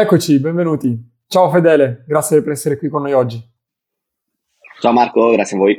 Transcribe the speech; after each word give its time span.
Eccoci, 0.00 0.38
benvenuti. 0.38 0.96
Ciao 1.26 1.50
Fedele, 1.50 2.04
grazie 2.06 2.40
per 2.40 2.52
essere 2.52 2.78
qui 2.78 2.88
con 2.88 3.02
noi 3.02 3.14
oggi. 3.14 3.44
Ciao 4.78 4.92
Marco, 4.92 5.32
grazie 5.32 5.56
a 5.56 5.58
voi. 5.58 5.76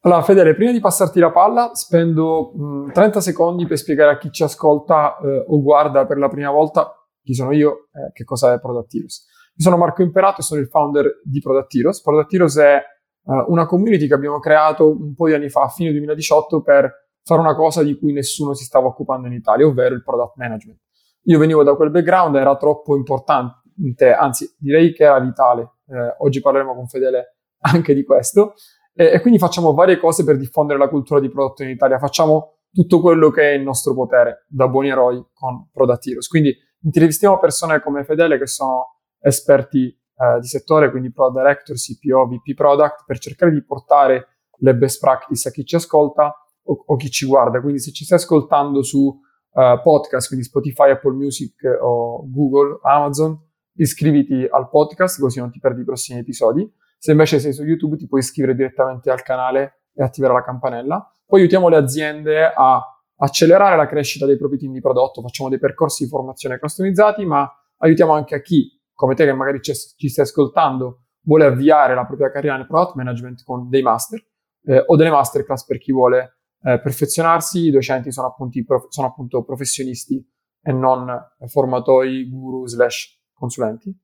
Allora 0.00 0.20
Fedele, 0.20 0.54
prima 0.54 0.70
di 0.70 0.80
passarti 0.80 1.18
la 1.18 1.30
palla, 1.30 1.70
spendo 1.72 2.52
mh, 2.54 2.92
30 2.92 3.22
secondi 3.22 3.66
per 3.66 3.78
spiegare 3.78 4.10
a 4.10 4.18
chi 4.18 4.30
ci 4.30 4.42
ascolta 4.42 5.16
eh, 5.16 5.44
o 5.46 5.62
guarda 5.62 6.04
per 6.04 6.18
la 6.18 6.28
prima 6.28 6.50
volta 6.50 6.92
chi 7.22 7.32
sono 7.32 7.52
io, 7.52 7.88
eh, 7.94 8.12
che 8.12 8.24
cosa 8.24 8.52
è 8.52 8.60
Product 8.60 8.94
Heroes. 8.94 9.26
Io 9.56 9.64
sono 9.64 9.78
Marco 9.78 10.02
Imperato 10.02 10.42
e 10.42 10.44
sono 10.44 10.60
il 10.60 10.68
founder 10.68 11.22
di. 11.24 11.40
Product 11.40 12.34
Heroes 12.34 12.58
è 12.58 12.74
eh, 12.74 13.44
una 13.46 13.64
community 13.64 14.06
che 14.08 14.14
abbiamo 14.14 14.40
creato 14.40 14.90
un 14.90 15.14
po' 15.14 15.26
di 15.26 15.32
anni 15.32 15.48
fa, 15.48 15.62
a 15.62 15.68
fine 15.68 15.90
2018, 15.92 16.60
per 16.60 17.08
fare 17.24 17.40
una 17.40 17.54
cosa 17.54 17.82
di 17.82 17.96
cui 17.98 18.12
nessuno 18.12 18.52
si 18.52 18.64
stava 18.64 18.88
occupando 18.88 19.26
in 19.26 19.32
Italia, 19.32 19.66
ovvero 19.66 19.94
il 19.94 20.02
product 20.02 20.36
management. 20.36 20.80
Io 21.28 21.38
venivo 21.38 21.62
da 21.62 21.74
quel 21.74 21.90
background, 21.90 22.36
era 22.36 22.56
troppo 22.56 22.96
importante, 22.96 24.12
anzi 24.12 24.54
direi 24.58 24.94
che 24.94 25.04
era 25.04 25.20
vitale. 25.20 25.74
Eh, 25.86 26.14
oggi 26.18 26.40
parleremo 26.40 26.74
con 26.74 26.88
Fedele 26.88 27.36
anche 27.70 27.94
di 27.94 28.02
questo. 28.02 28.54
E, 28.94 29.12
e, 29.12 29.20
quindi 29.20 29.38
facciamo 29.38 29.74
varie 29.74 29.98
cose 29.98 30.24
per 30.24 30.38
diffondere 30.38 30.78
la 30.78 30.88
cultura 30.88 31.20
di 31.20 31.28
prodotto 31.28 31.62
in 31.62 31.68
Italia. 31.68 31.98
Facciamo 31.98 32.60
tutto 32.72 33.00
quello 33.00 33.28
che 33.30 33.50
è 33.50 33.54
in 33.54 33.62
nostro 33.62 33.94
potere, 33.94 34.46
da 34.48 34.68
buoni 34.68 34.88
eroi 34.88 35.22
con 35.34 35.68
Product 35.70 36.06
Heroes. 36.06 36.28
Quindi 36.28 36.56
intervistiamo 36.80 37.38
persone 37.38 37.80
come 37.80 38.04
Fedele 38.04 38.38
che 38.38 38.46
sono 38.46 39.00
esperti 39.20 39.86
eh, 39.86 40.40
di 40.40 40.46
settore, 40.46 40.90
quindi 40.90 41.12
Product 41.12 41.38
Director, 41.38 41.76
CPO, 41.76 42.26
VP 42.26 42.54
Product, 42.54 43.04
per 43.04 43.18
cercare 43.18 43.52
di 43.52 43.62
portare 43.62 44.28
le 44.60 44.74
best 44.74 44.98
practice 44.98 45.48
a 45.48 45.52
chi 45.52 45.66
ci 45.66 45.74
ascolta 45.76 46.34
o, 46.62 46.84
o 46.86 46.96
chi 46.96 47.10
ci 47.10 47.26
guarda. 47.26 47.60
Quindi 47.60 47.80
se 47.80 47.92
ci 47.92 48.06
stai 48.06 48.16
ascoltando 48.16 48.82
su 48.82 49.14
uh, 49.58 49.82
podcast, 49.82 50.28
quindi 50.28 50.46
Spotify, 50.46 50.90
Apple 50.90 51.14
Music 51.14 51.54
o 51.80 52.24
Google, 52.30 52.78
Amazon, 52.82 53.36
iscriviti 53.74 54.46
al 54.48 54.68
podcast 54.68 55.20
così 55.20 55.40
non 55.40 55.50
ti 55.50 55.58
perdi 55.58 55.80
i 55.80 55.84
prossimi 55.84 56.20
episodi. 56.20 56.70
Se 56.96 57.10
invece 57.10 57.38
sei 57.38 57.52
su 57.52 57.64
YouTube 57.64 57.96
ti 57.96 58.06
puoi 58.06 58.20
iscrivere 58.20 58.54
direttamente 58.54 59.10
al 59.10 59.22
canale 59.22 59.82
e 59.94 60.02
attivare 60.02 60.34
la 60.34 60.42
campanella. 60.42 61.12
Poi 61.26 61.40
aiutiamo 61.40 61.68
le 61.68 61.76
aziende 61.76 62.44
a 62.44 62.82
accelerare 63.16 63.76
la 63.76 63.86
crescita 63.86 64.26
dei 64.26 64.36
propri 64.36 64.58
team 64.58 64.72
di 64.72 64.80
prodotto, 64.80 65.20
facciamo 65.20 65.48
dei 65.48 65.58
percorsi 65.58 66.04
di 66.04 66.10
formazione 66.10 66.58
customizzati, 66.58 67.24
ma 67.24 67.48
aiutiamo 67.78 68.12
anche 68.12 68.36
a 68.36 68.40
chi, 68.40 68.80
come 68.94 69.14
te 69.14 69.24
che 69.24 69.32
magari 69.32 69.60
ci, 69.60 69.72
ci 69.74 70.08
stai 70.08 70.24
ascoltando, 70.24 71.02
vuole 71.22 71.44
avviare 71.44 71.94
la 71.94 72.06
propria 72.06 72.30
carriera 72.30 72.56
nel 72.56 72.66
product 72.66 72.94
management 72.94 73.42
con 73.44 73.68
dei 73.68 73.82
master 73.82 74.24
eh, 74.64 74.82
o 74.86 74.96
delle 74.96 75.10
masterclass 75.10 75.64
per 75.64 75.78
chi 75.78 75.92
vuole 75.92 76.37
eh, 76.62 76.80
perfezionarsi, 76.80 77.66
i 77.66 77.70
docenti 77.70 78.10
sono, 78.10 78.34
prof, 78.66 78.86
sono 78.88 79.06
appunto 79.06 79.44
professionisti 79.44 80.24
e 80.60 80.72
non 80.72 81.08
formatori, 81.46 82.28
guru 82.28 82.66
slash 82.66 83.20
consulenti, 83.32 83.96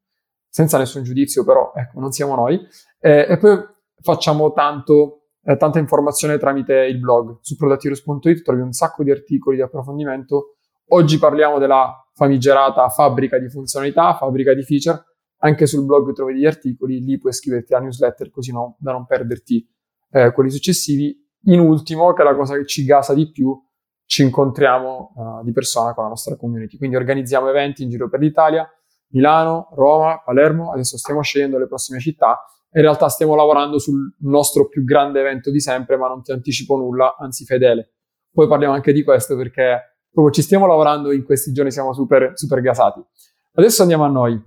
senza 0.49 0.79
nessun 0.79 1.03
giudizio 1.03 1.45
però, 1.45 1.73
ecco, 1.75 1.99
non 2.01 2.13
siamo 2.13 2.35
noi. 2.35 2.61
Eh, 3.01 3.27
e 3.29 3.39
poi 3.39 3.59
facciamo 4.01 4.53
tanto, 4.53 5.29
eh, 5.43 5.57
tanta 5.57 5.79
informazione 5.79 6.39
tramite 6.39 6.75
il 6.75 6.99
blog. 7.01 7.39
Su 7.41 7.57
productheroes.it 7.57 8.43
trovi 8.43 8.61
un 8.61 8.73
sacco 8.73 9.03
di 9.03 9.11
articoli 9.11 9.57
di 9.57 9.63
approfondimento. 9.63 10.57
Oggi 10.89 11.19
parliamo 11.19 11.59
della 11.59 12.09
famigerata 12.15 12.89
fabbrica 12.89 13.39
di 13.39 13.49
funzionalità, 13.49 14.15
fabbrica 14.15 14.55
di 14.55 14.63
feature. 14.63 15.03
Anche 15.39 15.67
sul 15.67 15.85
blog 15.85 16.15
trovi 16.15 16.35
degli 16.35 16.47
articoli, 16.47 17.01
lì 17.01 17.19
puoi 17.19 17.33
iscriverti 17.33 17.75
alla 17.75 17.83
newsletter 17.83 18.31
così 18.31 18.53
no, 18.53 18.77
da 18.79 18.93
non 18.93 19.05
perderti 19.05 19.69
eh, 20.13 20.33
quelli 20.33 20.51
successivi 20.51 21.24
in 21.47 21.61
ultimo, 21.61 22.13
che 22.13 22.23
è 22.23 22.25
la 22.25 22.35
cosa 22.35 22.57
che 22.57 22.67
ci 22.67 22.85
gasa 22.85 23.15
di 23.15 23.31
più, 23.31 23.59
ci 24.07 24.23
incontriamo 24.23 25.13
uh, 25.15 25.45
di 25.45 25.53
persona 25.53 25.95
con 25.95 26.05
la 26.05 26.11
nostra 26.11 26.37
community. 26.37 26.77
Quindi 26.77 26.97
organizziamo 26.97 27.49
eventi 27.49 27.83
in 27.83 27.91
giro 27.91 28.09
per 28.09 28.21
l'Italia, 28.21 28.69
Milano, 29.09 29.69
Roma, 29.73 30.23
Palermo, 30.25 30.73
adesso 30.73 30.97
stiamo 30.97 31.23
scegliendo 31.23 31.59
le 31.59 31.67
prossime 31.67 32.01
città. 32.01 32.45
In 32.73 32.83
realtà 32.83 33.09
stiamo 33.09 33.35
lavorando 33.35 33.79
sul 33.79 34.15
nostro 34.21 34.69
più 34.69 34.83
grande 34.85 35.21
evento 35.21 35.51
di 35.51 35.61
sempre, 35.61 35.97
ma 35.97 36.09
non 36.09 36.23
ti 36.23 36.33
anticipo 36.33 36.77
nulla, 36.77 37.17
anzi 37.19 37.45
fedele. 37.45 37.95
Poi 38.33 38.49
parliamo 38.49 38.75
anche 38.75 38.93
di 38.93 39.05
questo 39.05 39.37
perché 39.37 40.01
proprio 40.11 40.35
ci 40.35 40.43
stiamo 40.43 40.67
lavorando 40.67 41.13
in 41.13 41.25
questi 41.25 41.53
giorni, 41.53 41.71
siamo 41.71 41.93
super, 41.93 42.33
super 42.35 42.61
gasati. 42.61 43.01
Adesso 43.53 43.83
andiamo 43.83 44.05
a 44.05 44.09
noi. 44.09 44.43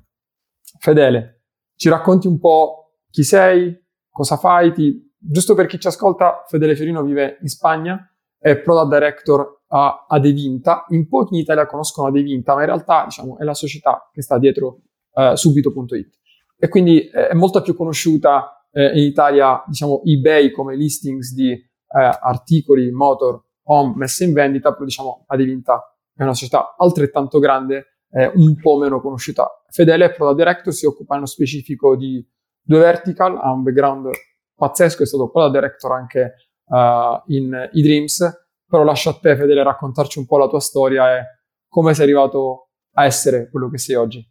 Fedele, 0.79 1.44
ci 1.78 1.88
racconti 1.88 2.28
un 2.28 2.38
po' 2.38 2.97
chi 3.09 3.24
sei, 3.24 3.74
cosa 4.09 4.35
fai, 4.35 4.74
ti 4.74 5.06
giusto 5.17 5.55
per 5.55 5.66
chi 5.66 5.79
ci 5.79 5.88
ascolta, 5.88 6.44
Fedele 6.47 6.75
Fiorino 6.75 7.03
vive 7.03 7.38
in 7.41 7.47
Spagna, 7.47 8.09
è 8.38 8.57
Product 8.57 8.94
Director 8.94 9.61
a 9.67 10.05
Adevinta. 10.07 10.85
In 10.89 11.07
pochi 11.07 11.35
in 11.35 11.41
Italia 11.41 11.66
conoscono 11.66 12.07
Adevinta, 12.07 12.53
ma 12.53 12.61
in 12.61 12.67
realtà 12.67 13.03
diciamo, 13.05 13.38
è 13.38 13.44
la 13.44 13.53
società 13.53 14.09
che 14.11 14.22
sta 14.22 14.38
dietro 14.38 14.81
uh, 15.13 15.35
subito.it. 15.35 16.16
E 16.59 16.69
quindi 16.69 17.07
eh, 17.07 17.28
è 17.29 17.33
molto 17.33 17.61
più 17.61 17.75
conosciuta 17.75 18.67
eh, 18.72 19.00
in 19.00 19.03
Italia, 19.05 19.63
diciamo, 19.67 20.01
eBay 20.03 20.51
come 20.51 20.75
listings 20.75 21.34
di 21.34 21.51
eh, 21.51 21.59
articoli, 21.88 22.91
motor, 22.91 23.44
home, 23.63 23.94
messe 23.95 24.23
in 24.23 24.34
vendita, 24.34 24.72
però 24.72 24.85
diciamo 24.85 25.25
Adevinta 25.28 25.95
è 26.16 26.23
una 26.23 26.34
società 26.34 26.75
altrettanto 26.78 27.39
grande, 27.39 27.99
eh, 28.11 28.31
un 28.34 28.55
po' 28.59 28.78
meno 28.78 29.01
conosciuta. 29.01 29.63
Fedele 29.69 30.05
è 30.05 30.13
Product 30.13 30.38
Director, 30.38 30.73
si 30.73 30.85
occupa 30.85 31.16
nello 31.16 31.28
specifico 31.28 31.95
di 31.95 32.25
due 32.61 32.79
vertical, 32.79 33.38
ha 33.38 33.51
un 33.51 33.63
background 33.63 34.09
pazzesco, 34.57 35.03
è 35.03 35.06
stato 35.06 35.29
poi 35.29 35.44
da 35.44 35.59
director 35.59 35.91
anche 35.91 36.34
uh, 36.66 37.22
in 37.31 37.69
eDreams, 37.72 38.47
però 38.68 38.84
lascio 38.84 39.09
a 39.09 39.19
te 39.19 39.38
Fedele 39.38 39.63
raccontarci 39.63 40.19
un 40.19 40.25
po' 40.25 40.38
la 40.38 40.47
tua 40.47 40.59
storia 40.59 41.18
e 41.18 41.23
come 41.68 41.94
sei 41.94 42.06
arrivato 42.06 42.69
a 42.94 43.06
essere 43.06 43.50
quello 43.50 43.69
che 43.69 43.78
sei 43.78 43.96
oggi. 43.96 44.28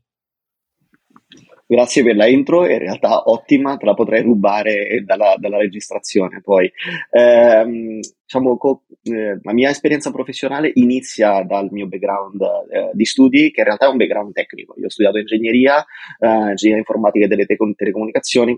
Grazie 1.68 2.04
per 2.04 2.14
la 2.14 2.28
intro, 2.28 2.64
in 2.64 2.78
realtà 2.78 3.28
ottima, 3.28 3.76
te 3.76 3.86
la 3.86 3.94
potrei 3.94 4.22
rubare 4.22 5.02
dalla, 5.04 5.34
dalla 5.36 5.56
registrazione 5.56 6.40
poi. 6.40 6.70
Eh, 7.10 8.00
diciamo, 8.22 8.56
co- 8.56 8.84
eh, 9.02 9.40
la 9.42 9.52
mia 9.52 9.70
esperienza 9.70 10.12
professionale 10.12 10.70
inizia 10.74 11.42
dal 11.42 11.68
mio 11.72 11.88
background 11.88 12.40
eh, 12.40 12.90
di 12.92 13.04
studi, 13.04 13.50
che 13.50 13.62
in 13.62 13.66
realtà 13.66 13.86
è 13.86 13.90
un 13.90 13.96
background 13.96 14.32
tecnico. 14.32 14.74
Io 14.78 14.86
ho 14.86 14.90
studiato 14.90 15.18
ingegneria, 15.18 15.84
eh, 16.20 16.50
ingegneria 16.50 16.78
informatica 16.78 17.24
e 17.24 17.28
delle 17.28 17.46
te- 17.46 17.56
telecomunicazioni, 17.74 18.56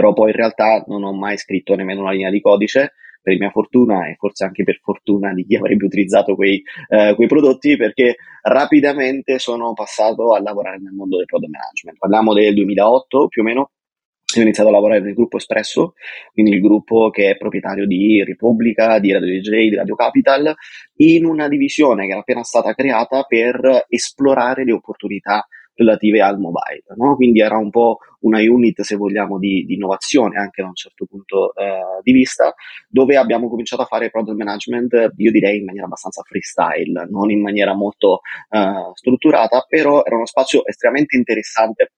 però 0.00 0.14
poi 0.14 0.30
in 0.30 0.36
realtà 0.36 0.82
non 0.86 1.04
ho 1.04 1.12
mai 1.12 1.36
scritto 1.36 1.74
nemmeno 1.74 2.00
una 2.00 2.12
linea 2.12 2.30
di 2.30 2.40
codice, 2.40 2.94
per 3.20 3.36
mia 3.38 3.50
fortuna 3.50 4.08
e 4.08 4.14
forse 4.16 4.44
anche 4.44 4.64
per 4.64 4.80
fortuna 4.82 5.34
di 5.34 5.44
chi 5.44 5.56
avrebbe 5.56 5.84
utilizzato 5.84 6.34
quei, 6.34 6.62
eh, 6.88 7.12
quei 7.14 7.28
prodotti, 7.28 7.76
perché 7.76 8.16
rapidamente 8.40 9.38
sono 9.38 9.74
passato 9.74 10.32
a 10.32 10.40
lavorare 10.40 10.78
nel 10.78 10.94
mondo 10.94 11.18
del 11.18 11.26
product 11.26 11.52
management. 11.52 11.98
Parliamo 11.98 12.32
del 12.32 12.54
2008 12.54 13.28
più 13.28 13.42
o 13.42 13.44
meno, 13.44 13.60
ho 13.60 14.40
iniziato 14.40 14.70
a 14.70 14.72
lavorare 14.72 15.00
nel 15.00 15.12
gruppo 15.12 15.36
Espresso, 15.36 15.92
quindi 16.32 16.52
il 16.52 16.62
gruppo 16.62 17.10
che 17.10 17.32
è 17.32 17.36
proprietario 17.36 17.86
di 17.86 18.24
Repubblica, 18.24 18.98
di 19.00 19.12
Radio 19.12 19.38
DJ, 19.38 19.68
di 19.68 19.74
Radio 19.74 19.96
Capital, 19.96 20.54
in 20.94 21.26
una 21.26 21.46
divisione 21.46 22.06
che 22.06 22.12
era 22.12 22.20
appena 22.20 22.42
stata 22.42 22.72
creata 22.72 23.24
per 23.24 23.84
esplorare 23.86 24.64
le 24.64 24.72
opportunità 24.72 25.46
relative 25.80 26.20
al 26.20 26.38
mobile. 26.38 26.84
No? 26.96 27.16
Quindi 27.16 27.40
era 27.40 27.56
un 27.56 27.70
po' 27.70 27.98
una 28.20 28.38
unit, 28.38 28.82
se 28.82 28.96
vogliamo, 28.96 29.38
di, 29.38 29.64
di 29.64 29.74
innovazione 29.74 30.38
anche 30.38 30.62
da 30.62 30.68
un 30.68 30.74
certo 30.74 31.06
punto 31.06 31.54
eh, 31.54 32.00
di 32.02 32.12
vista, 32.12 32.54
dove 32.88 33.16
abbiamo 33.16 33.48
cominciato 33.48 33.82
a 33.82 33.86
fare 33.86 34.10
product 34.10 34.36
management, 34.36 35.12
io 35.16 35.30
direi 35.30 35.58
in 35.58 35.64
maniera 35.64 35.86
abbastanza 35.86 36.22
freestyle, 36.22 37.06
non 37.10 37.30
in 37.30 37.40
maniera 37.40 37.74
molto 37.74 38.20
eh, 38.50 38.90
strutturata, 38.94 39.64
però 39.66 40.02
era 40.04 40.16
uno 40.16 40.26
spazio 40.26 40.66
estremamente 40.66 41.16
interessante 41.16 41.92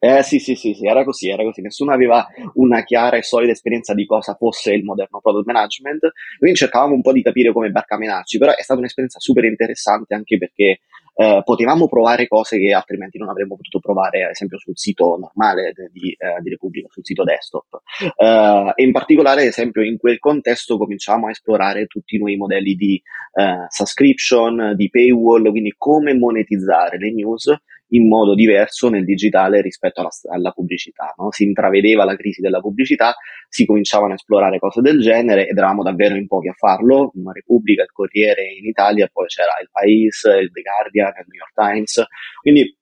eh 0.00 0.22
sì, 0.22 0.38
sì, 0.38 0.54
sì, 0.54 0.74
sì, 0.74 0.86
era 0.86 1.04
così, 1.04 1.28
era 1.28 1.42
così. 1.42 1.60
Nessuno 1.60 1.92
aveva 1.92 2.26
una 2.54 2.84
chiara 2.84 3.16
e 3.16 3.22
solida 3.22 3.52
esperienza 3.52 3.94
di 3.94 4.06
cosa 4.06 4.34
fosse 4.34 4.72
il 4.72 4.84
moderno 4.84 5.20
product 5.20 5.46
management. 5.46 6.12
Quindi 6.38 6.56
cercavamo 6.56 6.94
un 6.94 7.02
po' 7.02 7.12
di 7.12 7.22
capire 7.22 7.52
come 7.52 7.70
barcamenarci, 7.70 8.38
però 8.38 8.54
è 8.54 8.62
stata 8.62 8.78
un'esperienza 8.78 9.18
super 9.18 9.44
interessante 9.44 10.14
anche 10.14 10.38
perché 10.38 10.80
eh, 11.20 11.42
potevamo 11.44 11.88
provare 11.88 12.28
cose 12.28 12.58
che 12.58 12.72
altrimenti 12.72 13.18
non 13.18 13.28
avremmo 13.28 13.56
potuto 13.56 13.80
provare, 13.80 14.22
ad 14.22 14.30
esempio, 14.30 14.56
sul 14.56 14.78
sito 14.78 15.16
normale 15.18 15.72
di, 15.90 16.10
eh, 16.16 16.40
di 16.40 16.48
Repubblica, 16.48 16.86
sul 16.92 17.04
sito 17.04 17.24
desktop. 17.24 17.80
Eh, 18.16 18.72
e 18.76 18.84
in 18.84 18.92
particolare, 18.92 19.40
ad 19.40 19.48
esempio, 19.48 19.82
in 19.82 19.98
quel 19.98 20.20
contesto 20.20 20.78
cominciamo 20.78 21.26
a 21.26 21.30
esplorare 21.30 21.86
tutti 21.86 22.14
i 22.14 22.18
nuovi 22.18 22.36
modelli 22.36 22.74
di 22.74 23.02
eh, 23.34 23.66
subscription, 23.68 24.74
di 24.76 24.88
paywall, 24.90 25.50
quindi 25.50 25.74
come 25.76 26.14
monetizzare 26.14 26.98
le 26.98 27.12
news 27.12 27.52
in 27.88 28.08
modo 28.08 28.34
diverso 28.34 28.88
nel 28.88 29.04
digitale 29.04 29.60
rispetto 29.60 30.00
alla, 30.00 30.10
alla 30.30 30.50
pubblicità. 30.50 31.14
No? 31.16 31.30
Si 31.30 31.44
intravedeva 31.44 32.04
la 32.04 32.16
crisi 32.16 32.40
della 32.40 32.60
pubblicità, 32.60 33.14
si 33.48 33.64
cominciavano 33.64 34.12
a 34.12 34.14
esplorare 34.16 34.58
cose 34.58 34.80
del 34.80 35.00
genere 35.00 35.48
ed 35.48 35.56
eravamo 35.56 35.82
davvero 35.82 36.16
in 36.16 36.26
pochi 36.26 36.48
a 36.48 36.54
farlo, 36.54 37.10
una 37.14 37.32
Repubblica, 37.32 37.82
il 37.82 37.92
Corriere 37.92 38.42
in 38.52 38.66
Italia, 38.66 39.08
poi 39.12 39.26
c'era 39.26 39.52
il 39.60 39.68
País, 39.70 40.22
il 40.24 40.50
The 40.52 40.60
Guardian, 40.60 41.12
il 41.18 41.26
New 41.26 41.40
York 41.40 41.54
Times, 41.54 42.04
quindi 42.40 42.76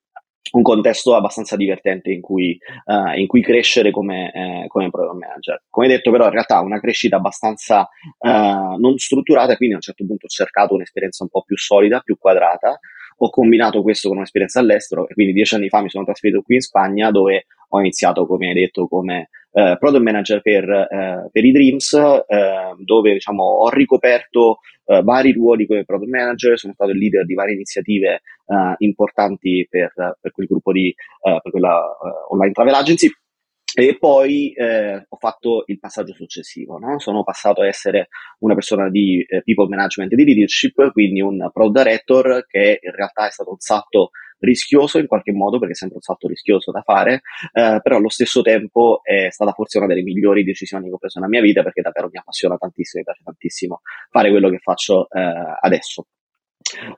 un 0.53 0.63
contesto 0.63 1.15
abbastanza 1.17 1.57
divertente 1.57 2.11
in 2.11 2.21
cui, 2.21 2.57
uh, 2.85 3.19
in 3.19 3.27
cui 3.27 3.43
crescere 3.43 3.91
come, 3.91 4.31
eh, 4.33 4.67
come 4.69 4.91
product 4.91 5.19
manager. 5.19 5.63
Come 5.69 5.89
detto, 5.89 6.11
però, 6.11 6.27
in 6.27 6.31
realtà 6.31 6.61
una 6.61 6.79
crescita 6.79 7.17
abbastanza 7.17 7.89
uh, 8.19 8.79
non 8.79 8.97
strutturata, 8.97 9.57
quindi 9.57 9.75
a 9.75 9.79
un 9.79 9.83
certo 9.83 10.07
punto 10.07 10.27
ho 10.27 10.29
cercato 10.29 10.75
un'esperienza 10.75 11.25
un 11.25 11.31
po' 11.31 11.43
più 11.43 11.57
solida, 11.57 12.01
più 12.01 12.17
quadrata, 12.17 12.79
ho 13.19 13.31
combinato 13.31 13.83
questo 13.83 14.09
con 14.09 14.19
un'esperienza 14.19 14.61
all'estero 14.61 15.09
e 15.09 15.15
quindi 15.15 15.33
dieci 15.33 15.55
anni 15.55 15.69
fa 15.69 15.81
mi 15.81 15.89
sono 15.89 16.05
trasferito 16.05 16.43
qui 16.43 16.57
in 16.57 16.61
Spagna 16.61 17.11
dove 17.11 17.47
ho 17.69 17.81
iniziato, 17.81 18.27
come 18.27 18.49
hai 18.49 18.55
detto, 18.55 18.87
come 18.87 19.29
eh, 19.53 19.77
product 19.79 20.03
manager 20.03 20.41
per, 20.41 20.69
eh, 20.69 21.29
per 21.33 21.45
i 21.45 21.51
Dreams, 21.51 21.93
eh, 21.95 22.75
dove 22.79 23.13
diciamo, 23.13 23.43
ho 23.43 23.69
ricoperto 23.71 24.59
eh, 24.85 25.03
vari 25.03 25.33
ruoli 25.33 25.67
come 25.67 25.85
product 25.85 26.11
manager, 26.11 26.59
sono 26.59 26.75
stato 26.75 26.91
il 26.91 26.99
leader 26.99 27.25
di 27.25 27.35
varie 27.35 27.55
iniziative 27.55 28.15
eh, 28.47 28.75
importanti 28.79 29.67
per, 29.69 29.93
per, 30.21 30.33
quel 30.33 30.47
gruppo 30.47 30.73
di, 30.73 30.89
eh, 30.89 31.41
per 31.43 31.51
quella 31.51 31.83
online 32.31 32.53
travel 32.53 32.75
agency. 32.75 33.11
E 33.79 33.99
poi 33.99 34.55
eh, 34.55 35.05
ho 35.07 35.17
fatto 35.19 35.65
il 35.67 35.79
passaggio 35.79 36.15
successivo, 36.15 36.79
no? 36.79 36.99
sono 36.99 37.23
passato 37.23 37.61
a 37.61 37.67
essere 37.67 38.09
una 38.39 38.55
persona 38.55 38.89
di 38.89 39.23
eh, 39.29 39.43
people 39.43 39.69
management 39.69 40.11
e 40.15 40.17
di 40.17 40.25
leadership, 40.25 40.93
quindi 40.93 41.21
un 41.21 41.51
product 41.53 41.77
director 41.77 42.47
che 42.47 42.79
in 42.83 42.91
realtà 42.93 43.27
è 43.27 43.31
stato 43.31 43.51
un 43.51 43.59
salto 43.59 44.13
rischioso 44.39 44.99
in 44.99 45.07
qualche 45.07 45.33
modo, 45.33 45.59
perché 45.59 45.75
è 45.75 45.77
sempre 45.77 45.97
un 45.97 46.03
salto 46.03 46.27
rischioso 46.27 46.71
da 46.71 46.81
fare, 46.81 47.21
eh, 47.53 47.81
però 47.83 47.97
allo 47.97 48.09
stesso 48.09 48.41
tempo 48.41 49.01
è 49.03 49.29
stata 49.29 49.53
forse 49.53 49.77
una 49.77 49.89
delle 49.89 50.03
migliori 50.03 50.43
decisioni 50.43 50.89
che 50.89 50.95
ho 50.95 50.99
preso 50.99 51.19
nella 51.19 51.31
mia 51.31 51.43
vita, 51.43 51.63
perché 51.63 51.83
davvero 51.83 52.09
mi 52.11 52.17
appassiona 52.17 52.57
tantissimo, 52.57 53.01
mi 53.01 53.05
piace 53.05 53.23
tantissimo 53.25 53.81
fare 54.09 54.31
quello 54.31 54.49
che 54.49 54.59
faccio 54.59 55.07
eh, 55.11 55.21
adesso. 55.61 56.07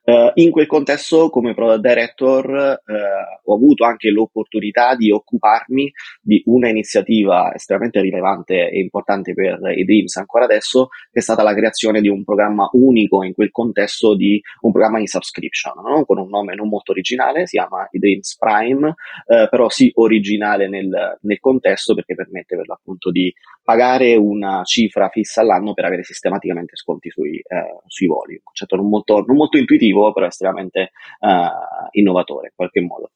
Uh, 0.04 0.30
in 0.34 0.50
quel 0.50 0.66
contesto, 0.66 1.30
come 1.30 1.54
product 1.54 1.80
director, 1.80 2.80
uh, 2.84 3.50
ho 3.50 3.54
avuto 3.54 3.84
anche 3.84 4.10
l'opportunità 4.10 4.94
di 4.96 5.10
occuparmi 5.10 5.90
di 6.20 6.42
una 6.46 6.68
iniziativa 6.68 7.52
estremamente 7.54 8.00
rilevante 8.00 8.70
e 8.70 8.80
importante 8.80 9.34
per 9.34 9.60
i 9.76 9.84
Dreams 9.84 10.16
ancora 10.16 10.44
adesso, 10.44 10.88
che 11.10 11.20
è 11.20 11.22
stata 11.22 11.42
la 11.42 11.54
creazione 11.54 12.00
di 12.00 12.08
un 12.08 12.24
programma 12.24 12.68
unico 12.72 13.22
in 13.22 13.34
quel 13.34 13.50
contesto 13.50 14.14
di 14.16 14.40
un 14.60 14.72
programma 14.72 14.98
in 14.98 15.06
subscription, 15.06 15.74
no? 15.82 16.04
con 16.04 16.18
un 16.18 16.28
nome 16.28 16.54
non 16.54 16.68
molto 16.68 16.92
originale, 16.92 17.46
si 17.46 17.56
chiama 17.56 17.86
i 17.90 17.98
Dreams 17.98 18.36
Prime, 18.36 18.88
uh, 18.88 19.48
però 19.48 19.68
sì 19.68 19.90
originale 19.94 20.68
nel, 20.68 21.18
nel, 21.20 21.40
contesto 21.40 21.94
perché 21.94 22.14
permette 22.14 22.56
per 22.56 22.66
l'appunto 22.66 23.10
di 23.10 23.32
pagare 23.62 24.16
una 24.16 24.62
cifra 24.64 25.08
fissa 25.08 25.40
all'anno 25.42 25.72
per 25.72 25.84
avere 25.84 26.02
sistematicamente 26.02 26.74
sconti 26.74 27.10
sui, 27.10 27.40
sui 27.86 28.06
voli, 28.06 28.34
un 28.34 28.40
concetto 28.42 28.76
non 28.76 28.88
molto, 28.88 29.24
non 29.26 29.36
molto 29.36 29.58
intuitivo, 29.68 30.12
però 30.12 30.26
estremamente 30.26 30.90
uh, 31.20 31.88
innovatore 31.92 32.48
in 32.48 32.52
qualche 32.54 32.80
modo. 32.80 33.10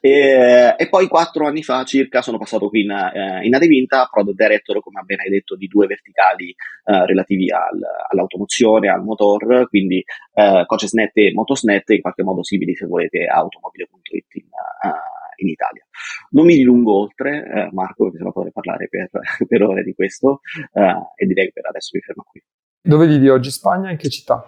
E, 0.00 0.74
e, 0.76 0.88
poi 0.88 1.06
quattro 1.06 1.46
anni 1.46 1.62
fa 1.62 1.84
circa 1.84 2.20
sono 2.20 2.38
passato 2.38 2.68
qui 2.68 2.80
in, 2.80 2.90
eh, 2.90 3.46
in 3.46 3.54
Adevinta, 3.54 4.08
product 4.10 4.36
director, 4.36 4.82
come 4.82 5.00
appena 5.00 5.22
hai 5.22 5.30
detto, 5.30 5.54
di 5.54 5.68
due 5.68 5.86
verticali 5.86 6.48
eh, 6.50 7.06
relativi 7.06 7.50
al, 7.52 7.78
all'automozione, 8.10 8.88
al 8.88 9.04
motor, 9.04 9.68
quindi 9.68 10.02
eh, 10.34 10.64
Coachesnet 10.66 11.12
e 11.14 11.32
Motosnet, 11.32 11.88
in 11.90 12.00
qualche 12.00 12.24
modo 12.24 12.42
simili 12.42 12.74
se 12.74 12.86
volete 12.86 13.24
a 13.26 13.36
automobile.it 13.36 14.34
in, 14.34 14.44
uh, 14.44 15.42
in 15.42 15.48
Italia. 15.48 15.86
Non 16.30 16.46
mi 16.46 16.56
dilungo 16.56 16.98
oltre, 16.98 17.44
eh, 17.44 17.68
Marco, 17.72 18.04
perché 18.04 18.18
sennò 18.18 18.32
potrei 18.32 18.52
parlare 18.52 18.88
per, 18.88 19.10
per 19.46 19.62
ore 19.62 19.84
di 19.84 19.94
questo, 19.94 20.40
uh, 20.72 21.12
e 21.14 21.26
direi 21.26 21.46
che 21.46 21.52
per 21.52 21.66
adesso 21.66 21.90
mi 21.92 22.00
fermo 22.00 22.24
qui. 22.28 22.42
Dove 22.84 23.06
vivi 23.06 23.28
oggi? 23.28 23.50
Spagna? 23.50 23.90
In 23.92 23.96
che 23.96 24.08
città? 24.08 24.44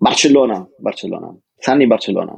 Barcellona, 0.00 0.66
Barcellona, 0.78 1.30
Sanni 1.58 1.86
Barcellona. 1.86 2.34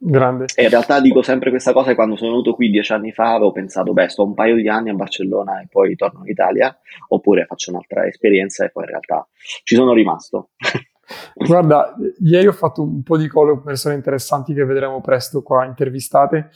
Grande. 0.00 0.46
E 0.54 0.62
in 0.62 0.70
realtà 0.70 1.02
dico 1.02 1.20
sempre 1.20 1.50
questa 1.50 1.74
cosa 1.74 1.94
quando 1.94 2.16
sono 2.16 2.30
venuto 2.30 2.54
qui 2.54 2.70
dieci 2.70 2.94
anni 2.94 3.12
fa 3.12 3.34
avevo 3.34 3.52
pensato, 3.52 3.92
beh, 3.92 4.08
sto 4.08 4.24
un 4.24 4.32
paio 4.32 4.56
di 4.56 4.70
anni 4.70 4.88
a 4.88 4.94
Barcellona 4.94 5.60
e 5.60 5.66
poi 5.68 5.94
torno 5.96 6.20
in 6.24 6.30
Italia, 6.30 6.74
oppure 7.08 7.44
faccio 7.44 7.72
un'altra 7.72 8.06
esperienza 8.06 8.64
e 8.64 8.70
poi 8.70 8.84
in 8.84 8.88
realtà 8.88 9.28
ci 9.64 9.74
sono 9.74 9.92
rimasto. 9.92 10.52
Guarda, 11.34 11.94
ieri 12.20 12.46
ho 12.46 12.52
fatto 12.52 12.80
un 12.80 13.02
po' 13.02 13.18
di 13.18 13.28
call 13.28 13.48
con 13.48 13.64
persone 13.64 13.94
interessanti 13.94 14.54
che 14.54 14.64
vedremo 14.64 15.02
presto 15.02 15.42
qua 15.42 15.66
intervistate 15.66 16.48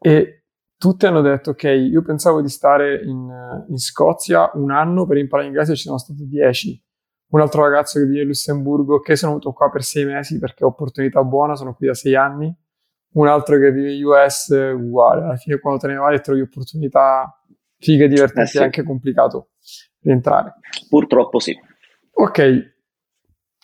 e 0.00 0.44
tutte 0.78 1.06
hanno 1.06 1.20
detto, 1.20 1.50
ok, 1.50 1.64
io 1.64 2.00
pensavo 2.00 2.40
di 2.40 2.48
stare 2.48 3.02
in, 3.04 3.64
in 3.68 3.76
Scozia 3.76 4.50
un 4.54 4.70
anno 4.70 5.04
per 5.04 5.18
imparare 5.18 5.48
inglese 5.48 5.72
e 5.72 5.76
ci 5.76 5.82
sono 5.82 5.98
stato 5.98 6.24
dieci 6.24 6.82
un 7.30 7.40
altro 7.40 7.62
ragazzo 7.62 7.98
che 7.98 8.06
vive 8.06 8.22
in 8.22 8.28
Lussemburgo 8.28 9.00
che 9.00 9.16
sono 9.16 9.32
venuto 9.32 9.52
qua 9.52 9.68
per 9.70 9.82
sei 9.82 10.04
mesi 10.04 10.38
perché 10.38 10.64
ho 10.64 10.68
opportunità 10.68 11.22
buona, 11.22 11.56
sono 11.56 11.74
qui 11.74 11.86
da 11.86 11.94
sei 11.94 12.14
anni, 12.14 12.54
un 13.12 13.26
altro 13.26 13.58
che 13.58 13.70
vive 13.70 13.94
in 13.94 14.04
US 14.04 14.48
uguale, 14.48 15.24
alla 15.24 15.36
fine 15.36 15.58
quando 15.58 15.80
te 15.80 15.88
ne 15.88 15.96
vai 15.96 16.14
e 16.14 16.20
trovi 16.20 16.40
opportunità 16.40 17.42
fighe, 17.78 18.08
divertenti, 18.08 18.50
eh 18.50 18.52
sì. 18.52 18.58
è 18.58 18.62
anche 18.62 18.82
complicato 18.82 19.50
rientrare. 20.00 20.54
Purtroppo 20.88 21.38
sì. 21.38 21.54
Ok, 22.12 22.76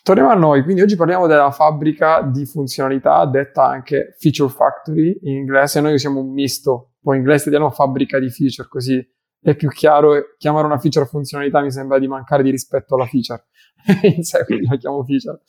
torniamo 0.03 0.29
a 0.29 0.35
noi, 0.35 0.63
quindi 0.63 0.81
oggi 0.81 0.95
parliamo 0.95 1.27
della 1.27 1.51
fabbrica 1.51 2.21
di 2.21 2.45
funzionalità, 2.45 3.25
detta 3.25 3.65
anche 3.65 4.15
Feature 4.19 4.51
Factory 4.51 5.17
in 5.23 5.37
inglese, 5.37 5.81
noi 5.81 5.93
usiamo 5.93 6.19
un 6.19 6.31
misto, 6.31 6.93
poi 7.01 7.15
in 7.15 7.21
inglese 7.21 7.49
italiano 7.49 7.71
fabbrica 7.71 8.19
di 8.19 8.29
feature, 8.29 8.67
così 8.69 9.14
è 9.45 9.55
più 9.55 9.69
chiaro, 9.69 10.33
chiamare 10.39 10.65
una 10.65 10.79
feature 10.79 11.05
funzionalità 11.05 11.61
mi 11.61 11.69
sembra 11.69 11.99
di 11.99 12.07
mancare 12.07 12.41
di 12.41 12.49
rispetto 12.49 12.95
alla 12.95 13.05
feature. 13.05 13.45
in 14.15 14.23
sé 14.23 14.43
quindi 14.43 14.65
la 14.65 14.75
chiamo 14.75 15.03
feature. 15.03 15.39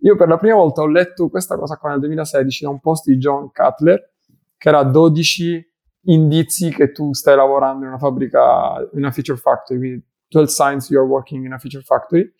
Io 0.00 0.14
per 0.14 0.28
la 0.28 0.36
prima 0.36 0.56
volta 0.56 0.82
ho 0.82 0.86
letto 0.86 1.30
questa 1.30 1.56
cosa 1.56 1.78
qua 1.78 1.90
nel 1.90 2.00
2016 2.00 2.64
da 2.64 2.70
un 2.70 2.80
post 2.80 3.08
di 3.08 3.16
John 3.16 3.50
Cutler, 3.50 4.12
che 4.58 4.68
era 4.68 4.82
12 4.82 5.72
indizi 6.08 6.68
che 6.68 6.92
tu 6.92 7.14
stai 7.14 7.34
lavorando 7.34 7.84
in 7.84 7.88
una 7.88 7.98
fabbrica, 7.98 8.74
in 8.92 8.98
una 8.98 9.10
feature 9.10 9.38
factory, 9.38 9.78
quindi 9.78 10.04
12 10.28 10.52
signs 10.52 10.90
you 10.90 11.00
are 11.00 11.08
working 11.08 11.46
in 11.46 11.52
a 11.52 11.58
feature 11.58 11.82
factory, 11.82 12.30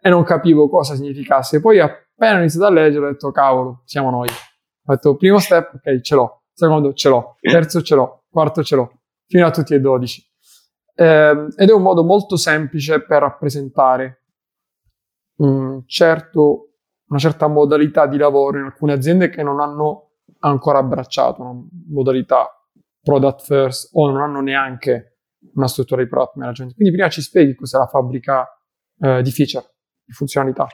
e 0.00 0.08
non 0.10 0.24
capivo 0.24 0.68
cosa 0.68 0.96
significasse. 0.96 1.60
Poi 1.60 1.78
appena 1.78 2.38
ho 2.38 2.40
iniziato 2.40 2.66
a 2.66 2.70
leggere 2.70 3.06
ho 3.06 3.10
detto, 3.10 3.30
cavolo, 3.30 3.82
siamo 3.84 4.10
noi. 4.10 4.28
Ho 4.28 4.92
detto, 4.92 5.14
primo 5.14 5.38
step, 5.38 5.74
ok, 5.74 6.00
ce 6.00 6.14
l'ho. 6.16 6.42
Secondo, 6.52 6.92
ce 6.92 7.08
l'ho. 7.08 7.36
Terzo, 7.40 7.82
ce 7.82 7.94
l'ho. 7.94 8.24
Quarto, 8.28 8.64
ce 8.64 8.74
l'ho. 8.74 8.92
Fino 9.26 9.46
a 9.46 9.50
tutti 9.52 9.72
e 9.72 9.78
12. 9.78 10.34
Eh, 10.98 11.48
ed 11.56 11.68
è 11.68 11.72
un 11.72 11.82
modo 11.82 12.02
molto 12.02 12.36
semplice 12.36 13.04
per 13.04 13.20
rappresentare 13.20 14.22
un 15.36 15.82
certo, 15.86 16.70
una 17.08 17.18
certa 17.18 17.46
modalità 17.48 18.06
di 18.06 18.16
lavoro 18.16 18.58
in 18.58 18.64
alcune 18.64 18.94
aziende 18.94 19.28
che 19.28 19.42
non 19.42 19.60
hanno 19.60 20.12
ancora 20.38 20.78
abbracciato 20.78 21.42
una 21.42 21.54
modalità 21.88 22.48
product 23.02 23.42
first 23.42 23.90
o 23.92 24.10
non 24.10 24.22
hanno 24.22 24.40
neanche 24.40 25.18
una 25.54 25.68
struttura 25.68 26.02
di 26.02 26.08
product 26.08 26.36
management. 26.36 26.74
Quindi 26.74 26.94
prima 26.94 27.10
ci 27.10 27.20
spieghi 27.20 27.54
cos'è 27.54 27.76
la 27.78 27.86
fabbrica 27.86 28.46
eh, 28.98 29.22
di 29.22 29.30
feature, 29.30 29.74
di 30.02 30.12
funzionalità. 30.12 30.66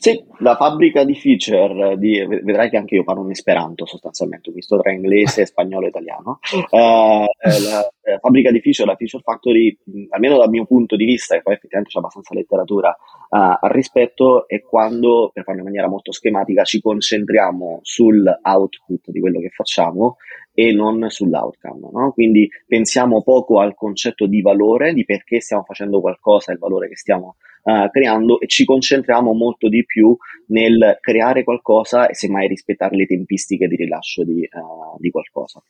Sì, 0.00 0.24
la 0.38 0.54
fabbrica 0.54 1.02
di 1.02 1.16
feature, 1.16 1.98
di, 1.98 2.24
vedrai 2.24 2.70
che 2.70 2.76
anche 2.76 2.94
io 2.94 3.02
parlo 3.02 3.24
in 3.24 3.30
esperanto 3.30 3.84
sostanzialmente, 3.84 4.52
visto 4.52 4.78
tra 4.78 4.92
inglese, 4.92 5.44
spagnolo 5.46 5.86
e 5.86 5.88
italiano. 5.88 6.38
Uh, 6.70 7.26
la, 7.68 7.82
la, 8.04 8.18
fabbrica 8.20 8.52
di 8.52 8.60
feature, 8.60 8.88
la 8.88 8.94
feature 8.94 9.24
factory, 9.24 9.76
almeno 10.10 10.38
dal 10.38 10.50
mio 10.50 10.66
punto 10.66 10.94
di 10.94 11.04
vista, 11.04 11.34
e 11.34 11.42
poi 11.42 11.54
effettivamente 11.54 11.90
c'è 11.92 11.98
abbastanza 11.98 12.32
letteratura 12.32 12.90
uh, 12.90 13.36
al 13.60 13.70
rispetto, 13.70 14.46
è 14.46 14.62
quando, 14.62 15.32
per 15.34 15.42
farlo 15.42 15.62
in 15.62 15.66
maniera 15.66 15.88
molto 15.88 16.12
schematica, 16.12 16.62
ci 16.62 16.80
concentriamo 16.80 17.80
sull'output 17.82 19.10
di 19.10 19.18
quello 19.18 19.40
che 19.40 19.50
facciamo 19.50 20.18
e 20.54 20.72
non 20.72 21.06
sull'outcome. 21.08 21.88
No? 21.92 22.12
Quindi 22.12 22.48
pensiamo 22.68 23.22
poco 23.24 23.58
al 23.58 23.74
concetto 23.74 24.28
di 24.28 24.42
valore, 24.42 24.94
di 24.94 25.04
perché 25.04 25.40
stiamo 25.40 25.64
facendo 25.64 26.00
qualcosa, 26.00 26.52
il 26.52 26.58
valore 26.58 26.88
che 26.88 26.96
stiamo 26.96 27.34
uh, 27.62 27.88
creando 27.90 28.40
e 28.40 28.46
ci 28.46 28.64
concentriamo 28.64 29.32
molto 29.32 29.68
di 29.68 29.84
più 29.84 30.16
nel 30.48 30.98
creare 31.00 31.44
qualcosa 31.44 32.08
e 32.08 32.14
semmai 32.14 32.48
rispettare 32.48 32.96
le 32.96 33.06
tempistiche 33.06 33.68
di 33.68 33.76
rilascio 33.76 34.24
di, 34.24 34.48
uh, 34.50 34.98
di 34.98 35.10
qualcosa. 35.10 35.62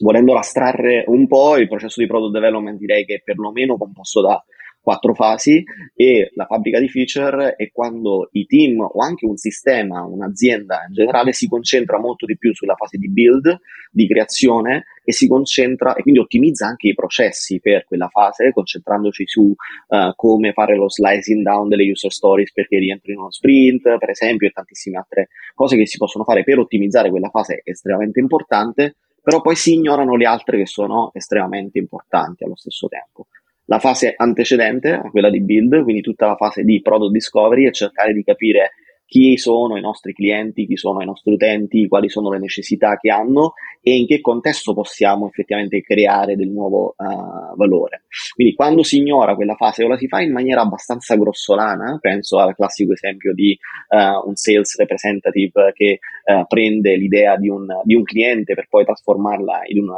Volendo 0.00 0.36
astrarre 0.36 1.04
un 1.06 1.26
po', 1.26 1.56
il 1.56 1.68
processo 1.68 2.00
di 2.00 2.06
product 2.06 2.32
development 2.32 2.78
direi 2.78 3.04
che 3.04 3.16
è 3.16 3.22
perlomeno 3.22 3.76
composto 3.76 4.20
da 4.20 4.42
quattro 4.82 5.14
fasi 5.14 5.62
e 5.94 6.32
la 6.34 6.44
fabbrica 6.44 6.80
di 6.80 6.88
feature 6.88 7.54
è 7.56 7.70
quando 7.70 8.28
i 8.32 8.44
team 8.46 8.80
o 8.80 9.00
anche 9.00 9.24
un 9.24 9.36
sistema, 9.36 10.02
un'azienda 10.02 10.84
in 10.88 10.94
generale 10.94 11.32
si 11.32 11.48
concentra 11.48 11.98
molto 11.98 12.26
di 12.26 12.36
più 12.36 12.52
sulla 12.52 12.74
fase 12.74 12.98
di 12.98 13.08
build, 13.08 13.60
di 13.90 14.06
creazione 14.08 14.84
e 15.04 15.12
si 15.12 15.28
concentra 15.28 15.94
e 15.94 16.02
quindi 16.02 16.20
ottimizza 16.20 16.66
anche 16.66 16.88
i 16.88 16.94
processi 16.94 17.60
per 17.60 17.84
quella 17.84 18.08
fase, 18.08 18.52
concentrandoci 18.52 19.26
su 19.26 19.42
uh, 19.42 20.14
come 20.16 20.52
fare 20.52 20.76
lo 20.76 20.90
slicing 20.90 21.42
down 21.42 21.68
delle 21.68 21.88
user 21.88 22.10
stories 22.10 22.52
perché 22.52 22.78
rientrino 22.78 23.18
in 23.18 23.22
uno 23.22 23.30
sprint, 23.30 23.98
per 23.98 24.10
esempio, 24.10 24.48
e 24.48 24.50
tantissime 24.50 24.98
altre 24.98 25.28
cose 25.54 25.76
che 25.76 25.86
si 25.86 25.96
possono 25.96 26.24
fare 26.24 26.42
per 26.42 26.58
ottimizzare 26.58 27.10
quella 27.10 27.28
fase 27.28 27.60
estremamente 27.64 28.18
importante, 28.18 28.96
però 29.22 29.40
poi 29.40 29.54
si 29.54 29.74
ignorano 29.74 30.16
le 30.16 30.26
altre 30.26 30.58
che 30.58 30.66
sono 30.66 31.10
estremamente 31.14 31.78
importanti 31.78 32.42
allo 32.42 32.56
stesso 32.56 32.88
tempo 32.88 33.26
la 33.72 33.78
fase 33.78 34.12
antecedente 34.14 34.92
a 34.92 35.10
quella 35.10 35.30
di 35.30 35.40
build, 35.40 35.82
quindi 35.82 36.02
tutta 36.02 36.26
la 36.26 36.36
fase 36.36 36.62
di 36.62 36.82
product 36.82 37.10
discovery 37.10 37.66
e 37.66 37.72
cercare 37.72 38.12
di 38.12 38.22
capire 38.22 38.72
chi 39.12 39.36
sono 39.36 39.76
i 39.76 39.82
nostri 39.82 40.14
clienti, 40.14 40.64
chi 40.64 40.78
sono 40.78 41.02
i 41.02 41.04
nostri 41.04 41.34
utenti, 41.34 41.86
quali 41.86 42.08
sono 42.08 42.30
le 42.30 42.38
necessità 42.38 42.96
che 42.98 43.10
hanno 43.10 43.52
e 43.82 43.94
in 43.94 44.06
che 44.06 44.22
contesto 44.22 44.72
possiamo 44.72 45.26
effettivamente 45.26 45.82
creare 45.82 46.34
del 46.34 46.48
nuovo 46.48 46.94
uh, 46.96 47.54
valore. 47.54 48.04
Quindi 48.34 48.54
quando 48.54 48.82
si 48.82 48.96
ignora 48.96 49.34
quella 49.34 49.54
fase 49.54 49.84
o 49.84 49.88
la 49.88 49.98
si 49.98 50.08
fa 50.08 50.22
in 50.22 50.32
maniera 50.32 50.62
abbastanza 50.62 51.14
grossolana, 51.16 51.98
penso 52.00 52.38
al 52.38 52.54
classico 52.54 52.94
esempio 52.94 53.34
di 53.34 53.54
uh, 53.88 54.26
un 54.26 54.34
sales 54.34 54.78
representative 54.78 55.72
che 55.74 55.98
uh, 56.32 56.46
prende 56.46 56.96
l'idea 56.96 57.36
di 57.36 57.50
un, 57.50 57.66
di 57.84 57.94
un, 57.94 58.04
cliente 58.04 58.54
per 58.54 58.66
poi 58.70 58.86
trasformarla 58.86 59.60
in 59.66 59.80
un 59.80 59.90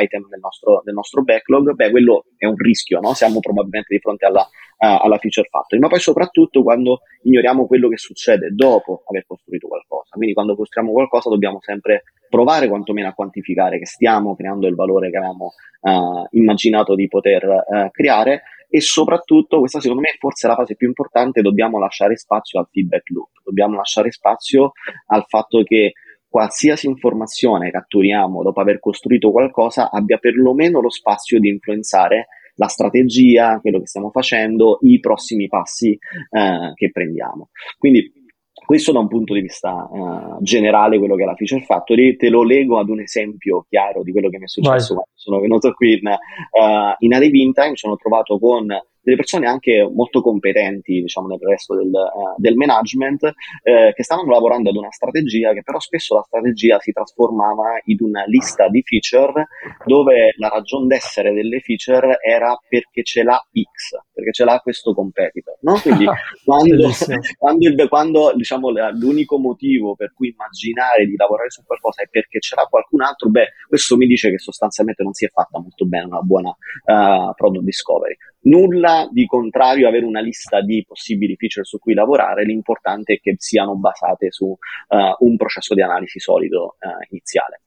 item 0.00 0.28
del 0.28 0.40
nostro, 0.40 0.82
del 0.84 0.94
nostro 0.94 1.22
backlog, 1.22 1.72
beh 1.72 1.90
quello 1.90 2.24
è 2.36 2.46
un 2.46 2.56
rischio, 2.56 2.98
no? 2.98 3.14
siamo 3.14 3.38
probabilmente 3.38 3.94
di 3.94 4.00
fronte 4.00 4.26
alla 4.26 4.48
uh, 4.78 4.98
alla 5.02 5.18
feature 5.18 5.48
factory, 5.48 5.80
ma 5.80 5.88
poi 5.88 6.00
soprattutto 6.00 6.62
quando 6.62 7.00
ignoriamo 7.22 7.66
quello 7.66 7.88
che 7.88 7.96
succede 7.96 8.50
dopo 8.54 9.02
aver 9.06 9.24
costruito 9.26 9.68
qualcosa. 9.68 10.10
Quindi 10.10 10.34
quando 10.34 10.54
costruiamo 10.54 10.92
qualcosa 10.92 11.30
dobbiamo 11.30 11.58
sempre 11.60 12.04
provare 12.28 12.68
quantomeno 12.68 13.08
a 13.08 13.12
quantificare 13.12 13.78
che 13.78 13.86
stiamo 13.86 14.34
creando 14.34 14.66
il 14.66 14.74
valore 14.74 15.10
che 15.10 15.16
avevamo 15.16 15.52
uh, 15.80 16.26
immaginato 16.30 16.94
di 16.94 17.08
poter 17.08 17.44
uh, 17.44 17.90
creare. 17.90 18.42
E 18.68 18.80
soprattutto, 18.80 19.60
questa 19.60 19.80
secondo 19.80 20.02
me 20.02 20.08
è 20.08 20.16
forse 20.18 20.48
la 20.48 20.56
fase 20.56 20.74
più 20.74 20.88
importante, 20.88 21.40
dobbiamo 21.40 21.78
lasciare 21.78 22.16
spazio 22.16 22.58
al 22.58 22.68
feedback 22.70 23.10
loop, 23.10 23.28
dobbiamo 23.44 23.76
lasciare 23.76 24.10
spazio 24.10 24.72
al 25.06 25.24
fatto 25.28 25.62
che 25.62 25.92
qualsiasi 26.28 26.86
informazione 26.88 27.70
catturiamo 27.70 28.42
dopo 28.42 28.60
aver 28.60 28.80
costruito 28.80 29.30
qualcosa 29.30 29.90
abbia 29.90 30.18
perlomeno 30.18 30.80
lo 30.80 30.90
spazio 30.90 31.38
di 31.38 31.48
influenzare 31.48 32.26
la 32.56 32.68
strategia, 32.68 33.60
quello 33.60 33.80
che 33.80 33.86
stiamo 33.86 34.10
facendo, 34.10 34.78
i 34.82 34.98
prossimi 35.00 35.48
passi 35.48 35.92
eh, 35.92 36.72
che 36.74 36.90
prendiamo. 36.90 37.50
Quindi 37.78 38.12
questo 38.66 38.90
da 38.90 38.98
un 38.98 39.06
punto 39.06 39.32
di 39.32 39.42
vista 39.42 39.72
uh, 39.72 40.42
generale, 40.42 40.98
quello 40.98 41.14
che 41.14 41.22
è 41.22 41.26
la 41.26 41.36
Feature 41.36 41.64
Factory, 41.64 42.16
te 42.16 42.28
lo 42.28 42.42
leggo 42.42 42.80
ad 42.80 42.88
un 42.88 43.00
esempio 43.00 43.64
chiaro 43.68 44.02
di 44.02 44.10
quello 44.10 44.28
che 44.28 44.38
mi 44.38 44.44
è 44.44 44.48
successo 44.48 44.94
Vai. 44.94 45.04
quando 45.04 45.10
sono 45.14 45.40
venuto 45.40 45.72
qui 45.72 45.92
in, 45.92 46.08
uh, 46.08 46.94
in 46.98 47.14
Adevinta, 47.14 47.68
mi 47.68 47.76
sono 47.76 47.94
trovato 47.94 48.38
con 48.40 48.66
delle 49.06 49.18
persone 49.18 49.46
anche 49.46 49.88
molto 49.94 50.20
competenti, 50.20 51.00
diciamo, 51.00 51.28
nel 51.28 51.38
resto 51.38 51.76
del, 51.76 51.92
uh, 51.92 52.34
del 52.36 52.56
management, 52.56 53.22
eh, 53.62 53.92
che 53.94 54.02
stavano 54.02 54.32
lavorando 54.32 54.70
ad 54.70 54.74
una 54.74 54.90
strategia 54.90 55.52
che 55.52 55.62
però 55.62 55.78
spesso 55.78 56.16
la 56.16 56.24
strategia 56.26 56.80
si 56.80 56.90
trasformava 56.90 57.78
in 57.84 57.98
una 58.00 58.24
lista 58.24 58.68
di 58.68 58.82
feature 58.82 59.46
dove 59.84 60.34
la 60.38 60.48
ragione 60.48 60.88
d'essere 60.88 61.32
delle 61.32 61.60
feature 61.60 62.18
era 62.20 62.58
perché 62.68 63.04
ce 63.04 63.22
l'ha 63.22 63.38
X, 63.38 63.96
perché 64.12 64.32
ce 64.32 64.44
l'ha 64.44 64.58
questo 64.58 64.92
competitor, 64.92 65.56
no? 65.60 65.78
Quindi 65.80 66.04
quando, 66.44 66.90
quando, 67.38 67.68
il, 67.68 67.88
quando 67.88 68.32
diciamo, 68.34 68.70
l'unico 68.90 69.38
motivo 69.38 69.94
per 69.94 70.12
cui 70.14 70.30
immaginare 70.30 71.06
di 71.06 71.14
lavorare 71.14 71.50
su 71.50 71.62
qualcosa 71.64 72.02
è 72.02 72.08
perché 72.10 72.40
ce 72.40 72.56
l'ha 72.56 72.66
qualcun 72.68 73.02
altro, 73.02 73.28
beh, 73.30 73.50
questo 73.68 73.96
mi 73.96 74.08
dice 74.08 74.30
che 74.30 74.38
sostanzialmente 74.38 75.04
non 75.04 75.12
si 75.12 75.26
è 75.26 75.28
fatta 75.28 75.60
molto 75.60 75.86
bene 75.86 76.06
una 76.06 76.22
buona 76.22 76.48
uh, 76.48 77.32
product 77.36 77.62
discovery. 77.64 78.16
Nulla 78.46 79.08
di 79.10 79.26
contrario 79.26 79.88
avere 79.88 80.04
una 80.04 80.20
lista 80.20 80.60
di 80.60 80.84
possibili 80.86 81.34
feature 81.36 81.64
su 81.64 81.78
cui 81.78 81.94
lavorare, 81.94 82.44
l'importante 82.44 83.14
è 83.14 83.18
che 83.18 83.34
siano 83.38 83.74
basate 83.76 84.30
su 84.30 84.46
uh, 84.46 85.26
un 85.26 85.36
processo 85.36 85.74
di 85.74 85.82
analisi 85.82 86.20
solido 86.20 86.76
uh, 86.78 87.04
iniziale. 87.10 87.62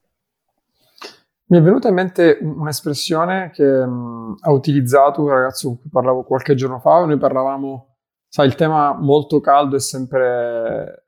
Mi 1.47 1.57
è 1.57 1.61
venuta 1.61 1.89
in 1.89 1.95
mente 1.95 2.37
un'espressione 2.41 3.49
che 3.51 3.65
um, 3.65 4.35
ha 4.39 4.51
utilizzato 4.51 5.21
un 5.21 5.29
ragazzo 5.29 5.67
con 5.67 5.81
cui 5.81 5.89
parlavo 5.89 6.23
qualche 6.23 6.55
giorno 6.55 6.79
fa, 6.79 7.03
noi 7.03 7.17
parlavamo, 7.17 7.97
sai, 8.29 8.47
il 8.47 8.55
tema 8.55 8.93
molto 8.93 9.41
caldo 9.41 9.75
è 9.75 9.79
sempre 9.81 11.07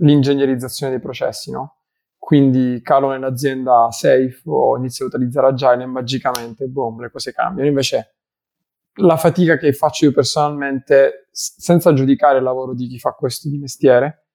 l'ingegnerizzazione 0.00 0.92
dei 0.92 1.00
processi, 1.00 1.50
no? 1.50 1.76
Quindi 2.18 2.80
calo 2.82 3.10
nell'azienda 3.10 3.88
safe 3.90 4.42
o 4.46 4.76
inizio 4.76 5.04
a 5.04 5.08
utilizzare 5.08 5.46
agile 5.46 5.84
e 5.84 5.86
magicamente, 5.86 6.66
boom, 6.66 7.00
le 7.00 7.10
cose 7.10 7.32
cambiano. 7.32 7.68
Invece 7.68 8.15
la 8.96 9.16
fatica 9.16 9.56
che 9.56 9.72
faccio 9.72 10.06
io 10.06 10.12
personalmente, 10.12 11.28
senza 11.30 11.92
giudicare 11.92 12.38
il 12.38 12.44
lavoro 12.44 12.74
di 12.74 12.86
chi 12.86 12.98
fa 12.98 13.12
questo 13.12 13.48
di 13.48 13.58
mestiere, 13.58 14.26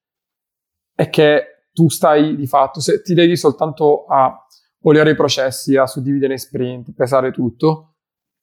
è 0.94 1.08
che 1.08 1.68
tu 1.72 1.88
stai 1.88 2.36
di 2.36 2.46
fatto, 2.46 2.80
se 2.80 3.02
ti 3.02 3.14
devi 3.14 3.36
soltanto 3.36 4.04
a 4.04 4.46
oliare 4.82 5.10
i 5.10 5.16
processi, 5.16 5.76
a 5.76 5.86
suddividere 5.86 6.34
in 6.34 6.38
sprint, 6.38 6.92
pesare 6.94 7.30
tutto, 7.30 7.94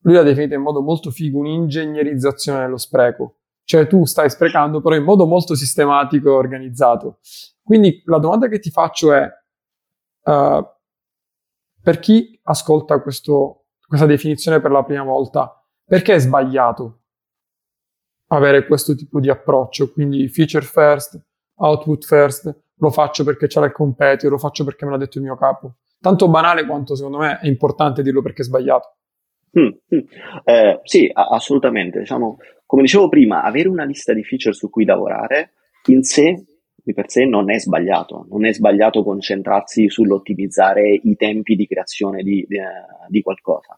lui 0.02 0.14
l'ha 0.14 0.24
definito 0.24 0.56
in 0.56 0.62
modo 0.62 0.82
molto 0.82 1.12
figo 1.12 1.40
un'ingegnerizzazione 1.40 2.62
dello 2.62 2.78
spreco. 2.78 3.36
Cioè 3.64 3.86
tu 3.88 4.06
stai 4.06 4.30
sprecando 4.30 4.82
però 4.82 4.96
in 4.96 5.04
modo 5.04 5.28
molto 5.28 5.54
sistematico 5.54 6.30
e 6.30 6.32
organizzato. 6.32 7.20
Quindi 7.62 8.02
la 8.06 8.18
domanda 8.18 8.48
che 8.48 8.60
ti 8.60 8.72
faccio 8.72 9.14
è, 9.14 9.30
uh, 10.24 10.66
per 11.82 12.00
chi 12.00 12.40
ascolta 12.44 13.00
questo, 13.00 13.66
questa 13.86 14.08
definizione 14.08 14.60
per 14.60 14.72
la 14.72 14.84
prima 14.84 15.04
volta, 15.04 15.59
perché 15.90 16.14
è 16.14 16.20
sbagliato 16.20 17.00
avere 18.28 18.68
questo 18.68 18.94
tipo 18.94 19.20
di 19.20 19.28
approccio? 19.28 19.92
Quindi 19.92 20.28
feature 20.28 20.64
first, 20.64 21.20
output 21.56 22.06
first, 22.06 22.56
lo 22.76 22.92
faccio 22.92 23.24
perché 23.24 23.48
c'è 23.48 23.64
il 23.66 23.72
competitor, 23.72 24.30
lo 24.30 24.38
faccio 24.38 24.64
perché 24.64 24.86
me 24.86 24.92
l'ha 24.92 24.98
detto 24.98 25.18
il 25.18 25.24
mio 25.24 25.36
capo. 25.36 25.78
Tanto 26.00 26.30
banale 26.30 26.68
quanto 26.68 26.96
secondo 26.96 27.18
me 27.18 27.40
è 27.40 27.48
importante 27.48 28.04
dirlo 28.04 28.22
perché 28.22 28.44
è 28.44 28.46
sbagliato. 28.46 28.98
Mm, 29.60 29.96
mm. 29.96 30.00
Eh, 30.44 30.80
sì, 30.84 31.10
assolutamente. 31.12 31.98
Diciamo, 31.98 32.38
come 32.68 32.84
dicevo 32.84 33.10
prima, 33.10 33.42
avere 33.42 33.68
una 33.68 33.84
lista 33.84 34.14
di 34.14 34.24
feature 34.24 34.54
su 34.54 34.70
cui 34.70 34.86
lavorare 34.86 35.54
in 35.88 36.04
sé 36.04 36.46
di 36.76 36.94
per 36.94 37.10
sé 37.10 37.26
non 37.26 37.50
è 37.52 37.60
sbagliato, 37.60 38.28
non 38.30 38.46
è 38.46 38.54
sbagliato 38.54 39.04
concentrarsi 39.04 39.90
sull'ottimizzare 39.90 40.88
i 41.04 41.16
tempi 41.16 41.56
di 41.56 41.66
creazione 41.66 42.22
di, 42.22 42.46
di, 42.48 42.58
di 43.08 43.22
qualcosa. 43.22 43.78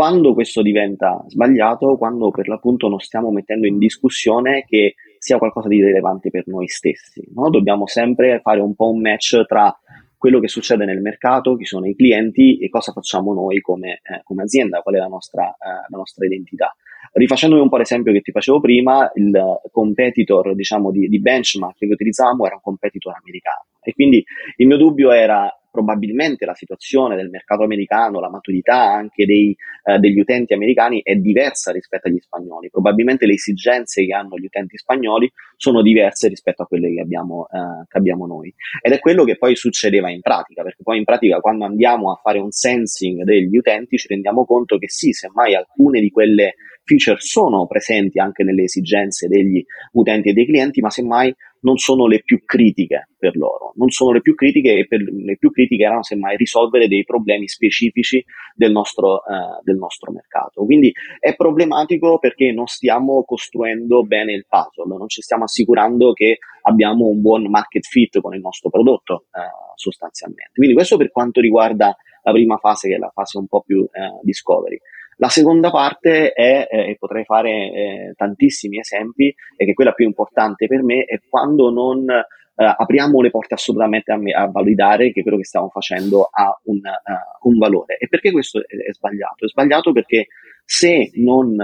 Quando 0.00 0.32
questo 0.32 0.62
diventa 0.62 1.22
sbagliato, 1.26 1.98
quando 1.98 2.30
per 2.30 2.48
l'appunto 2.48 2.88
non 2.88 3.00
stiamo 3.00 3.30
mettendo 3.30 3.66
in 3.66 3.76
discussione 3.76 4.64
che 4.66 4.94
sia 5.18 5.36
qualcosa 5.36 5.68
di 5.68 5.84
rilevante 5.84 6.30
per 6.30 6.46
noi 6.46 6.68
stessi, 6.68 7.22
no? 7.34 7.50
dobbiamo 7.50 7.86
sempre 7.86 8.40
fare 8.40 8.60
un 8.60 8.74
po' 8.74 8.88
un 8.88 9.02
match 9.02 9.44
tra 9.44 9.78
quello 10.16 10.40
che 10.40 10.48
succede 10.48 10.86
nel 10.86 11.02
mercato, 11.02 11.54
chi 11.54 11.66
sono 11.66 11.86
i 11.86 11.94
clienti 11.94 12.56
e 12.60 12.70
cosa 12.70 12.92
facciamo 12.92 13.34
noi 13.34 13.60
come, 13.60 14.00
eh, 14.02 14.22
come 14.24 14.44
azienda, 14.44 14.80
qual 14.80 14.94
è 14.94 14.98
la 14.98 15.06
nostra, 15.06 15.48
eh, 15.50 15.84
la 15.90 15.98
nostra 15.98 16.24
identità. 16.24 16.74
Rifacendomi 17.12 17.60
un 17.60 17.68
po' 17.68 17.76
l'esempio 17.76 18.14
che 18.14 18.22
ti 18.22 18.32
facevo 18.32 18.58
prima, 18.58 19.10
il 19.16 19.38
competitor 19.70 20.54
diciamo, 20.54 20.90
di, 20.90 21.08
di 21.08 21.20
benchmark 21.20 21.76
che 21.76 21.84
utilizzavamo 21.84 22.46
era 22.46 22.54
un 22.54 22.62
competitor 22.62 23.16
americano 23.20 23.66
e 23.82 23.92
quindi 23.92 24.24
il 24.56 24.66
mio 24.66 24.78
dubbio 24.78 25.10
era 25.10 25.46
probabilmente 25.70 26.44
la 26.44 26.54
situazione 26.54 27.16
del 27.16 27.30
mercato 27.30 27.62
americano, 27.62 28.20
la 28.20 28.30
maturità 28.30 28.92
anche 28.92 29.24
dei, 29.24 29.56
eh, 29.84 29.98
degli 29.98 30.18
utenti 30.18 30.52
americani 30.52 31.00
è 31.02 31.14
diversa 31.14 31.72
rispetto 31.72 32.08
agli 32.08 32.18
spagnoli. 32.18 32.70
Probabilmente 32.70 33.26
le 33.26 33.34
esigenze 33.34 34.04
che 34.04 34.12
hanno 34.12 34.36
gli 34.36 34.44
utenti 34.44 34.76
spagnoli 34.76 35.30
sono 35.56 35.82
diverse 35.82 36.28
rispetto 36.28 36.62
a 36.62 36.66
quelle 36.66 36.92
che 36.92 37.00
abbiamo, 37.00 37.46
eh, 37.46 37.86
che 37.88 37.98
abbiamo 37.98 38.26
noi. 38.26 38.52
Ed 38.82 38.92
è 38.92 38.98
quello 38.98 39.24
che 39.24 39.36
poi 39.36 39.54
succedeva 39.56 40.10
in 40.10 40.20
pratica, 40.20 40.62
perché 40.62 40.82
poi 40.82 40.98
in 40.98 41.04
pratica 41.04 41.40
quando 41.40 41.64
andiamo 41.64 42.10
a 42.10 42.20
fare 42.22 42.38
un 42.38 42.50
sensing 42.50 43.22
degli 43.22 43.56
utenti 43.56 43.96
ci 43.96 44.08
rendiamo 44.08 44.44
conto 44.44 44.78
che 44.78 44.88
sì, 44.88 45.12
semmai 45.12 45.54
alcune 45.54 46.00
di 46.00 46.10
quelle 46.10 46.54
feature 46.90 47.20
sono 47.20 47.66
presenti 47.66 48.18
anche 48.18 48.42
nelle 48.42 48.64
esigenze 48.64 49.28
degli 49.28 49.64
utenti 49.92 50.30
e 50.30 50.32
dei 50.32 50.46
clienti, 50.46 50.80
ma 50.80 50.90
semmai 50.90 51.32
non 51.62 51.76
sono 51.76 52.06
le 52.06 52.22
più 52.22 52.42
critiche 52.44 53.10
per 53.18 53.36
loro, 53.36 53.72
non 53.76 53.90
sono 53.90 54.12
le 54.12 54.22
più 54.22 54.34
critiche 54.34 54.78
e 54.78 54.86
per 54.86 55.00
le 55.00 55.36
più 55.36 55.50
critiche 55.50 55.84
erano 55.84 56.02
semmai 56.02 56.36
risolvere 56.36 56.88
dei 56.88 57.04
problemi 57.04 57.48
specifici 57.48 58.24
del 58.54 58.72
nostro, 58.72 59.18
eh, 59.26 59.60
del 59.62 59.76
nostro 59.76 60.10
mercato. 60.10 60.64
Quindi 60.64 60.92
è 61.18 61.36
problematico 61.36 62.18
perché 62.18 62.50
non 62.50 62.66
stiamo 62.66 63.22
costruendo 63.24 64.04
bene 64.04 64.32
il 64.32 64.46
puzzle, 64.48 64.96
non 64.96 65.08
ci 65.08 65.20
stiamo 65.20 65.44
assicurando 65.44 66.12
che 66.12 66.38
abbiamo 66.62 67.06
un 67.06 67.20
buon 67.20 67.48
market 67.50 67.86
fit 67.86 68.20
con 68.20 68.34
il 68.34 68.40
nostro 68.40 68.70
prodotto 68.70 69.26
eh, 69.32 69.40
sostanzialmente. 69.74 70.52
Quindi 70.54 70.74
questo 70.74 70.96
per 70.96 71.10
quanto 71.10 71.40
riguarda 71.40 71.94
la 72.22 72.32
prima 72.32 72.56
fase 72.56 72.88
che 72.88 72.94
è 72.94 72.98
la 72.98 73.10
fase 73.12 73.38
un 73.38 73.46
po' 73.46 73.62
più 73.62 73.82
eh, 73.82 74.20
discovery. 74.22 74.78
La 75.20 75.28
seconda 75.28 75.70
parte 75.70 76.32
è, 76.32 76.66
eh, 76.70 76.90
e 76.90 76.96
potrei 76.98 77.24
fare 77.24 77.50
eh, 77.50 78.12
tantissimi 78.16 78.78
esempi, 78.78 79.26
e 79.26 79.64
che 79.66 79.72
è 79.72 79.74
quella 79.74 79.92
più 79.92 80.06
importante 80.06 80.66
per 80.66 80.82
me, 80.82 81.04
è 81.04 81.20
quando 81.28 81.70
non 81.70 82.08
eh, 82.08 82.24
apriamo 82.54 83.20
le 83.20 83.28
porte 83.28 83.52
assolutamente 83.52 84.12
a, 84.12 84.16
me, 84.16 84.32
a, 84.32 84.46
validare 84.46 85.12
che 85.12 85.20
quello 85.20 85.36
che 85.36 85.44
stiamo 85.44 85.68
facendo 85.68 86.26
ha 86.30 86.58
un, 86.64 86.78
uh, 86.78 87.48
un 87.48 87.58
valore. 87.58 87.98
E 87.98 88.08
perché 88.08 88.32
questo 88.32 88.60
è, 88.60 88.62
è 88.62 88.92
sbagliato? 88.94 89.44
È 89.44 89.48
sbagliato 89.48 89.92
perché 89.92 90.28
se 90.64 91.10
non 91.16 91.54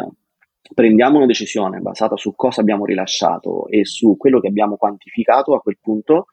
prendiamo 0.74 1.16
una 1.16 1.26
decisione 1.26 1.80
basata 1.80 2.18
su 2.18 2.34
cosa 2.34 2.60
abbiamo 2.60 2.84
rilasciato 2.84 3.68
e 3.68 3.86
su 3.86 4.18
quello 4.18 4.38
che 4.38 4.48
abbiamo 4.48 4.76
quantificato, 4.76 5.54
a 5.54 5.62
quel 5.62 5.78
punto, 5.80 6.26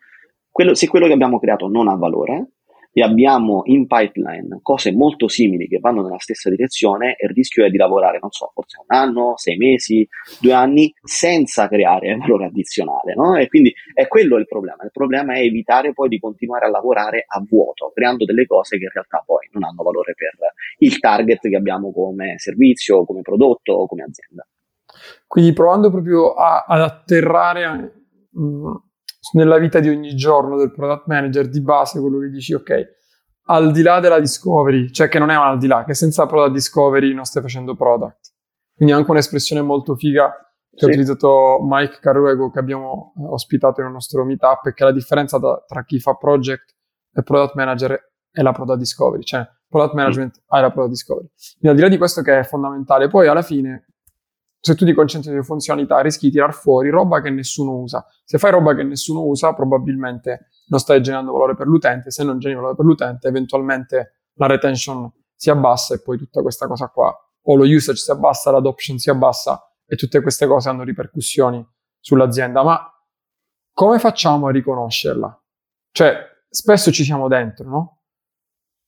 quello, 0.52 0.76
se 0.76 0.90
quello 0.90 1.08
che 1.08 1.14
abbiamo 1.14 1.40
creato 1.40 1.70
non 1.70 1.88
ha 1.88 1.96
valore, 1.96 2.48
e 2.94 3.02
abbiamo 3.02 3.64
in 3.66 3.88
pipeline 3.88 4.60
cose 4.62 4.92
molto 4.94 5.28
simili 5.28 5.68
che 5.68 5.80
vanno 5.80 6.04
nella 6.04 6.20
stessa 6.20 6.50
direzione 6.50 7.16
e 7.16 7.26
il 7.26 7.34
rischio 7.34 7.66
è 7.66 7.70
di 7.70 7.78
lavorare, 7.78 8.20
non 8.22 8.30
so, 8.30 8.52
forse 8.54 8.78
un 8.80 8.96
anno, 8.96 9.34
sei 9.36 9.58
mesi, 9.58 10.08
due 10.40 10.54
anni 10.54 10.94
senza 11.02 11.68
creare 11.68 12.16
valore 12.22 12.46
addizionale, 12.46 13.16
no? 13.16 13.36
E 13.36 13.48
quindi 13.48 13.74
è 13.94 14.08
quello 14.08 14.38
il 14.38 14.46
problema. 14.46 14.84
Il 14.84 14.92
problema 14.92 15.34
è 15.34 15.40
evitare 15.40 15.94
poi 15.94 16.08
di 16.08 16.20
continuare 16.20 16.68
a 16.68 16.70
lavorare 16.70 17.26
a 17.28 17.44
vuoto, 17.48 17.92
creando 17.94 18.26
delle 18.26 18.46
cose 18.46 18.78
che 18.78 18.84
in 18.84 18.92
realtà 18.94 19.24
poi 19.26 19.50
non 19.52 19.64
hanno 19.64 19.82
valore 19.82 20.14
per 20.14 20.54
il 20.78 21.00
target 21.00 21.50
che 21.50 21.56
abbiamo 21.56 21.92
come 21.92 22.36
servizio, 22.38 23.06
come 23.06 23.22
prodotto 23.22 23.74
o 23.74 23.88
come 23.88 24.04
azienda. 24.04 24.48
Quindi 25.26 25.54
provando 25.54 25.90
proprio 25.90 26.34
a, 26.34 26.66
ad 26.68 26.82
atterrare 26.82 28.04
mh, 28.30 28.44
mm, 28.44 28.74
nella 29.32 29.58
vita 29.58 29.80
di 29.80 29.90
ogni 29.90 30.16
giorno 30.16 30.58
del 30.58 30.72
product 30.72 31.08
manager 31.08 31.48
di 31.48 31.62
base 31.62 32.00
quello 32.00 32.20
che 32.20 32.30
dici, 32.30 32.54
ok, 32.54 32.72
al 33.46 33.72
di 33.72 33.82
là 33.82 34.00
della 34.00 34.20
discovery, 34.20 34.92
cioè 34.92 35.08
che 35.08 35.20
non 35.20 35.30
è 35.30 35.36
un 35.36 35.44
al 35.44 35.58
di 35.58 35.68
là, 35.68 35.84
che 35.84 35.94
senza 35.94 36.26
product 36.26 36.54
discovery 36.54 37.14
non 37.14 37.26
stai 37.26 37.42
facendo 37.42 37.76
product. 37.76 38.32
Quindi 38.76 38.94
anche 38.94 39.12
un'espressione 39.12 39.62
molto 39.62 39.96
figa 39.96 40.32
che 40.70 40.80
sì. 40.80 40.86
ha 40.86 40.88
utilizzato 40.88 41.60
Mike 41.62 42.00
Carruego 42.00 42.50
che 42.50 42.60
abbiamo 42.60 43.14
ospitato 43.30 43.82
nel 43.82 43.92
nostro 43.92 44.26
meetup 44.26 44.68
è 44.68 44.74
che 44.74 44.84
la 44.84 44.92
differenza 44.92 45.38
da, 45.38 45.64
tra 45.68 45.84
chi 45.84 46.00
fa 46.00 46.16
project 46.16 46.76
e 47.14 47.22
product 47.22 47.54
manager 47.56 48.12
è 48.32 48.42
la 48.42 48.52
product 48.52 48.80
discovery, 48.80 49.24
cioè 49.24 49.48
product 49.68 49.94
management 49.94 50.40
mm. 50.40 50.44
hai 50.48 50.62
la 50.62 50.72
product 50.72 50.94
discovery. 50.94 51.30
Quindi 51.60 51.68
al 51.70 51.76
di 51.76 51.82
là 51.82 51.88
di 51.90 51.98
questo 51.98 52.22
che 52.22 52.40
è 52.40 52.44
fondamentale, 52.44 53.08
poi 53.08 53.28
alla 53.28 53.44
fine 53.44 53.93
se 54.66 54.76
tu 54.76 54.86
ti 54.86 54.94
concentri 54.94 55.30
sulle 55.30 55.44
funzionalità 55.44 56.00
rischi 56.00 56.28
di 56.28 56.32
tirar 56.32 56.54
fuori 56.54 56.90
roba 56.90 57.20
che 57.20 57.30
nessuno 57.30 57.80
usa. 57.80 58.06
Se 58.24 58.38
fai 58.38 58.52
roba 58.52 58.74
che 58.74 58.84
nessuno 58.84 59.26
usa, 59.26 59.54
probabilmente 59.54 60.48
non 60.68 60.80
stai 60.80 61.02
generando 61.02 61.34
valore 61.34 61.54
per 61.54 61.68
l'utente, 61.68 62.12
se 62.12 62.24
non 62.24 62.40
generi 62.40 62.62
valore 62.62 62.78
per 62.78 62.86
l'utente, 62.86 63.28
eventualmente 63.28 64.30
la 64.36 64.48
retention 64.48 65.12
si 65.36 65.50
abbassa 65.50 65.96
e 65.96 66.02
poi 66.02 66.18
tutta 66.18 66.42
questa 66.42 66.66
cosa 66.68 66.88
qua, 66.88 67.14
o 67.42 67.56
lo 67.56 67.66
usage 67.66 68.00
si 68.00 68.10
abbassa, 68.10 68.52
l'adoption 68.52 68.98
si 68.98 69.10
abbassa 69.10 69.70
e 69.86 69.98
tutte 69.98 70.22
queste 70.22 70.48
cose 70.48 70.70
hanno 70.70 70.84
ripercussioni 70.84 71.62
sull'azienda. 72.00 72.64
Ma 72.64 72.90
come 73.74 74.00
facciamo 74.00 74.48
a 74.48 74.52
riconoscerla? 74.52 75.44
Cioè, 75.92 76.16
spesso 76.48 76.90
ci 76.90 77.04
siamo 77.04 77.28
dentro, 77.28 77.68
no? 77.68 78.02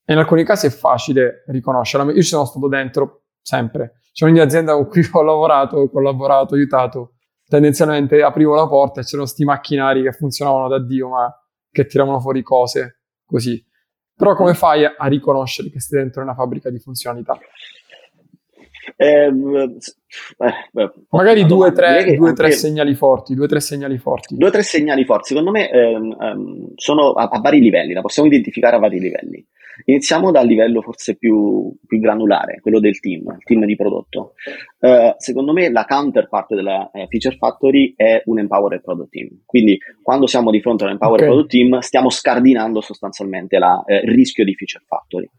In 0.06 0.20
alcuni 0.20 0.46
casi 0.46 0.68
è 0.68 0.70
facile 0.70 1.44
riconoscerla. 1.48 2.14
Io 2.14 2.22
ci 2.22 2.30
sono 2.30 2.46
stato 2.46 2.70
dentro 2.70 3.26
sempre 3.42 4.00
c'è 4.16 4.24
ogni 4.24 4.40
azienda 4.40 4.74
con 4.76 4.88
cui 4.88 5.06
ho 5.12 5.22
lavorato, 5.24 5.90
collaborato, 5.90 6.56
aiutato, 6.56 7.16
tendenzialmente 7.46 8.24
aprivo 8.24 8.56
la 8.56 8.66
porta 8.66 9.02
e 9.02 9.04
c'erano 9.04 9.28
sti 9.28 9.44
macchinari 9.44 10.04
che 10.04 10.14
funzionavano 10.14 10.70
da 10.70 10.80
Dio, 10.82 11.10
ma 11.10 11.30
che 11.70 11.86
tiravano 11.86 12.22
fuori 12.22 12.42
cose 12.42 13.02
così. 13.26 13.62
Però 14.16 14.34
come 14.34 14.54
fai 14.54 14.86
a 14.86 15.06
riconoscere 15.08 15.70
che 15.70 15.82
stai 15.82 16.00
dentro 16.00 16.22
una 16.22 16.34
fabbrica 16.34 16.70
di 16.70 16.80
funzionalità? 16.80 17.38
Eh, 18.96 19.26
eh, 19.26 20.92
Magari 21.10 21.46
due 21.46 21.70
o 21.70 21.72
tre, 21.72 22.18
tre, 22.34 22.52
segnali 22.52 22.94
forti, 22.94 23.34
due 23.34 23.46
o 23.46 23.48
tre 23.48 23.60
segnali 23.60 23.98
forti. 23.98 24.36
Due 24.36 24.48
o 24.48 24.52
tre 24.52 24.62
segnali 24.62 25.06
forti, 25.06 25.30
secondo 25.30 25.52
me 25.52 25.70
ehm, 25.70 26.18
ehm, 26.20 26.68
sono 26.76 27.12
a, 27.12 27.28
a, 27.32 27.40
vari 27.40 27.60
livelli, 27.60 27.94
la 27.94 28.02
possiamo 28.02 28.28
identificare 28.28 28.76
a 28.76 28.80
vari 28.80 29.00
livelli. 29.00 29.46
Iniziamo 29.86 30.32
dal 30.32 30.48
livello 30.48 30.82
forse 30.82 31.18
più, 31.18 31.74
più 31.86 32.00
granulare, 32.00 32.60
quello 32.62 32.80
del 32.80 33.00
team, 33.02 33.36
il 33.38 33.44
team 33.44 33.66
di 33.66 33.76
prodotto. 33.76 34.34
Uh, 34.80 35.14
secondo 35.18 35.52
me 35.52 35.70
la 35.70 35.84
counterpart 35.84 36.54
della 36.56 36.90
eh, 36.92 37.08
Feature 37.10 37.36
Factory 37.36 37.94
è 37.96 38.22
un 38.26 38.40
Empowered 38.40 38.82
Product 38.82 39.10
Team. 39.10 39.42
Quindi 39.46 39.78
quando 40.02 40.28
siamo 40.28 40.50
di 40.50 40.62
fronte 40.62 40.84
a 40.84 40.88
un 40.88 40.94
Empowered 40.94 41.24
okay. 41.24 41.34
Product 41.34 41.52
Team 41.52 41.80
stiamo 41.80 42.10
scardinando 42.10 42.80
sostanzialmente 42.80 43.58
la, 43.58 43.84
eh, 43.86 43.98
il 43.98 44.14
rischio 44.14 44.46
di 44.46 44.56
Feature 44.56 44.86
Factory. 44.88 45.30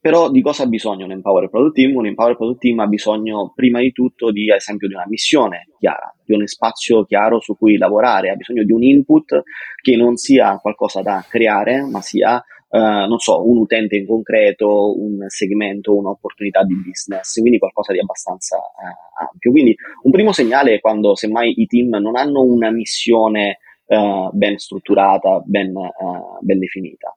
Però 0.00 0.30
di 0.30 0.40
cosa 0.40 0.62
ha 0.62 0.66
bisogno 0.66 1.04
un 1.04 1.10
Empowered 1.10 1.50
Product 1.50 1.74
Team? 1.74 1.94
Un 1.94 2.06
Empowered 2.06 2.36
Product 2.36 2.60
Team 2.60 2.78
ha 2.78 2.86
bisogno 2.86 3.52
prima 3.54 3.80
di 3.80 3.92
tutto 3.92 4.30
di, 4.30 4.50
ad 4.50 4.56
esempio, 4.56 4.88
di 4.88 4.94
una 4.94 5.04
missione 5.06 5.68
chiara, 5.78 6.14
di 6.24 6.34
uno 6.34 6.46
spazio 6.46 7.04
chiaro 7.04 7.38
su 7.40 7.54
cui 7.56 7.76
lavorare, 7.76 8.30
ha 8.30 8.34
bisogno 8.34 8.64
di 8.64 8.72
un 8.72 8.82
input 8.82 9.42
che 9.82 9.96
non 9.96 10.16
sia 10.16 10.56
qualcosa 10.56 11.02
da 11.02 11.24
creare, 11.28 11.82
ma 11.82 12.00
sia 12.00 12.42
Uh, 12.72 13.08
non 13.08 13.18
so, 13.18 13.44
un 13.50 13.56
utente 13.56 13.96
in 13.96 14.06
concreto, 14.06 14.96
un 14.96 15.24
segmento, 15.26 15.96
un'opportunità 15.96 16.62
di 16.62 16.76
business, 16.76 17.40
quindi 17.40 17.58
qualcosa 17.58 17.92
di 17.92 17.98
abbastanza 17.98 18.58
uh, 18.58 19.24
ampio. 19.28 19.50
Quindi 19.50 19.74
un 20.04 20.12
primo 20.12 20.30
segnale 20.30 20.74
è 20.74 20.80
quando 20.80 21.16
semmai 21.16 21.52
i 21.56 21.66
team 21.66 21.96
non 21.96 22.14
hanno 22.14 22.42
una 22.42 22.70
missione 22.70 23.58
uh, 23.90 24.30
ben 24.32 24.58
strutturata, 24.58 25.42
ben, 25.44 25.72
ben 26.40 26.58
definita. 26.58 27.14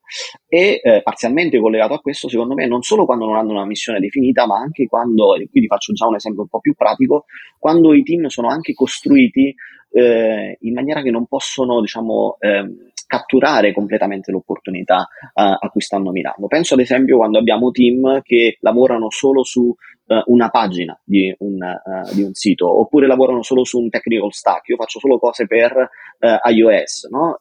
E 0.47 0.81
parzialmente 1.03 1.59
collegato 1.59 1.93
a 1.93 1.99
questo, 1.99 2.29
secondo 2.29 2.53
me, 2.53 2.67
non 2.67 2.81
solo 2.81 3.05
quando 3.05 3.25
non 3.25 3.35
hanno 3.35 3.51
una 3.51 3.65
missione 3.65 3.99
definita, 3.99 4.45
ma 4.45 4.57
anche 4.57 4.87
quando, 4.87 5.35
e 5.35 5.47
qui 5.49 5.61
vi 5.61 5.67
faccio 5.67 5.93
già 5.93 6.07
un 6.07 6.15
esempio 6.15 6.41
un 6.41 6.47
po' 6.47 6.59
più 6.59 6.73
pratico, 6.73 7.25
quando 7.59 7.93
i 7.93 8.03
team 8.03 8.25
sono 8.27 8.47
anche 8.47 8.73
costruiti 8.73 9.53
in 9.95 10.73
maniera 10.73 11.03
che 11.03 11.11
non 11.11 11.27
possono, 11.27 11.79
diciamo, 11.79 12.37
ehm, 12.39 12.92
catturare 13.13 13.73
completamente 13.73 14.31
l'opportunità 14.31 15.07
uh, 15.33 15.55
a 15.59 15.69
cui 15.71 15.81
stanno 15.81 16.09
mirando. 16.09 16.47
Penso 16.47 16.73
ad 16.73 16.79
esempio 16.79 17.17
quando 17.17 17.37
abbiamo 17.37 17.69
team 17.69 18.23
che 18.23 18.57
lavorano 18.61 19.11
solo 19.11 19.43
su 19.43 19.61
uh, 19.61 20.23
una 20.25 20.49
pagina 20.49 20.99
di 21.03 21.31
un, 21.39 21.59
uh, 21.61 22.15
di 22.15 22.23
un, 22.23 22.33
sito 22.33 22.67
oppure 22.67 23.05
lavorano 23.05 23.43
solo 23.43 23.65
su 23.65 23.77
un 23.77 23.89
technical 23.89 24.33
stack, 24.33 24.69
io 24.69 24.77
faccio 24.77 24.97
solo 24.97 25.19
cose 25.19 25.45
per 25.45 25.89
iOS, 26.49 27.09
no? 27.11 27.37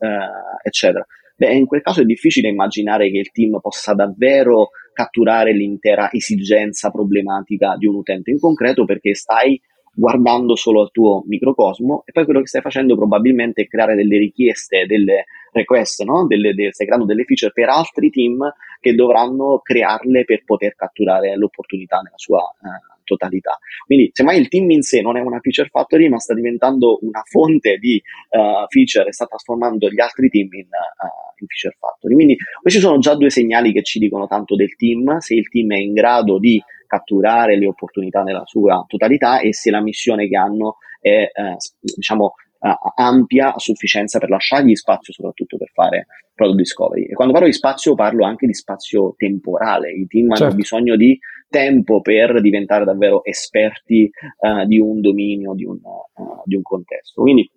eccetera. 0.62 1.06
Beh, 1.36 1.54
in 1.54 1.66
quel 1.66 1.82
caso 1.82 2.02
è 2.02 2.04
difficile 2.04 2.48
immaginare 2.48 3.10
che 3.10 3.18
il 3.18 3.30
team 3.30 3.58
possa 3.60 3.94
davvero 3.94 4.70
catturare 4.92 5.54
l'intera 5.54 6.10
esigenza 6.12 6.90
problematica 6.90 7.76
di 7.78 7.86
un 7.86 7.94
utente 7.94 8.30
in 8.30 8.38
concreto 8.38 8.84
perché 8.84 9.14
stai 9.14 9.58
guardando 9.94 10.56
solo 10.56 10.80
al 10.80 10.90
tuo 10.90 11.22
microcosmo 11.26 12.02
e 12.06 12.12
poi 12.12 12.24
quello 12.24 12.40
che 12.40 12.46
stai 12.46 12.62
facendo 12.62 12.96
probabilmente 12.96 13.62
è 13.62 13.66
creare 13.66 13.94
delle 13.94 14.18
richieste, 14.18 14.86
delle 14.86 15.26
request, 15.52 16.02
no? 16.04 16.26
delle, 16.26 16.54
de, 16.54 16.72
stai 16.72 16.86
creando 16.86 17.06
delle 17.06 17.24
feature 17.24 17.52
per 17.52 17.68
altri 17.68 18.10
team 18.10 18.52
che 18.80 18.94
dovranno 18.94 19.60
crearle 19.62 20.24
per 20.24 20.44
poter 20.44 20.74
catturare 20.74 21.36
l'opportunità 21.36 21.98
nella 21.98 22.16
sua 22.16 22.40
uh, 22.40 22.91
totalità. 23.04 23.58
Quindi 23.86 24.10
semmai 24.12 24.38
il 24.38 24.48
team 24.48 24.70
in 24.70 24.82
sé 24.82 25.00
non 25.00 25.16
è 25.16 25.20
una 25.20 25.40
feature 25.40 25.68
factory 25.68 26.08
ma 26.08 26.18
sta 26.18 26.34
diventando 26.34 26.98
una 27.02 27.22
fonte 27.24 27.76
di 27.76 28.00
uh, 28.30 28.66
feature 28.68 29.08
e 29.08 29.12
sta 29.12 29.26
trasformando 29.26 29.88
gli 29.88 30.00
altri 30.00 30.28
team 30.28 30.48
in, 30.52 30.66
uh, 30.66 31.40
in 31.40 31.46
feature 31.46 31.76
factory. 31.78 32.14
Quindi 32.14 32.36
questi 32.60 32.80
sono 32.80 32.98
già 32.98 33.14
due 33.14 33.30
segnali 33.30 33.72
che 33.72 33.82
ci 33.82 33.98
dicono 33.98 34.26
tanto 34.26 34.54
del 34.56 34.74
team, 34.76 35.18
se 35.18 35.34
il 35.34 35.48
team 35.48 35.72
è 35.72 35.78
in 35.78 35.92
grado 35.92 36.38
di 36.38 36.62
catturare 36.86 37.56
le 37.56 37.66
opportunità 37.66 38.22
nella 38.22 38.44
sua 38.44 38.84
totalità 38.86 39.40
e 39.40 39.54
se 39.54 39.70
la 39.70 39.80
missione 39.80 40.28
che 40.28 40.36
hanno 40.36 40.76
è 41.00 41.30
eh, 41.32 41.56
diciamo 41.80 42.34
uh, 42.58 42.92
ampia 42.96 43.54
a 43.54 43.58
sufficienza 43.58 44.18
per 44.18 44.28
lasciargli 44.28 44.74
spazio 44.74 45.12
soprattutto 45.12 45.56
per 45.56 45.70
fare 45.72 46.06
product 46.34 46.58
discovery. 46.58 47.04
E 47.04 47.14
quando 47.14 47.32
parlo 47.32 47.48
di 47.48 47.54
spazio 47.54 47.94
parlo 47.94 48.24
anche 48.24 48.46
di 48.46 48.54
spazio 48.54 49.14
temporale. 49.16 49.90
I 49.92 50.06
team 50.06 50.28
certo. 50.28 50.44
hanno 50.44 50.54
bisogno 50.54 50.96
di 50.96 51.18
tempo 51.52 52.00
per 52.00 52.40
diventare 52.40 52.84
davvero 52.84 53.22
esperti 53.24 54.10
uh, 54.40 54.66
di 54.66 54.80
un 54.80 55.00
dominio, 55.00 55.52
di 55.54 55.64
un, 55.64 55.76
uh, 55.76 56.42
di 56.44 56.56
un 56.56 56.62
contesto. 56.62 57.20
Quindi 57.20 57.48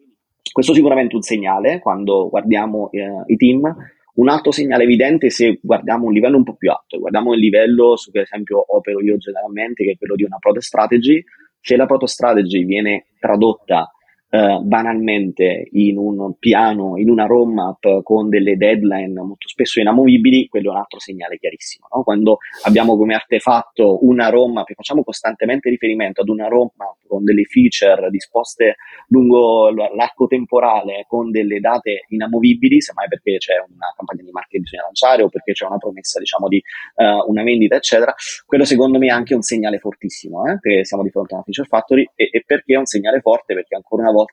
questo 0.51 0.73
è 0.73 0.75
sicuramente 0.75 1.15
un 1.15 1.21
segnale 1.21 1.79
quando 1.79 2.29
guardiamo 2.29 2.89
i 3.27 3.35
team. 3.35 3.75
Un 4.15 4.29
altro 4.29 4.51
segnale 4.51 4.83
evidente 4.83 5.29
se 5.29 5.59
guardiamo 5.61 6.05
un 6.05 6.13
livello 6.13 6.37
un 6.37 6.43
po' 6.43 6.55
più 6.55 6.69
alto, 6.71 6.99
guardiamo 6.99 7.33
il 7.33 7.39
livello 7.39 7.97
su 7.97 8.11
cui 8.11 8.19
ad 8.19 8.27
esempio 8.31 8.63
opero 8.75 9.01
io 9.01 9.17
generalmente, 9.17 9.83
che 9.83 9.91
è 9.91 9.97
quello 9.97 10.15
di 10.15 10.23
una 10.23 10.37
product 10.37 10.65
strategy, 10.65 11.21
se 11.59 11.75
la 11.75 11.85
product 11.85 12.11
strategy 12.11 12.63
viene 12.63 13.07
tradotta 13.19 13.89
eh, 14.35 14.59
banalmente 14.61 15.69
in 15.71 15.97
un 15.97 16.33
piano, 16.37 16.97
in 16.97 17.09
una 17.09 17.25
roadmap 17.25 18.03
con 18.03 18.27
delle 18.27 18.57
deadline 18.57 19.13
molto 19.21 19.47
spesso 19.47 19.79
inamovibili, 19.79 20.47
quello 20.47 20.69
è 20.69 20.73
un 20.73 20.79
altro 20.79 20.99
segnale 20.99 21.37
chiarissimo. 21.37 21.87
No? 21.93 22.03
Quando 22.03 22.39
abbiamo 22.65 22.97
come 22.97 23.13
artefatto 23.13 24.05
una 24.05 24.27
roadmap 24.29 24.73
facciamo 24.73 25.03
costantemente 25.03 25.69
riferimento 25.69 26.21
ad 26.21 26.27
una 26.27 26.47
roadmap 26.47 26.97
con 27.07 27.23
delle 27.23 27.43
feature 27.45 28.09
disposte 28.09 28.75
lungo 29.07 29.69
l'arco 29.69 30.27
temporale, 30.27 31.05
con 31.07 31.31
delle 31.31 31.59
date 31.59 32.05
inamovibili, 32.09 32.81
semmai 32.81 33.07
perché 33.07 33.37
c'è 33.37 33.53
una 33.53 33.93
campagna 33.95 34.23
di 34.23 34.31
marketing 34.31 34.55
che 34.55 34.59
bisogna 34.59 34.83
lanciare 34.83 35.23
o 35.23 35.29
perché 35.29 35.53
c'è 35.53 35.65
una 35.65 35.77
promessa 35.77 36.19
diciamo 36.19 36.47
di 36.47 36.61
uh, 36.95 37.29
una 37.29 37.43
vendita, 37.43 37.75
eccetera, 37.75 38.13
quello 38.45 38.65
secondo 38.65 38.97
me 38.97 39.07
è 39.07 39.11
anche 39.11 39.33
un 39.33 39.41
segnale 39.41 39.79
fortissimo, 39.79 40.45
eh? 40.45 40.59
che 40.59 40.85
siamo 40.85 41.03
di 41.03 41.09
fronte 41.09 41.33
a 41.33 41.37
una 41.37 41.43
feature 41.43 41.67
factory 41.67 42.09
e, 42.15 42.29
e 42.31 42.43
perché 42.45 42.73
è 42.73 42.77
un 42.77 42.85
segnale 42.85 43.19
forte? 43.19 43.53
Perché 43.53 43.75
ancora 43.75 44.03
una 44.03 44.11
volta 44.11 44.24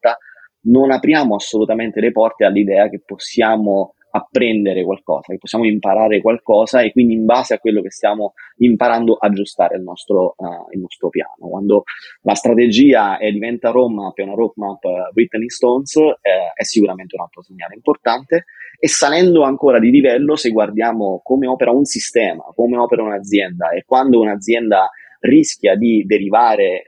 non 0.64 0.90
apriamo 0.90 1.34
assolutamente 1.34 2.00
le 2.00 2.12
porte 2.12 2.44
all'idea 2.44 2.88
che 2.88 3.00
possiamo 3.04 3.94
apprendere 4.14 4.84
qualcosa, 4.84 5.32
che 5.32 5.38
possiamo 5.38 5.64
imparare 5.64 6.20
qualcosa 6.20 6.82
e 6.82 6.92
quindi 6.92 7.14
in 7.14 7.24
base 7.24 7.54
a 7.54 7.58
quello 7.58 7.80
che 7.80 7.90
stiamo 7.90 8.34
imparando 8.58 9.14
aggiustare 9.14 9.76
il 9.76 9.82
nostro, 9.82 10.34
uh, 10.36 10.68
il 10.72 10.80
nostro 10.80 11.08
piano. 11.08 11.48
Quando 11.48 11.84
la 12.22 12.34
strategia 12.34 13.16
è, 13.16 13.30
diventa 13.32 13.70
roadmap, 13.70 14.16
è 14.16 14.22
una 14.22 14.34
roadmap 14.34 14.84
uh, 14.84 15.12
written 15.14 15.42
in 15.42 15.48
stones, 15.48 15.96
eh, 15.96 16.52
è 16.54 16.62
sicuramente 16.62 17.16
un 17.16 17.22
altro 17.22 17.42
segnale 17.42 17.74
importante 17.74 18.44
e 18.78 18.88
salendo 18.88 19.42
ancora 19.42 19.78
di 19.78 19.90
livello, 19.90 20.36
se 20.36 20.50
guardiamo 20.50 21.20
come 21.22 21.46
opera 21.46 21.70
un 21.70 21.84
sistema, 21.84 22.42
come 22.54 22.76
opera 22.76 23.02
un'azienda 23.02 23.70
e 23.70 23.84
quando 23.86 24.20
un'azienda 24.20 24.90
rischia 25.22 25.76
di 25.76 26.04
derivare 26.04 26.82
eh, 26.82 26.84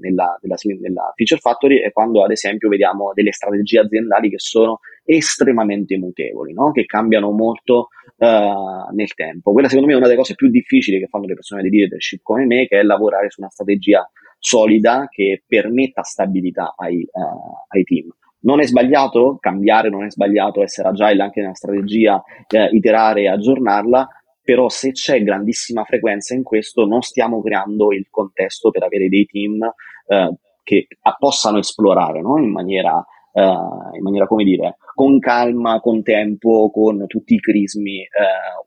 nella, 0.00 0.36
nella, 0.40 0.56
nella, 0.80 1.12
feature 1.14 1.40
factory 1.40 1.80
è 1.80 1.92
quando 1.92 2.24
ad 2.24 2.32
esempio 2.32 2.68
vediamo 2.68 3.12
delle 3.14 3.32
strategie 3.32 3.80
aziendali 3.80 4.28
che 4.28 4.38
sono 4.38 4.80
estremamente 5.04 5.96
mutevoli, 5.96 6.52
no? 6.52 6.72
che 6.72 6.84
cambiano 6.84 7.30
molto 7.30 7.88
uh, 8.16 8.92
nel 8.92 9.14
tempo. 9.14 9.52
Quella 9.52 9.68
secondo 9.68 9.88
me 9.88 9.94
è 9.94 9.98
una 9.98 10.06
delle 10.06 10.18
cose 10.18 10.34
più 10.34 10.48
difficili 10.48 10.98
che 10.98 11.06
fanno 11.06 11.26
le 11.26 11.34
persone 11.34 11.62
di 11.62 11.70
leadership 11.70 12.20
come 12.22 12.44
me, 12.44 12.66
che 12.66 12.80
è 12.80 12.82
lavorare 12.82 13.30
su 13.30 13.40
una 13.40 13.50
strategia 13.50 14.08
solida 14.38 15.06
che 15.08 15.42
permetta 15.46 16.02
stabilità 16.02 16.74
ai, 16.76 17.06
uh, 17.12 17.66
ai 17.68 17.84
team. 17.84 18.08
Non 18.42 18.60
è 18.60 18.66
sbagliato 18.66 19.36
cambiare, 19.38 19.90
non 19.90 20.04
è 20.04 20.10
sbagliato 20.10 20.62
essere 20.62 20.88
agile 20.88 21.22
anche 21.22 21.40
nella 21.40 21.54
strategia, 21.54 22.22
eh, 22.48 22.68
iterare 22.72 23.22
e 23.22 23.28
aggiornarla, 23.28 24.08
però 24.50 24.68
se 24.68 24.90
c'è 24.90 25.22
grandissima 25.22 25.84
frequenza 25.84 26.34
in 26.34 26.42
questo 26.42 26.84
non 26.84 27.02
stiamo 27.02 27.40
creando 27.40 27.92
il 27.92 28.08
contesto 28.10 28.72
per 28.72 28.82
avere 28.82 29.08
dei 29.08 29.24
team 29.24 29.62
eh, 30.08 30.34
che 30.64 30.88
a, 31.02 31.14
possano 31.16 31.58
esplorare 31.58 32.20
no? 32.20 32.36
in, 32.36 32.50
maniera, 32.50 32.98
eh, 33.32 33.42
in 33.42 34.02
maniera, 34.02 34.26
come 34.26 34.42
dire, 34.42 34.76
con 34.92 35.20
calma, 35.20 35.78
con 35.78 36.02
tempo, 36.02 36.68
con 36.72 37.06
tutti 37.06 37.34
i 37.34 37.38
crismi, 37.38 38.00
eh, 38.00 38.08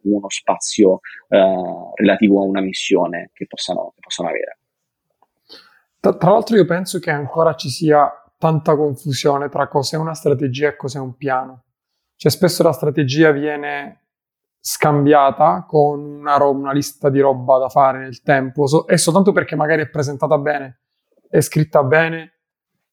uno 0.03 0.29
spazio 0.29 1.01
eh, 1.27 1.91
relativo 1.95 2.39
a 2.39 2.45
una 2.45 2.61
missione 2.61 3.31
che 3.33 3.45
possano, 3.45 3.91
che 3.93 3.99
possano 3.99 4.29
avere. 4.29 4.59
Tra, 5.99 6.15
tra 6.15 6.31
l'altro 6.31 6.55
io 6.55 6.65
penso 6.65 6.99
che 6.99 7.11
ancora 7.11 7.55
ci 7.55 7.67
sia 7.67 8.09
tanta 8.37 8.77
confusione 8.77 9.49
tra 9.49 9.67
cos'è 9.67 9.97
una 9.97 10.13
strategia 10.13 10.69
e 10.69 10.77
cos'è 10.77 10.99
un 10.99 11.17
piano. 11.17 11.63
Cioè 12.15 12.31
spesso 12.31 12.63
la 12.63 12.71
strategia 12.71 13.31
viene 13.31 14.02
scambiata 14.65 15.65
con 15.67 15.99
una, 15.99 16.37
ro- 16.37 16.51
una, 16.51 16.71
lista 16.71 17.09
di 17.09 17.19
roba 17.19 17.57
da 17.57 17.67
fare 17.67 17.99
nel 17.99 18.21
tempo 18.21 18.65
so- 18.65 18.87
e 18.87 18.97
soltanto 18.97 19.33
perché 19.33 19.57
magari 19.57 19.81
è 19.81 19.89
presentata 19.89 20.37
bene, 20.37 20.83
è 21.29 21.41
scritta 21.41 21.83
bene, 21.83 22.39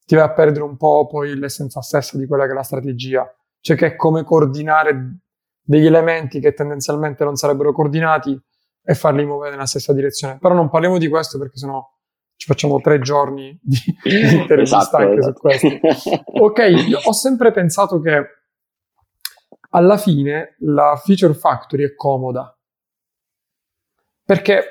ti 0.04 0.16
vai 0.16 0.24
a 0.24 0.32
perdere 0.32 0.64
un 0.64 0.76
po' 0.76 1.06
poi 1.06 1.38
l'essenza 1.38 1.80
stessa 1.80 2.18
di 2.18 2.26
quella 2.26 2.46
che 2.46 2.50
è 2.50 2.54
la 2.54 2.64
strategia, 2.64 3.24
cioè 3.60 3.76
che 3.76 3.86
è 3.86 3.94
come 3.94 4.24
coordinare 4.24 5.18
degli 5.62 5.86
elementi 5.86 6.40
che 6.40 6.54
tendenzialmente 6.54 7.22
non 7.22 7.36
sarebbero 7.36 7.72
coordinati 7.72 8.36
e 8.82 8.94
farli 8.96 9.24
muovere 9.24 9.52
nella 9.52 9.66
stessa 9.66 9.92
direzione. 9.92 10.38
Però 10.38 10.52
non 10.52 10.70
parliamo 10.70 10.98
di 10.98 11.06
questo 11.08 11.38
perché 11.38 11.56
sennò 11.56 11.88
ci 12.34 12.46
facciamo 12.46 12.80
tre 12.80 12.98
giorni 12.98 13.56
di, 13.62 13.78
di 14.02 14.38
intervista 14.40 14.78
esatto, 14.78 14.96
anche 14.96 15.18
esatto. 15.18 15.34
su 15.34 15.40
questo. 15.40 16.24
ok, 16.24 16.60
ho 17.04 17.12
sempre 17.12 17.52
pensato 17.52 18.00
che 18.00 18.39
alla 19.70 19.96
fine 19.96 20.56
la 20.60 21.00
feature 21.02 21.34
factory 21.34 21.84
è 21.84 21.94
comoda. 21.94 22.56
Perché, 24.24 24.62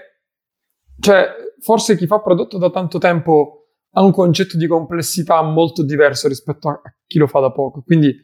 cioè, 1.00 1.28
forse 1.60 1.98
chi 1.98 2.08
fa 2.08 2.20
prodotto 2.20 2.58
da 2.58 2.70
tanto 2.70 2.98
tempo 2.98 3.60
ha 3.92 4.04
un 4.04 4.12
concetto 4.12 4.58
di 4.58 4.68
complessità 4.68 5.42
molto 5.42 5.84
diverso 5.84 6.28
rispetto 6.28 6.70
a 6.70 6.82
chi 7.06 7.18
lo 7.18 7.28
fa 7.28 7.40
da 7.40 7.52
poco. 7.52 7.82
Quindi 7.82 8.16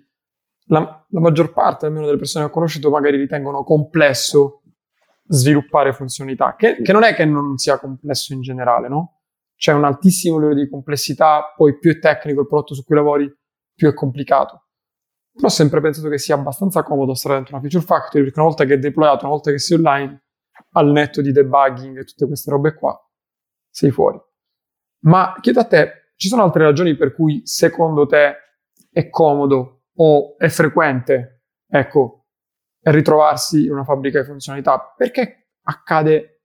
la, 0.67 1.05
la 1.09 1.19
maggior 1.19 1.51
parte, 1.53 1.85
almeno 1.87 2.05
delle 2.05 2.17
persone 2.17 2.45
che 2.45 2.51
ho 2.51 2.53
conosciuto, 2.53 2.89
magari 2.89 3.17
ritengono 3.17 3.63
complesso 3.63 4.61
sviluppare 5.27 5.91
funzionalità, 5.93 6.55
che, 6.55 6.81
che 6.81 6.91
non 6.91 7.03
è 7.03 7.15
che 7.15 7.25
non 7.25 7.57
sia 7.57 7.79
complesso 7.79 8.33
in 8.33 8.41
generale, 8.41 8.87
no? 8.87 9.21
C'è 9.55 9.73
un 9.73 9.85
altissimo 9.85 10.37
livello 10.37 10.61
di 10.61 10.69
complessità, 10.69 11.53
poi 11.55 11.79
più 11.79 11.91
è 11.91 11.99
tecnico 11.99 12.41
il 12.41 12.47
prodotto 12.47 12.75
su 12.75 12.83
cui 12.83 12.95
lavori, 12.95 13.33
più 13.73 13.89
è 13.89 13.93
complicato. 13.93 14.64
Però 15.35 15.47
ho 15.47 15.51
sempre 15.51 15.81
pensato 15.81 16.07
che 16.07 16.17
sia 16.17 16.35
abbastanza 16.35 16.81
comodo 16.81 17.13
stare 17.13 17.35
dentro 17.35 17.55
una 17.55 17.61
feature 17.61 17.85
factory 17.85 18.23
perché 18.23 18.39
una 18.39 18.47
volta 18.47 18.63
che 18.63 18.75
è 18.75 18.79
deployato, 18.79 19.25
una 19.25 19.33
volta 19.33 19.51
che 19.51 19.59
sei 19.59 19.77
online, 19.77 20.23
al 20.71 20.91
netto 20.91 21.21
di 21.21 21.33
debugging 21.33 21.97
e 21.97 22.05
tutte 22.05 22.25
queste 22.25 22.51
robe 22.51 22.73
qua, 22.73 22.97
sei 23.69 23.91
fuori. 23.91 24.17
Ma 25.03 25.35
chiedo 25.41 25.59
a 25.59 25.65
te, 25.65 26.13
ci 26.15 26.29
sono 26.29 26.43
altre 26.43 26.63
ragioni 26.63 26.95
per 26.95 27.13
cui 27.13 27.41
secondo 27.43 28.05
te 28.05 28.35
è 28.89 29.09
comodo 29.09 29.83
o 29.95 30.37
è 30.37 30.47
frequente, 30.47 31.43
ecco, 31.67 32.27
ritrovarsi 32.79 33.65
in 33.65 33.71
una 33.71 33.83
fabbrica 33.83 34.21
di 34.21 34.25
funzionalità? 34.25 34.93
Perché 34.95 35.49
accade 35.63 36.43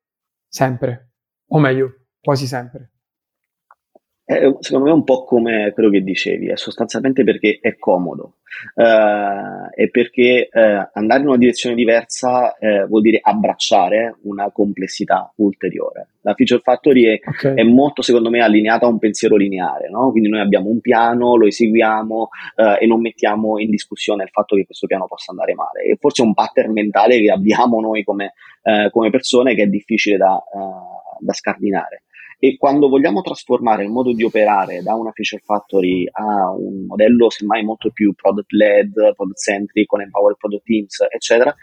sempre, 0.49 1.13
o 1.49 1.59
meglio, 1.61 2.07
quasi 2.21 2.47
sempre. 2.47 2.91
È, 4.31 4.49
secondo 4.61 4.85
me 4.85 4.91
è 4.93 4.95
un 4.95 5.03
po' 5.03 5.25
come 5.25 5.73
quello 5.73 5.91
che 5.91 6.03
dicevi, 6.05 6.51
è 6.51 6.57
sostanzialmente 6.57 7.25
perché 7.25 7.59
è 7.61 7.77
comodo 7.77 8.35
eh, 8.77 9.83
e 9.83 9.91
perché 9.91 10.49
eh, 10.49 10.89
andare 10.93 11.23
in 11.23 11.27
una 11.27 11.37
direzione 11.37 11.75
diversa 11.75 12.57
eh, 12.57 12.87
vuol 12.87 13.03
dire 13.03 13.19
abbracciare 13.21 14.19
una 14.23 14.53
complessità 14.53 15.33
ulteriore. 15.39 16.11
La 16.21 16.35
feature 16.35 16.61
factory 16.63 17.07
è, 17.07 17.21
okay. 17.25 17.57
è 17.57 17.65
molto, 17.65 18.03
secondo 18.03 18.31
me, 18.31 18.39
allineata 18.39 18.87
a 18.87 18.91
un 18.91 19.01
pensiero 19.01 19.35
lineare, 19.35 19.89
no? 19.91 20.13
quindi 20.13 20.29
noi 20.29 20.41
abbiamo 20.41 20.69
un 20.69 20.81
piano, 20.81 21.35
lo 21.35 21.49
eseguiamo 21.49 22.29
eh, 22.55 22.85
e 22.85 22.87
non 22.87 23.01
mettiamo 23.01 23.59
in 23.59 23.69
discussione 23.69 24.23
il 24.23 24.31
fatto 24.31 24.55
che 24.55 24.65
questo 24.65 24.87
piano 24.87 25.09
possa 25.09 25.33
andare 25.33 25.55
male. 25.55 25.83
E 25.83 25.97
forse 25.99 26.23
è 26.23 26.27
un 26.27 26.35
pattern 26.35 26.71
mentale 26.71 27.19
che 27.21 27.33
abbiamo 27.33 27.81
noi 27.81 28.05
come, 28.05 28.35
eh, 28.63 28.91
come 28.93 29.11
persone 29.11 29.57
che 29.57 29.65
è 29.65 29.67
difficile 29.67 30.17
da, 30.17 30.37
eh, 30.37 31.19
da 31.19 31.33
scardinare. 31.33 32.03
E 32.43 32.57
quando 32.57 32.89
vogliamo 32.89 33.21
trasformare 33.21 33.85
il 33.85 33.91
modo 33.91 34.15
di 34.15 34.25
operare 34.25 34.81
da 34.81 34.95
una 34.95 35.13
feature 35.13 35.43
factory 35.45 36.09
a 36.11 36.51
un 36.51 36.87
modello 36.87 37.29
semmai 37.29 37.63
molto 37.63 37.91
più 37.91 38.15
product 38.15 38.53
led, 38.53 38.93
product 39.15 39.39
centric, 39.39 39.87
con 39.87 40.01
empowered 40.01 40.39
product 40.39 40.65
teams, 40.65 41.05
eccetera, 41.11 41.55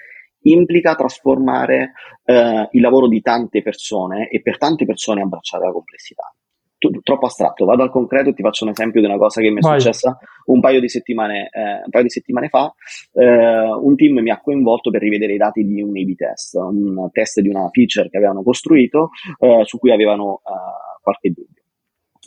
implica 0.41 0.93
trasformare 0.93 1.93
eh, 2.23 2.69
il 2.71 2.81
lavoro 2.81 3.07
di 3.07 3.21
tante 3.21 3.63
persone 3.63 4.29
e 4.29 4.39
per 4.43 4.59
tante 4.59 4.85
persone 4.85 5.23
abbracciare 5.23 5.65
la 5.65 5.71
complessità 5.71 6.31
troppo 6.77 7.25
astratto. 7.25 7.65
Vado 7.65 7.83
al 7.83 7.89
concreto 7.89 8.29
e 8.29 8.33
ti 8.33 8.41
faccio 8.41 8.63
un 8.63 8.71
esempio 8.71 9.01
di 9.01 9.07
una 9.07 9.17
cosa 9.17 9.41
che 9.41 9.49
mi 9.49 9.57
è 9.57 9.61
Vai. 9.61 9.79
successa 9.79 10.17
un 10.45 10.59
paio 10.59 10.79
di 10.79 10.89
settimane, 10.89 11.49
eh, 11.51 11.81
un 11.83 11.89
paio 11.89 12.03
di 12.03 12.09
settimane 12.09 12.49
fa. 12.49 12.73
Eh, 13.13 13.25
un 13.25 13.95
team 13.95 14.19
mi 14.19 14.29
ha 14.29 14.39
coinvolto 14.39 14.89
per 14.89 15.01
rivedere 15.01 15.33
i 15.33 15.37
dati 15.37 15.63
di 15.63 15.81
un 15.81 15.89
A-B 15.89 16.15
test, 16.15 16.55
un 16.55 17.09
test 17.11 17.41
di 17.41 17.49
una 17.49 17.69
feature 17.71 18.09
che 18.09 18.17
avevano 18.17 18.43
costruito 18.43 19.09
eh, 19.39 19.61
su 19.63 19.77
cui 19.79 19.91
avevano 19.91 20.41
eh, 20.45 21.01
qualche 21.01 21.29
dubbio. 21.29 21.63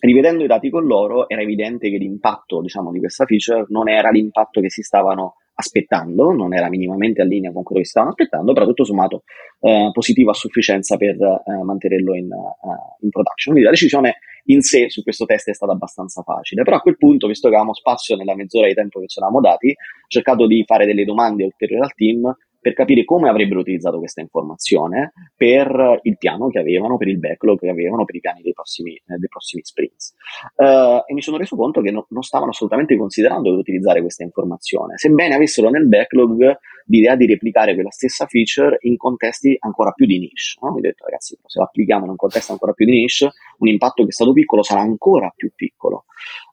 Rivedendo 0.00 0.44
i 0.44 0.46
dati 0.46 0.70
con 0.70 0.86
loro 0.86 1.28
era 1.28 1.42
evidente 1.42 1.90
che 1.90 1.98
l'impatto 1.98 2.62
diciamo, 2.62 2.90
di 2.90 3.00
questa 3.00 3.26
feature 3.26 3.66
non 3.68 3.88
era 3.88 4.08
l'impatto 4.08 4.60
che 4.60 4.70
si 4.70 4.82
stavano 4.82 5.34
aspettando, 5.60 6.32
non 6.32 6.54
era 6.54 6.68
minimamente 6.68 7.22
in 7.22 7.28
linea 7.28 7.52
con 7.52 7.62
quello 7.62 7.80
che 7.80 7.86
stavano 7.86 8.12
aspettando, 8.12 8.52
però 8.52 8.66
tutto 8.66 8.84
sommato 8.84 9.22
eh, 9.60 9.90
positivo 9.92 10.30
a 10.30 10.34
sufficienza 10.34 10.96
per 10.96 11.14
eh, 11.14 11.62
mantenerlo 11.62 12.14
in, 12.14 12.26
uh, 12.26 13.04
in, 13.04 13.10
production. 13.10 13.54
Quindi 13.54 13.62
la 13.62 13.70
decisione 13.70 14.18
in 14.46 14.62
sé 14.62 14.90
su 14.90 15.02
questo 15.02 15.24
test 15.26 15.48
è 15.48 15.54
stata 15.54 15.72
abbastanza 15.72 16.22
facile, 16.22 16.62
però 16.62 16.76
a 16.76 16.80
quel 16.80 16.96
punto, 16.96 17.26
visto 17.26 17.48
che 17.48 17.54
avevamo 17.54 17.74
spazio 17.74 18.16
nella 18.16 18.34
mezz'ora 18.34 18.66
di 18.66 18.74
tempo 18.74 19.00
che 19.00 19.06
ci 19.06 19.18
eravamo 19.18 19.40
dati, 19.40 19.68
ho 19.68 20.08
cercato 20.08 20.46
di 20.46 20.64
fare 20.66 20.86
delle 20.86 21.04
domande 21.04 21.44
ulteriori 21.44 21.84
al 21.84 21.94
team 21.94 22.34
per 22.60 22.74
capire 22.74 23.04
come 23.04 23.28
avrebbero 23.28 23.60
utilizzato 23.60 23.98
questa 23.98 24.20
informazione 24.20 25.12
per 25.34 26.00
il 26.02 26.18
piano 26.18 26.48
che 26.48 26.58
avevano, 26.58 26.96
per 26.96 27.08
il 27.08 27.18
backlog 27.18 27.58
che 27.58 27.68
avevano, 27.68 28.04
per 28.04 28.16
i 28.16 28.20
piani 28.20 28.42
dei 28.42 28.52
prossimi, 28.52 28.94
eh, 28.94 29.16
dei 29.16 29.28
prossimi 29.28 29.62
sprints. 29.64 30.14
Uh, 30.56 31.02
e 31.06 31.14
mi 31.14 31.22
sono 31.22 31.38
reso 31.38 31.56
conto 31.56 31.80
che 31.80 31.90
no, 31.90 32.06
non 32.10 32.22
stavano 32.22 32.50
assolutamente 32.50 32.96
considerando 32.96 33.50
di 33.52 33.58
utilizzare 33.58 34.00
questa 34.00 34.24
informazione, 34.24 34.98
sebbene 34.98 35.34
avessero 35.34 35.70
nel 35.70 35.88
backlog 35.88 36.58
l'idea 36.90 37.14
di 37.14 37.26
replicare 37.26 37.74
quella 37.74 37.90
stessa 37.90 38.26
feature 38.26 38.78
in 38.80 38.96
contesti 38.96 39.56
ancora 39.60 39.92
più 39.92 40.06
di 40.06 40.18
niche. 40.18 40.58
No? 40.60 40.72
Mi 40.72 40.78
ho 40.78 40.80
detto, 40.82 41.04
ragazzi, 41.04 41.38
se 41.46 41.58
lo 41.58 41.64
applichiamo 41.64 42.04
in 42.04 42.10
un 42.10 42.16
contesto 42.16 42.52
ancora 42.52 42.72
più 42.72 42.84
di 42.84 42.92
niche, 42.92 43.30
un 43.58 43.68
impatto 43.68 44.02
che 44.02 44.08
è 44.08 44.12
stato 44.12 44.32
piccolo 44.32 44.62
sarà 44.62 44.80
ancora 44.80 45.32
più 45.34 45.52
piccolo 45.54 46.04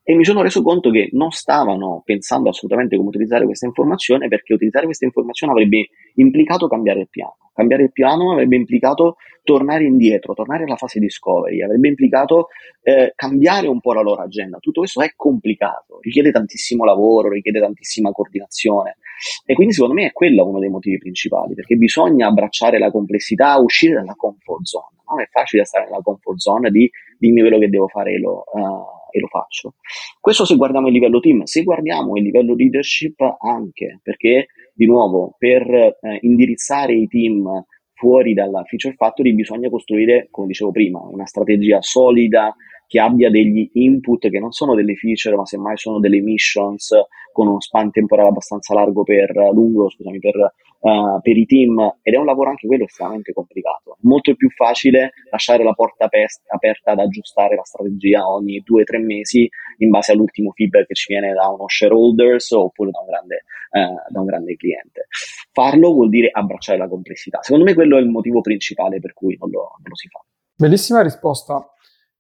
e 0.10 0.16
mi 0.16 0.24
sono 0.24 0.42
reso 0.42 0.62
conto 0.62 0.90
che 0.90 1.10
non 1.12 1.32
stavano 1.32 2.02
pensando 2.06 2.48
assolutamente 2.48 2.96
come 2.96 3.10
utilizzare 3.10 3.44
questa 3.44 3.66
informazione 3.66 4.30
perché 4.30 4.54
utilizzare 4.54 4.86
questa 4.86 5.04
informazione 5.04 5.52
avrebbe 5.52 5.90
implicato 6.16 6.70
cambiare 6.70 7.02
il 7.02 7.10
piano. 7.10 7.36
Cambiare 7.54 7.84
il 7.84 7.92
piano 7.92 8.32
avrebbe 8.32 8.56
implicato 8.56 9.18
tornare 9.44 9.84
indietro, 9.84 10.34
tornare 10.34 10.64
alla 10.64 10.78
fase 10.78 11.00
discovery, 11.00 11.62
avrebbe 11.62 11.90
implicato 11.90 12.48
eh, 12.84 13.12
cambiare 13.16 13.68
un 13.68 13.82
po' 13.82 13.92
la 13.92 14.02
loro 14.02 14.22
agenda. 14.22 14.60
Tutto 14.60 14.80
questo 14.80 15.02
è 15.02 15.12
complicato, 15.14 16.00
richiede 16.00 16.32
tantissimo 16.32 16.86
lavoro, 16.86 17.30
richiede 17.30 17.60
tantissima 17.60 18.12
coordinazione 18.12 19.00
e 19.46 19.54
quindi 19.54 19.74
secondo 19.74 19.96
me 19.96 20.08
è 20.08 20.12
quello 20.12 20.48
uno 20.48 20.60
dei 20.60 20.70
motivi 20.70 20.98
principali 20.98 21.54
perché 21.54 21.76
bisogna 21.76 22.28
abbracciare 22.28 22.78
la 22.78 22.92
complessità, 22.92 23.58
uscire 23.58 23.96
dalla 23.96 24.16
comfort 24.16 24.64
zone. 24.64 24.96
Non 25.10 25.22
è 25.22 25.28
facile 25.32 25.64
stare 25.66 25.86
nella 25.86 26.02
comfort 26.02 26.38
zone 26.38 26.70
di 26.70 26.90
dimmi 27.18 27.42
quello 27.42 27.58
che 27.60 27.70
devo 27.70 27.88
fare 27.88 28.14
e 28.14 28.20
lo, 28.20 28.44
uh, 28.52 29.08
e 29.12 29.20
lo 29.20 29.28
faccio. 29.28 29.76
Questo 30.20 30.46
se 30.46 30.56
guardiamo 30.56 30.88
il 30.88 30.94
livello 30.94 31.20
team, 31.20 31.44
se 31.44 31.64
guardiamo 31.64 32.16
il 32.18 32.24
livello 32.24 32.54
leadership 32.56 33.20
anche, 33.40 34.00
perché 34.04 34.48
di 34.74 34.86
nuovo, 34.86 35.36
per 35.38 35.68
eh, 35.70 35.98
indirizzare 36.22 36.94
i 36.94 37.08
team 37.08 37.66
fuori 37.98 38.34
dalla 38.34 38.64
feature 38.64 38.94
factory 38.96 39.34
bisogna 39.34 39.70
costruire, 39.70 40.28
come 40.30 40.48
dicevo 40.48 40.72
prima, 40.72 41.00
una 41.00 41.26
strategia 41.26 41.82
solida 41.82 42.56
che 42.86 43.00
abbia 43.00 43.30
degli 43.30 43.70
input 43.74 44.30
che 44.30 44.40
non 44.40 44.52
sono 44.52 44.76
delle 44.76 44.96
feature, 44.96 45.36
ma 45.36 45.46
semmai 45.46 45.78
sono 45.78 46.00
delle 46.00 46.22
missions 46.22 46.94
con 47.34 47.48
uno 47.48 47.60
span 47.60 47.92
temporale 47.92 48.30
abbastanza 48.30 48.74
largo 48.74 49.04
per 49.04 49.32
lungo, 49.52 49.90
scusami, 49.90 50.20
per, 50.20 50.54
uh, 50.80 51.20
per 51.22 51.38
i 51.38 51.46
team. 51.46 51.98
Ed 52.02 52.14
è 52.14 52.18
un 52.18 52.26
lavoro 52.26 52.50
anche 52.50 52.68
quello 52.68 52.84
estremamente 52.84 53.34
complicato. 53.34 53.98
Molto 54.02 54.36
più 54.36 54.50
facile 54.50 55.12
lasciare 55.32 55.64
la 55.64 55.74
porta 55.74 56.06
aperta, 56.06 56.42
aperta 56.54 56.92
ad 56.92 57.00
aggiustare 57.00 57.56
la 57.56 57.64
strategia 57.64 58.28
ogni 58.28 58.62
due 58.64 58.82
o 58.82 58.84
tre 58.86 59.00
mesi 59.00 59.50
in 59.78 59.90
base 59.90 60.12
all'ultimo 60.12 60.52
feedback 60.52 60.88
che 60.88 60.94
ci 60.94 61.12
viene 61.12 61.34
da 61.34 61.48
uno 61.50 61.68
shareholders 61.68 62.52
oppure 62.52 62.92
da 62.92 63.00
un 63.00 63.06
grande, 63.06 63.44
uh, 63.72 64.12
da 64.12 64.20
un 64.20 64.26
grande 64.26 64.56
cliente. 64.56 65.08
Farlo 65.52 65.94
vuol 65.94 66.10
dire 66.10 66.30
abbracciare 66.32 66.78
la 66.78 66.88
complessità. 66.88 67.42
Secondo 67.42 67.66
me 67.66 67.74
quello 67.74 67.98
è 67.98 68.02
il 68.02 68.10
motivo 68.10 68.42
principale 68.42 69.00
per 69.00 69.14
cui 69.14 69.36
non 69.40 69.50
lo, 69.50 69.60
non 69.78 69.90
lo 69.90 69.96
si 69.96 70.08
fa. 70.08 70.24
Bellissima 70.56 71.02
risposta. 71.02 71.72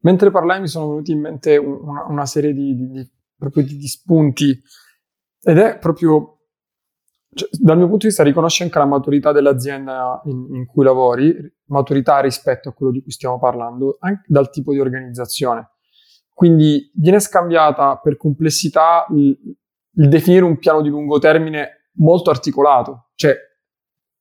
Mentre 0.01 0.29
parlai 0.29 0.61
mi 0.61 0.67
sono 0.67 0.89
venuti 0.89 1.11
in 1.11 1.19
mente 1.19 1.57
una, 1.57 2.05
una 2.07 2.25
serie 2.25 2.53
di, 2.53 2.75
di, 2.75 2.91
di, 2.91 3.77
di 3.77 3.87
spunti 3.87 4.61
ed 5.41 5.57
è 5.57 5.77
proprio, 5.79 6.36
cioè, 7.33 7.49
dal 7.51 7.77
mio 7.77 7.87
punto 7.87 8.03
di 8.03 8.07
vista, 8.07 8.23
riconosce 8.23 8.63
anche 8.63 8.77
la 8.79 8.85
maturità 8.85 9.31
dell'azienda 9.31 10.21
in, 10.25 10.47
in, 10.55 10.65
cui 10.65 10.83
lavori, 10.83 11.35
maturità 11.65 12.19
rispetto 12.19 12.69
a 12.69 12.73
quello 12.73 12.91
di 12.91 13.01
cui 13.01 13.11
stiamo 13.11 13.37
parlando, 13.37 13.97
anche 13.99 14.23
dal 14.27 14.49
tipo 14.49 14.71
di 14.71 14.79
organizzazione. 14.79 15.71
Quindi 16.33 16.91
viene 16.95 17.19
scambiata 17.19 17.97
per 17.97 18.17
complessità 18.17 19.05
il, 19.09 19.37
il 19.95 20.09
definire 20.09 20.45
un 20.45 20.57
piano 20.57 20.81
di 20.81 20.89
lungo 20.89 21.19
termine 21.19 21.89
molto 21.93 22.29
articolato, 22.29 23.09
cioè 23.15 23.35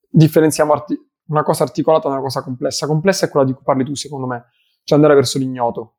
differenziamo 0.09 0.73
arti- 0.73 0.99
una 1.29 1.43
cosa 1.43 1.65
articolata 1.65 2.09
da 2.09 2.15
una 2.15 2.23
cosa 2.23 2.43
complessa. 2.43 2.87
Complessa 2.87 3.27
è 3.27 3.29
quella 3.29 3.47
di 3.47 3.53
cui 3.53 3.63
parli 3.65 3.85
tu, 3.85 3.95
secondo 3.95 4.27
me 4.27 4.47
cioè 4.83 4.99
andare 4.99 5.15
verso 5.15 5.39
l'ignoto, 5.39 5.97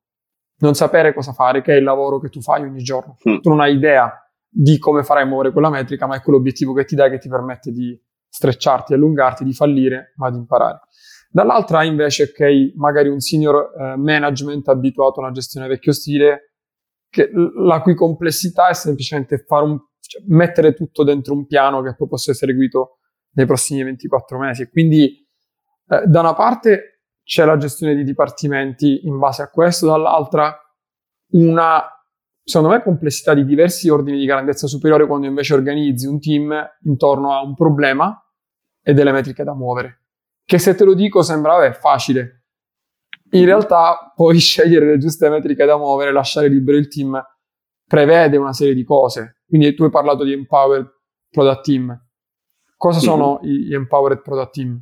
non 0.59 0.73
sapere 0.73 1.13
cosa 1.13 1.33
fare, 1.33 1.61
che 1.61 1.73
è 1.73 1.77
il 1.77 1.83
lavoro 1.83 2.19
che 2.19 2.29
tu 2.29 2.41
fai 2.41 2.63
ogni 2.63 2.81
giorno. 2.81 3.17
Mm. 3.29 3.39
Tu 3.39 3.49
non 3.49 3.59
hai 3.59 3.75
idea 3.75 4.26
di 4.59 4.79
come 4.79 5.03
farai 5.03 5.27
muovere 5.27 5.51
quella 5.51 5.69
metrica, 5.69 6.07
ma 6.07 6.15
è 6.15 6.21
quell'obiettivo 6.21 6.73
che 6.73 6.83
ti 6.83 6.95
dai 6.95 7.11
che 7.11 7.19
ti 7.19 7.29
permette 7.29 7.71
di 7.71 7.95
strecciarti, 8.27 8.93
allungarti, 8.93 9.43
di 9.43 9.53
fallire, 9.53 10.13
ma 10.15 10.31
di 10.31 10.37
imparare. 10.37 10.79
Dall'altra 11.29 11.83
invece 11.83 12.31
che 12.31 12.73
magari 12.75 13.09
un 13.09 13.19
senior 13.19 13.71
eh, 13.77 13.95
management 13.97 14.67
abituato 14.69 15.19
a 15.19 15.25
una 15.25 15.31
gestione 15.31 15.67
vecchio 15.67 15.91
stile, 15.91 16.53
che, 17.07 17.29
la 17.31 17.81
cui 17.81 17.93
complessità 17.93 18.69
è 18.69 18.73
semplicemente 18.73 19.45
un, 19.47 19.79
cioè, 19.99 20.23
mettere 20.25 20.73
tutto 20.73 21.03
dentro 21.03 21.35
un 21.35 21.45
piano 21.45 21.83
che 21.83 21.95
poi 21.95 22.07
possa 22.07 22.31
essere 22.31 22.51
seguito 22.51 22.97
nei 23.33 23.45
prossimi 23.45 23.83
24 23.83 24.39
mesi. 24.39 24.67
Quindi 24.69 25.23
eh, 25.87 26.03
da 26.07 26.21
una 26.21 26.33
parte 26.33 27.03
c'è 27.23 27.45
la 27.45 27.57
gestione 27.57 27.93
di 27.93 28.03
dipartimenti 28.03 29.05
in 29.05 29.19
base 29.19 29.43
a 29.43 29.49
questo, 29.49 29.85
dall'altra 29.85 30.57
una, 31.33 31.83
secondo 32.47 32.73
me, 32.73 32.81
complessità 32.81 33.33
di 33.33 33.43
diversi 33.43 33.89
ordini 33.89 34.19
di 34.19 34.25
grandezza 34.25 34.67
superiore 34.67 35.05
quando 35.05 35.27
invece 35.27 35.53
organizzi 35.53 36.07
un 36.07 36.17
team 36.21 36.55
intorno 36.83 37.33
a 37.33 37.41
un 37.41 37.53
problema 37.53 38.17
e 38.81 38.93
delle 38.93 39.11
metriche 39.11 39.43
da 39.43 39.53
muovere. 39.53 40.03
Che 40.45 40.57
se 40.57 40.73
te 40.73 40.85
lo 40.85 40.93
dico 40.93 41.21
sembra, 41.23 41.57
vabbè, 41.57 41.73
facile. 41.73 42.45
In 43.31 43.43
realtà 43.43 44.13
puoi 44.15 44.39
scegliere 44.39 44.85
le 44.85 44.97
giuste 44.97 45.27
metriche 45.27 45.65
da 45.65 45.77
muovere, 45.77 46.13
lasciare 46.13 46.47
libero 46.47 46.77
il 46.77 46.87
team, 46.87 47.21
prevede 47.85 48.37
una 48.37 48.53
serie 48.53 48.73
di 48.73 48.85
cose. 48.85 49.41
Quindi 49.45 49.73
tu 49.73 49.83
hai 49.83 49.89
parlato 49.89 50.23
di 50.23 50.31
Empowered 50.31 50.87
Product 51.29 51.61
Team. 51.63 52.05
Cosa 52.77 52.99
sono 52.99 53.41
mm-hmm. 53.43 53.55
gli 53.55 53.73
Empowered 53.73 54.21
Product 54.21 54.53
Team? 54.53 54.81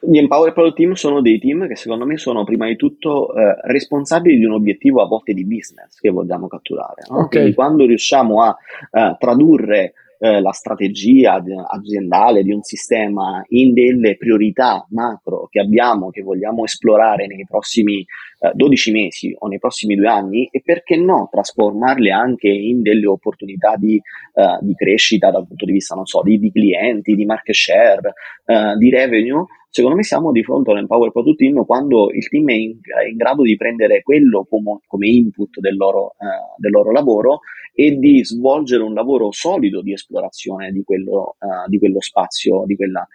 Gli 0.00 0.16
Empower 0.16 0.52
Product 0.52 0.76
Team 0.76 0.92
sono 0.92 1.20
dei 1.20 1.38
team 1.38 1.68
che 1.68 1.76
secondo 1.76 2.06
me 2.06 2.16
sono 2.16 2.44
prima 2.44 2.66
di 2.66 2.76
tutto 2.76 3.34
eh, 3.34 3.56
responsabili 3.64 4.38
di 4.38 4.44
un 4.44 4.52
obiettivo 4.52 5.02
a 5.02 5.06
volte 5.06 5.34
di 5.34 5.44
business 5.44 5.98
che 5.98 6.08
vogliamo 6.08 6.48
catturare. 6.48 7.02
No? 7.08 7.18
Okay. 7.18 7.28
Quindi 7.28 7.54
quando 7.54 7.84
riusciamo 7.84 8.42
a 8.42 8.56
eh, 8.90 9.16
tradurre 9.18 9.92
eh, 10.18 10.40
la 10.40 10.52
strategia 10.52 11.42
aziendale 11.66 12.42
di 12.42 12.52
un 12.52 12.62
sistema 12.62 13.42
in 13.48 13.72
delle 13.72 14.16
priorità 14.16 14.86
macro 14.90 15.48
che 15.50 15.60
abbiamo, 15.60 16.10
che 16.10 16.22
vogliamo 16.22 16.64
esplorare 16.64 17.26
nei 17.26 17.46
prossimi 17.46 18.04
eh, 18.40 18.52
12 18.54 18.90
mesi 18.90 19.34
o 19.38 19.46
nei 19.48 19.58
prossimi 19.58 19.94
due 19.94 20.08
anni 20.08 20.48
e 20.50 20.62
perché 20.64 20.96
no 20.96 21.28
trasformarle 21.30 22.10
anche 22.10 22.48
in 22.48 22.80
delle 22.82 23.06
opportunità 23.06 23.76
di, 23.76 23.96
eh, 23.96 24.58
di 24.62 24.74
crescita 24.74 25.30
dal 25.30 25.46
punto 25.46 25.66
di 25.66 25.72
vista, 25.72 25.94
non 25.94 26.06
so, 26.06 26.22
di, 26.22 26.38
di 26.38 26.50
clienti, 26.50 27.14
di 27.14 27.24
market 27.26 27.54
share, 27.54 28.12
eh, 28.46 28.76
di 28.76 28.90
revenue, 28.90 29.44
secondo 29.68 29.96
me 29.96 30.02
siamo 30.02 30.32
di 30.32 30.42
fronte 30.42 30.70
a 30.70 30.72
un 30.72 30.80
Empower 30.80 31.12
Product 31.12 31.36
Team 31.36 31.64
quando 31.64 32.10
il 32.10 32.28
team 32.28 32.48
è 32.50 32.54
in, 32.54 32.78
è 32.82 33.08
in 33.08 33.16
grado 33.16 33.42
di 33.42 33.56
prendere 33.56 34.02
quello 34.02 34.46
come, 34.48 34.80
come 34.86 35.08
input 35.08 35.60
del 35.60 35.76
loro, 35.76 36.14
eh, 36.18 36.56
del 36.56 36.72
loro, 36.72 36.90
lavoro 36.90 37.40
e 37.72 37.96
di 37.96 38.24
svolgere 38.24 38.82
un 38.82 38.94
lavoro 38.94 39.30
solido 39.30 39.80
di 39.80 39.92
esplorazione 39.92 40.72
di 40.72 40.82
quello, 40.82 41.36
uh, 41.38 41.68
di 41.68 41.78
quello 41.78 42.00
spazio, 42.00 42.64
di 42.66 42.74
quella, 42.74 43.06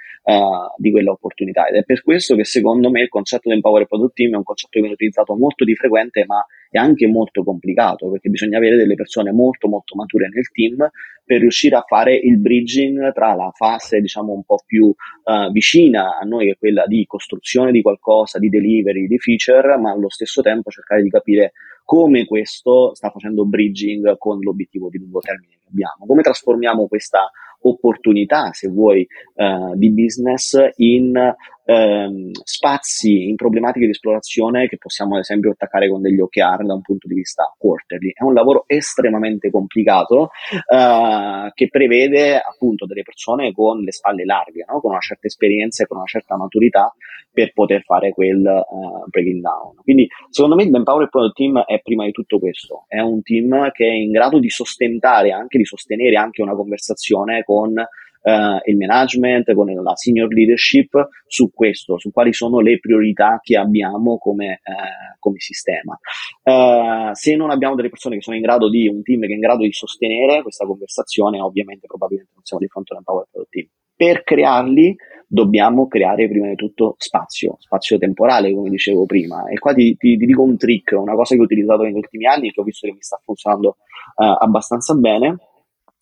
di 0.77 0.91
quella, 0.91 1.11
opportunità. 1.11 1.67
Ed 1.67 1.75
è 1.75 1.83
per 1.83 2.01
questo 2.01 2.35
che 2.35 2.45
secondo 2.45 2.89
me 2.89 3.01
il 3.01 3.09
concetto 3.09 3.49
di 3.49 3.55
Empower 3.55 3.85
Product 3.85 4.13
Team 4.13 4.33
è 4.33 4.37
un 4.37 4.43
concetto 4.43 4.71
che 4.71 4.79
viene 4.79 4.95
utilizzato 4.95 5.14
molto 5.37 5.63
di 5.63 5.75
frequente, 5.75 6.25
ma 6.25 6.45
è 6.69 6.77
anche 6.77 7.07
molto 7.07 7.43
complicato 7.43 8.09
perché 8.09 8.29
bisogna 8.29 8.57
avere 8.57 8.75
delle 8.75 8.95
persone 8.95 9.31
molto 9.31 9.69
molto 9.69 9.95
mature 9.95 10.27
nel 10.27 10.49
team 10.49 10.89
per 11.23 11.39
riuscire 11.39 11.75
a 11.75 11.85
fare 11.87 12.15
il 12.15 12.37
bridging 12.37 13.13
tra 13.13 13.33
la 13.33 13.49
fase 13.53 14.01
diciamo 14.01 14.33
un 14.33 14.43
po' 14.43 14.61
più 14.65 14.85
uh, 14.87 15.51
vicina 15.51 16.17
a 16.19 16.25
noi 16.25 16.45
che 16.45 16.51
è 16.51 16.57
quella 16.57 16.85
di 16.85 17.05
costruzione 17.07 17.71
di 17.71 17.81
qualcosa, 17.81 18.39
di 18.39 18.49
delivery, 18.49 19.07
di 19.07 19.17
feature, 19.17 19.77
ma 19.77 19.91
allo 19.91 20.09
stesso 20.09 20.41
tempo 20.41 20.69
cercare 20.69 21.01
di 21.01 21.09
capire 21.09 21.53
come 21.83 22.25
questo 22.25 22.93
sta 22.93 23.09
facendo 23.09 23.45
bridging 23.45 24.17
con 24.17 24.39
l'obiettivo 24.39 24.89
di 24.89 24.97
lungo 24.97 25.19
termine 25.19 25.54
che 25.65 25.69
abbiamo, 25.71 26.05
come 26.05 26.21
trasformiamo 26.21 26.87
questa 26.87 27.29
opportunità, 27.61 28.51
se 28.53 28.69
vuoi, 28.69 29.07
uh, 29.35 29.75
di 29.75 29.91
business 29.91 30.55
in 30.75 31.35
ehm, 31.65 32.31
spazi 32.43 33.27
in 33.27 33.35
problematiche 33.35 33.85
di 33.85 33.91
esplorazione 33.91 34.67
che 34.67 34.77
possiamo 34.77 35.15
ad 35.15 35.21
esempio 35.21 35.51
attaccare 35.51 35.89
con 35.89 36.01
degli 36.01 36.19
OKR 36.19 36.63
da 36.63 36.73
un 36.73 36.81
punto 36.81 37.07
di 37.07 37.15
vista 37.15 37.51
quarterly. 37.57 38.11
È 38.13 38.23
un 38.23 38.33
lavoro 38.33 38.63
estremamente 38.67 39.49
complicato 39.49 40.29
eh, 40.51 41.51
che 41.53 41.69
prevede 41.69 42.39
appunto 42.39 42.85
delle 42.85 43.03
persone 43.03 43.51
con 43.51 43.79
le 43.81 43.91
spalle 43.91 44.25
larghe, 44.25 44.65
no? 44.67 44.79
con 44.79 44.91
una 44.91 44.99
certa 44.99 45.27
esperienza 45.27 45.83
e 45.83 45.87
con 45.87 45.97
una 45.97 46.05
certa 46.05 46.37
maturità 46.37 46.93
per 47.31 47.51
poter 47.51 47.83
fare 47.83 48.11
quel 48.11 48.39
uh, 48.39 49.09
breaking 49.09 49.41
down. 49.41 49.75
Quindi 49.83 50.07
secondo 50.29 50.55
me 50.55 50.63
il 50.63 50.73
Empower 50.73 51.09
Product 51.09 51.35
Team 51.35 51.59
è 51.63 51.81
prima 51.81 52.05
di 52.05 52.11
tutto 52.11 52.39
questo, 52.39 52.85
è 52.87 52.99
un 53.01 53.21
team 53.23 53.71
che 53.71 53.85
è 53.85 53.91
in 53.91 54.11
grado 54.11 54.39
di 54.39 54.49
sostentare, 54.49 55.31
anche 55.31 55.54
di 55.57 55.65
sostenere 55.65 56.15
anche 56.15 56.41
una 56.41 56.55
conversazione 56.55 57.43
con 57.43 57.73
eh, 57.77 58.61
il 58.65 58.75
management, 58.75 59.53
con 59.53 59.71
la 59.71 59.95
senior 59.95 60.33
leadership 60.33 61.09
su 61.27 61.51
questo, 61.53 61.99
su 61.99 62.11
quali 62.11 62.33
sono 62.33 62.59
le 62.59 62.79
priorità 62.79 63.39
che 63.41 63.55
abbiamo 63.55 64.17
come, 64.17 64.61
eh, 64.63 65.17
come 65.19 65.39
sistema. 65.39 65.97
Uh, 66.43 67.13
se 67.13 67.35
non 67.35 67.51
abbiamo 67.51 67.75
delle 67.75 67.89
persone 67.89 68.15
che 68.15 68.21
sono 68.21 68.35
in 68.35 68.41
grado 68.41 68.69
di, 68.69 68.87
un 68.87 69.01
team 69.03 69.21
che 69.21 69.27
è 69.27 69.33
in 69.33 69.39
grado 69.39 69.63
di 69.63 69.71
sostenere 69.71 70.41
questa 70.41 70.65
conversazione, 70.65 71.39
ovviamente 71.39 71.87
probabilmente 71.87 72.31
non 72.33 72.43
siamo 72.43 72.63
di 72.63 72.69
fronte 72.69 72.93
a 72.93 72.95
un 72.95 73.01
Empower 73.01 73.27
Product 73.29 73.51
Team. 73.51 73.67
Per 73.95 74.23
crearli 74.23 74.95
dobbiamo 75.27 75.87
creare 75.87 76.27
prima 76.27 76.47
di 76.47 76.55
tutto 76.55 76.95
spazio, 76.97 77.55
spazio 77.59 77.97
temporale, 77.97 78.53
come 78.53 78.69
dicevo 78.69 79.05
prima. 79.05 79.47
E 79.47 79.57
qua 79.57 79.73
ti, 79.73 79.95
ti, 79.97 80.17
ti 80.17 80.25
dico 80.25 80.41
un 80.41 80.57
trick, 80.57 80.91
una 80.91 81.15
cosa 81.15 81.35
che 81.35 81.41
ho 81.41 81.45
utilizzato 81.45 81.83
negli 81.83 81.95
ultimi 81.95 82.25
anni, 82.25 82.51
che 82.51 82.61
ho 82.61 82.63
visto 82.63 82.87
che 82.87 82.93
mi 82.93 83.01
sta 83.01 83.19
funzionando 83.23 83.77
uh, 84.15 84.35
abbastanza 84.39 84.93
bene, 84.95 85.37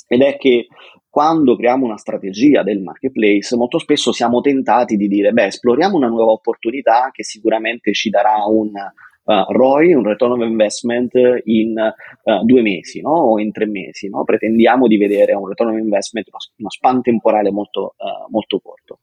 ed 0.07 0.21
è 0.21 0.37
che 0.37 0.67
quando 1.09 1.55
creiamo 1.55 1.85
una 1.85 1.97
strategia 1.97 2.63
del 2.63 2.81
marketplace, 2.81 3.55
molto 3.55 3.77
spesso 3.77 4.11
siamo 4.11 4.41
tentati 4.41 4.95
di 4.95 5.07
dire, 5.07 5.31
beh, 5.31 5.45
esploriamo 5.45 5.95
una 5.95 6.07
nuova 6.07 6.31
opportunità 6.31 7.09
che 7.11 7.23
sicuramente 7.23 7.93
ci 7.93 8.09
darà 8.09 8.43
un 8.47 8.71
uh, 9.23 9.51
ROI, 9.51 9.93
un 9.93 10.03
return 10.03 10.31
of 10.31 10.41
investment 10.41 11.13
in 11.45 11.75
uh, 12.23 12.43
due 12.43 12.61
mesi 12.61 13.01
no? 13.01 13.11
o 13.11 13.39
in 13.39 13.51
tre 13.51 13.65
mesi. 13.65 14.09
No? 14.09 14.23
Pretendiamo 14.23 14.87
di 14.87 14.97
vedere 14.97 15.33
un 15.33 15.47
return 15.47 15.71
of 15.71 15.77
investment, 15.77 16.27
uno, 16.27 16.37
uno 16.57 16.69
span 16.69 17.01
temporale 17.01 17.51
molto, 17.51 17.95
uh, 17.97 18.29
molto 18.29 18.59
corto. 18.59 18.99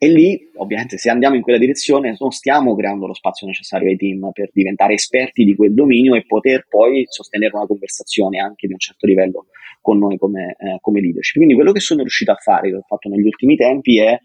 E 0.00 0.08
lì, 0.08 0.48
ovviamente, 0.58 0.96
se 0.96 1.10
andiamo 1.10 1.34
in 1.34 1.42
quella 1.42 1.58
direzione, 1.58 2.14
non 2.20 2.30
stiamo 2.30 2.76
creando 2.76 3.08
lo 3.08 3.14
spazio 3.14 3.48
necessario 3.48 3.88
ai 3.88 3.96
team 3.96 4.30
per 4.32 4.48
diventare 4.52 4.94
esperti 4.94 5.42
di 5.42 5.56
quel 5.56 5.74
dominio 5.74 6.14
e 6.14 6.24
poter 6.24 6.66
poi 6.68 7.04
sostenere 7.08 7.56
una 7.56 7.66
conversazione 7.66 8.38
anche 8.38 8.68
di 8.68 8.74
un 8.74 8.78
certo 8.78 9.06
livello 9.06 9.46
con 9.80 9.98
noi 9.98 10.16
come, 10.16 10.54
eh, 10.56 10.78
come 10.80 11.00
leadership. 11.00 11.36
Quindi 11.36 11.54
quello 11.54 11.72
che 11.72 11.80
sono 11.80 12.02
riuscito 12.02 12.30
a 12.30 12.36
fare, 12.36 12.70
che 12.70 12.76
ho 12.76 12.84
fatto 12.86 13.08
negli 13.08 13.26
ultimi 13.26 13.56
tempi, 13.56 13.98
è 13.98 14.16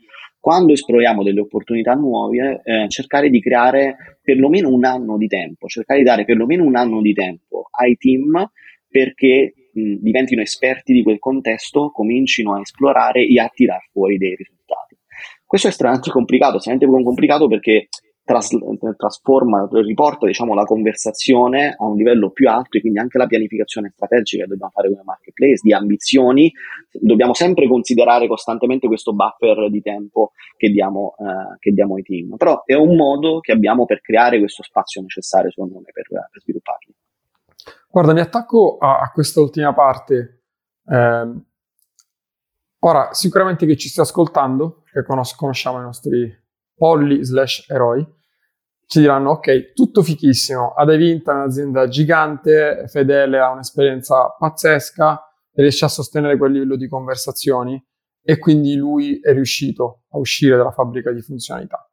quando 0.43 0.73
esploriamo 0.73 1.23
delle 1.23 1.39
opportunità 1.39 1.93
nuove, 1.93 2.59
eh, 2.65 2.89
cercare 2.89 3.29
di 3.29 3.39
creare 3.39 4.17
perlomeno 4.21 4.67
un 4.67 4.83
anno 4.83 5.15
di 5.15 5.27
tempo, 5.27 5.67
cercare 5.67 5.99
di 5.99 6.05
dare 6.05 6.25
perlomeno 6.25 6.65
un 6.65 6.75
anno 6.75 6.99
di 6.99 7.13
tempo 7.13 7.69
ai 7.79 7.95
team 7.95 8.51
perché 8.89 9.53
mh, 9.71 9.93
diventino 10.01 10.41
esperti 10.41 10.91
di 10.91 11.01
quel 11.01 11.17
contesto, 11.17 11.91
comincino 11.91 12.55
a 12.55 12.59
esplorare 12.59 13.25
e 13.25 13.39
a 13.39 13.47
tirar 13.47 13.87
fuori 13.89 14.17
dei 14.17 14.35
risultati. 14.35 14.97
Questo 15.45 15.67
è 15.67 15.69
estremamente 15.69 16.11
complicato, 16.11 16.57
estremamente 16.57 17.03
complicato 17.05 17.47
perché 17.47 17.87
tras- 18.23 18.57
trasforma, 18.95 19.67
riporta 19.71 20.25
diciamo, 20.25 20.53
la 20.53 20.63
conversazione 20.63 21.75
a 21.77 21.85
un 21.85 21.95
livello 21.95 22.29
più 22.31 22.49
alto 22.49 22.77
e 22.77 22.81
quindi 22.81 22.99
anche 22.99 23.17
la 23.17 23.27
pianificazione 23.27 23.91
strategica 23.93 24.43
che 24.43 24.49
dobbiamo 24.49 24.71
fare 24.71 24.89
come 24.89 25.01
marketplace, 25.03 25.59
di 25.61 25.73
ambizioni, 25.73 26.51
dobbiamo 26.91 27.33
sempre 27.33 27.67
considerare 27.67 28.27
costantemente 28.27 28.87
questo 28.87 29.13
buffer 29.13 29.69
di 29.69 29.81
tempo 29.81 30.31
che 30.55 30.69
diamo, 30.69 31.15
eh, 31.19 31.57
che 31.59 31.71
diamo 31.71 31.95
ai 31.95 32.03
team. 32.03 32.35
Però 32.37 32.63
è 32.65 32.75
un 32.75 32.95
modo 32.95 33.39
che 33.39 33.51
abbiamo 33.51 33.85
per 33.85 34.01
creare 34.01 34.39
questo 34.39 34.63
spazio 34.63 35.01
necessario, 35.01 35.49
secondo 35.51 35.75
me, 35.75 35.91
per, 35.91 36.07
per 36.07 36.41
svilupparli. 36.41 36.95
Guarda, 37.89 38.13
mi 38.13 38.21
attacco 38.21 38.77
a, 38.79 38.99
a 39.01 39.11
questa 39.11 39.41
ultima 39.41 39.73
parte. 39.73 40.43
Eh, 40.85 41.33
ora, 42.79 43.13
sicuramente 43.13 43.65
che 43.65 43.75
ci 43.75 43.89
stia 43.89 44.03
ascoltando, 44.03 44.83
che 44.91 45.03
conos- 45.03 45.35
conosciamo 45.35 45.79
i 45.79 45.83
nostri 45.83 46.42
polli 46.75 47.23
slash 47.23 47.69
eroi, 47.69 48.05
ci 48.85 48.99
diranno 48.99 49.31
ok, 49.31 49.73
tutto 49.73 50.03
fichissimo, 50.03 50.73
Adevinta 50.73 51.31
è 51.31 51.35
un'azienda 51.35 51.87
gigante, 51.87 52.85
fedele, 52.87 53.39
ha 53.39 53.51
un'esperienza 53.51 54.35
pazzesca, 54.37 55.19
riesce 55.53 55.85
a 55.85 55.87
sostenere 55.87 56.37
quel 56.37 56.51
livello 56.51 56.75
di 56.75 56.87
conversazioni 56.87 57.83
e 58.21 58.37
quindi 58.37 58.75
lui 58.75 59.19
è 59.19 59.33
riuscito 59.33 60.03
a 60.09 60.17
uscire 60.17 60.57
dalla 60.57 60.71
fabbrica 60.71 61.11
di 61.11 61.21
funzionalità. 61.21 61.89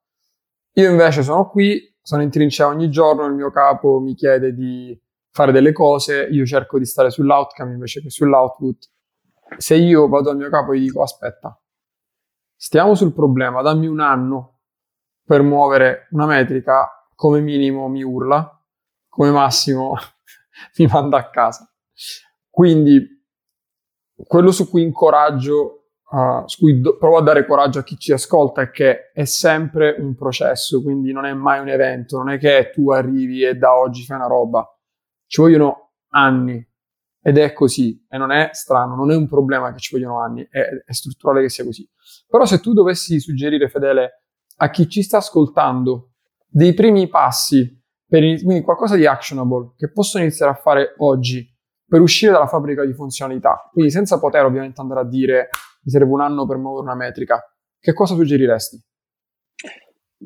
Io 0.75 0.91
invece 0.91 1.23
sono 1.23 1.49
qui, 1.49 1.97
sono 2.03 2.23
in 2.23 2.31
trincea 2.31 2.67
ogni 2.67 2.91
giorno, 2.91 3.27
il 3.27 3.35
mio 3.35 3.51
capo 3.51 3.99
mi 3.99 4.15
chiede 4.15 4.53
di 4.53 4.99
fare 5.33 5.53
delle 5.53 5.73
cose, 5.73 6.29
io 6.31 6.45
cerco 6.45 6.79
di 6.79 6.85
stare 6.85 7.11
sull'outcome 7.11 7.73
invece 7.73 8.03
che 8.03 8.11
sull'output. 8.11 8.91
Se 9.57 9.75
io 9.75 10.09
vado 10.09 10.31
al 10.31 10.37
mio 10.37 10.49
capo 10.49 10.73
e 10.73 10.79
gli 10.79 10.85
dico 10.85 11.03
aspetta, 11.03 11.59
stiamo 12.55 12.95
sul 12.95 13.13
problema, 13.13 13.63
dammi 13.63 13.87
un 13.87 14.01
anno 14.01 14.60
per 15.31 15.43
muovere 15.43 16.09
una 16.11 16.27
metrica, 16.27 17.07
come 17.15 17.41
minimo 17.41 17.87
mi 17.87 18.03
urla, 18.03 18.61
come 19.09 19.31
massimo 19.31 19.95
mi 20.77 20.89
manda 20.91 21.19
a 21.19 21.31
casa. 21.31 21.73
Quindi 22.51 23.25
quello 24.27 24.51
su 24.51 24.69
cui 24.69 24.83
incoraggio, 24.83 25.91
uh, 26.11 26.43
su 26.49 26.59
cui 26.59 26.81
do- 26.81 26.97
provo 26.97 27.19
a 27.19 27.23
dare 27.23 27.47
coraggio 27.47 27.79
a 27.79 27.85
chi 27.85 27.97
ci 27.97 28.11
ascolta 28.11 28.63
è 28.63 28.71
che 28.73 29.13
è 29.13 29.25
sempre 29.25 29.95
un 30.01 30.17
processo, 30.17 30.83
quindi 30.83 31.13
non 31.13 31.25
è 31.25 31.33
mai 31.33 31.61
un 31.61 31.69
evento, 31.69 32.17
non 32.17 32.31
è 32.31 32.37
che 32.37 32.73
tu 32.75 32.91
arrivi 32.91 33.45
e 33.45 33.55
da 33.55 33.79
oggi 33.79 34.03
fai 34.05 34.17
una 34.17 34.27
roba, 34.27 34.69
ci 35.29 35.41
vogliono 35.41 35.93
anni 36.09 36.69
ed 37.23 37.39
è 37.39 37.53
così 37.53 38.05
e 38.09 38.19
non 38.19 38.33
è 38.33 38.49
strano, 38.51 38.97
non 38.97 39.13
è 39.13 39.15
un 39.15 39.29
problema 39.29 39.73
che 39.73 39.79
ci 39.79 39.95
vogliono 39.95 40.21
anni, 40.21 40.45
è, 40.51 40.61
è 40.85 40.93
strutturale 40.93 41.43
che 41.43 41.51
sia 41.51 41.63
così. 41.63 41.89
Però 42.27 42.45
se 42.47 42.59
tu 42.59 42.73
dovessi 42.73 43.21
suggerire, 43.21 43.69
Fedele, 43.69 44.20
a 44.63 44.71
chi 44.71 44.89
ci 44.89 45.03
sta 45.03 45.19
ascoltando 45.19 46.13
dei 46.47 46.75
primi 46.75 47.09
passi, 47.09 47.83
per, 48.07 48.21
quindi 48.43 48.63
qualcosa 48.63 48.97
di 48.97 49.07
actionable 49.07 49.73
che 49.77 49.91
possono 49.91 50.25
iniziare 50.25 50.53
a 50.53 50.55
fare 50.55 50.95
oggi 50.99 51.47
per 51.87 52.01
uscire 52.01 52.33
dalla 52.33 52.47
fabbrica 52.47 52.85
di 52.85 52.93
funzionalità. 52.93 53.69
Quindi 53.73 53.91
senza 53.91 54.19
poter 54.19 54.45
ovviamente 54.45 54.81
andare 54.81 55.01
a 55.01 55.05
dire 55.05 55.49
mi 55.83 55.91
serve 55.91 56.13
un 56.13 56.21
anno 56.21 56.47
per 56.47 56.59
muovere 56.59 56.83
una 56.83 56.95
metrica, 56.95 57.43
che 57.79 57.93
cosa 57.95 58.15
suggeriresti? 58.15 58.79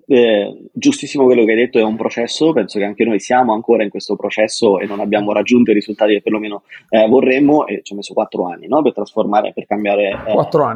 Eh, 0.06 0.70
giustissimo 0.72 1.24
quello 1.24 1.44
che 1.44 1.52
hai 1.52 1.56
detto, 1.56 1.78
è 1.78 1.82
un 1.82 1.96
processo, 1.96 2.52
penso 2.52 2.78
che 2.78 2.84
anche 2.84 3.04
noi 3.04 3.20
siamo 3.20 3.52
ancora 3.52 3.84
in 3.84 3.90
questo 3.90 4.16
processo 4.16 4.80
e 4.80 4.86
non 4.86 4.98
abbiamo 4.98 5.32
raggiunto 5.32 5.70
i 5.70 5.74
risultati 5.74 6.14
che 6.14 6.22
perlomeno 6.22 6.64
eh, 6.88 7.06
vorremmo 7.06 7.66
e 7.66 7.80
ci 7.82 7.92
ha 7.92 7.96
messo 7.96 8.12
quattro 8.12 8.48
anni 8.48 8.66
no? 8.66 8.82
per 8.82 8.92
trasformare, 8.92 9.52
per 9.52 9.66
cambiare 9.66 10.08
eh, 10.26 10.32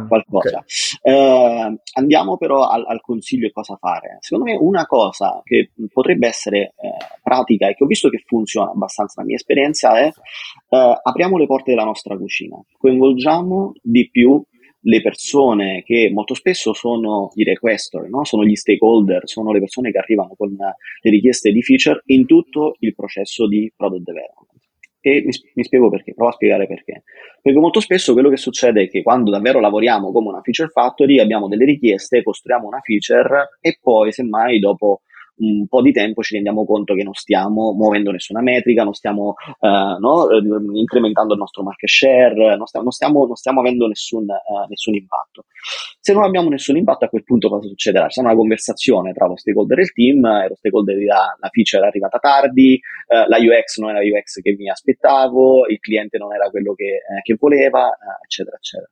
qualcosa. 0.07 0.65
Okay. 1.01 1.15
Eh, 1.15 1.81
andiamo 1.95 2.37
però 2.37 2.69
al, 2.69 2.85
al, 2.87 3.01
consiglio 3.01 3.49
e 3.49 3.53
cosa 3.53 3.77
fare. 3.77 4.19
Secondo 4.21 4.51
me 4.51 4.57
una 4.61 4.87
cosa 4.87 5.41
che 5.45 5.73
potrebbe 5.93 6.29
essere 6.29 6.75
eh, 6.81 6.91
pratica 7.23 7.69
e 7.69 7.75
che 7.75 7.83
ho 7.83 7.87
visto 7.87 8.09
che 8.09 8.23
funziona 8.25 8.71
abbastanza 8.71 9.15
nella 9.17 9.29
mia 9.29 9.37
esperienza 9.37 9.99
è 9.99 10.11
apriamo 10.71 11.39
le 11.39 11.47
porte 11.47 11.71
della 11.71 11.85
nostra 11.85 12.17
cucina, 12.17 12.57
coinvolgiamo 12.79 13.73
di 13.83 14.09
più 14.11 14.43
le 14.83 15.01
persone 15.01 15.83
che 15.85 16.11
molto 16.13 16.35
spesso 16.35 16.73
sono 16.73 17.31
i 17.35 17.45
requestor, 17.45 18.09
no? 18.09 18.25
sono 18.25 18.45
gli 18.45 18.55
stakeholder, 18.55 19.23
sono 19.29 19.53
le 19.53 19.59
persone 19.59 19.91
che 19.91 19.99
arrivano 19.99 20.35
con 20.37 20.51
le 20.57 21.11
richieste 21.11 21.51
di 21.51 21.63
feature 21.63 22.03
in 22.07 22.27
tutto 22.27 22.77
il 22.81 22.95
processo 22.95 23.47
di 23.47 23.73
product 23.77 24.05
development. 24.05 24.47
E 25.01 25.23
mi, 25.25 25.31
mi, 25.55 25.65
spiego 25.65 25.89
perché, 25.89 26.13
provo 26.13 26.31
a 26.31 26.35
spiegare 26.35 26.67
perché. 26.67 27.05
Perché 27.41 27.59
molto 27.59 27.81
spesso 27.81 28.13
quello 28.13 28.29
che 28.29 28.37
succede 28.37 28.83
è 28.83 28.89
che 28.89 29.03
quando 29.03 29.31
davvero 29.31 29.61
lavoriamo 29.61 30.11
come 30.13 30.29
una 30.29 30.43
feature 30.43 30.71
factory 30.71 31.19
abbiamo 31.19 31.49
delle 31.49 31.65
richieste, 31.65 32.23
costruiamo 32.23 32.67
una 32.67 32.81
feature 32.81 33.59
e 33.61 33.79
poi 33.81 34.13
semmai 34.13 34.59
dopo 34.59 35.03
un 35.39 35.67
po' 35.69 35.83
di 35.83 35.93
tempo 35.93 36.23
ci 36.23 36.35
rendiamo 36.35 36.65
conto 36.65 36.95
che 36.95 37.03
non 37.03 37.15
stiamo 37.15 37.73
muovendo 37.73 38.11
nessuna 38.11 38.41
metrica, 38.41 38.85
non 38.85 38.95
stiamo 38.95 39.35
uh, 39.61 39.99
no, 39.99 40.31
eh, 40.31 40.43
incrementando 40.75 41.35
il 41.35 41.39
nostro 41.39 41.63
market 41.63 41.89
share, 41.89 42.57
non 42.57 42.67
stiamo, 42.67 42.85
non 42.85 42.93
stiamo, 42.93 43.27
non 43.27 43.37
stiamo 43.37 43.61
avendo 43.61 43.87
nessun, 43.87 44.25
uh, 44.25 44.67
nessun, 44.69 44.95
impatto. 44.95 45.45
Se 46.01 46.13
non 46.13 46.23
abbiamo 46.25 46.49
nessun 46.49 46.77
impatto, 46.77 47.05
a 47.05 47.09
quel 47.09 47.25
punto 47.25 47.49
cosa 47.49 47.69
succederà? 47.69 48.07
C'è 48.07 48.21
una 48.21 48.35
conversazione 48.35 49.13
tra 49.13 49.27
lo 49.27 49.37
stakeholder 49.37 49.79
e 49.79 49.83
il 49.83 49.93
team, 49.93 50.25
e 50.25 50.49
lo 50.49 50.55
stakeholder 50.57 50.97
dirà 50.97 51.37
la 51.39 51.49
feature 51.51 51.85
è 51.85 51.87
arrivata 51.87 52.19
tardi, 52.19 52.81
uh, 53.09 53.29
la 53.29 53.39
UX 53.39 53.79
non 53.79 53.91
era 53.91 54.01
la 54.01 54.05
UX 54.05 54.41
che 54.41 54.55
mi 54.57 54.69
aspettavo, 54.69 55.67
il 55.67 55.79
cliente 55.79 56.19
non 56.19 56.33
era 56.33 56.51
quello 56.51 56.75
che, 56.75 57.01
che 57.23 57.37
voleva, 57.39 57.91
eccetera, 58.25 58.57
eccetera 58.57 58.91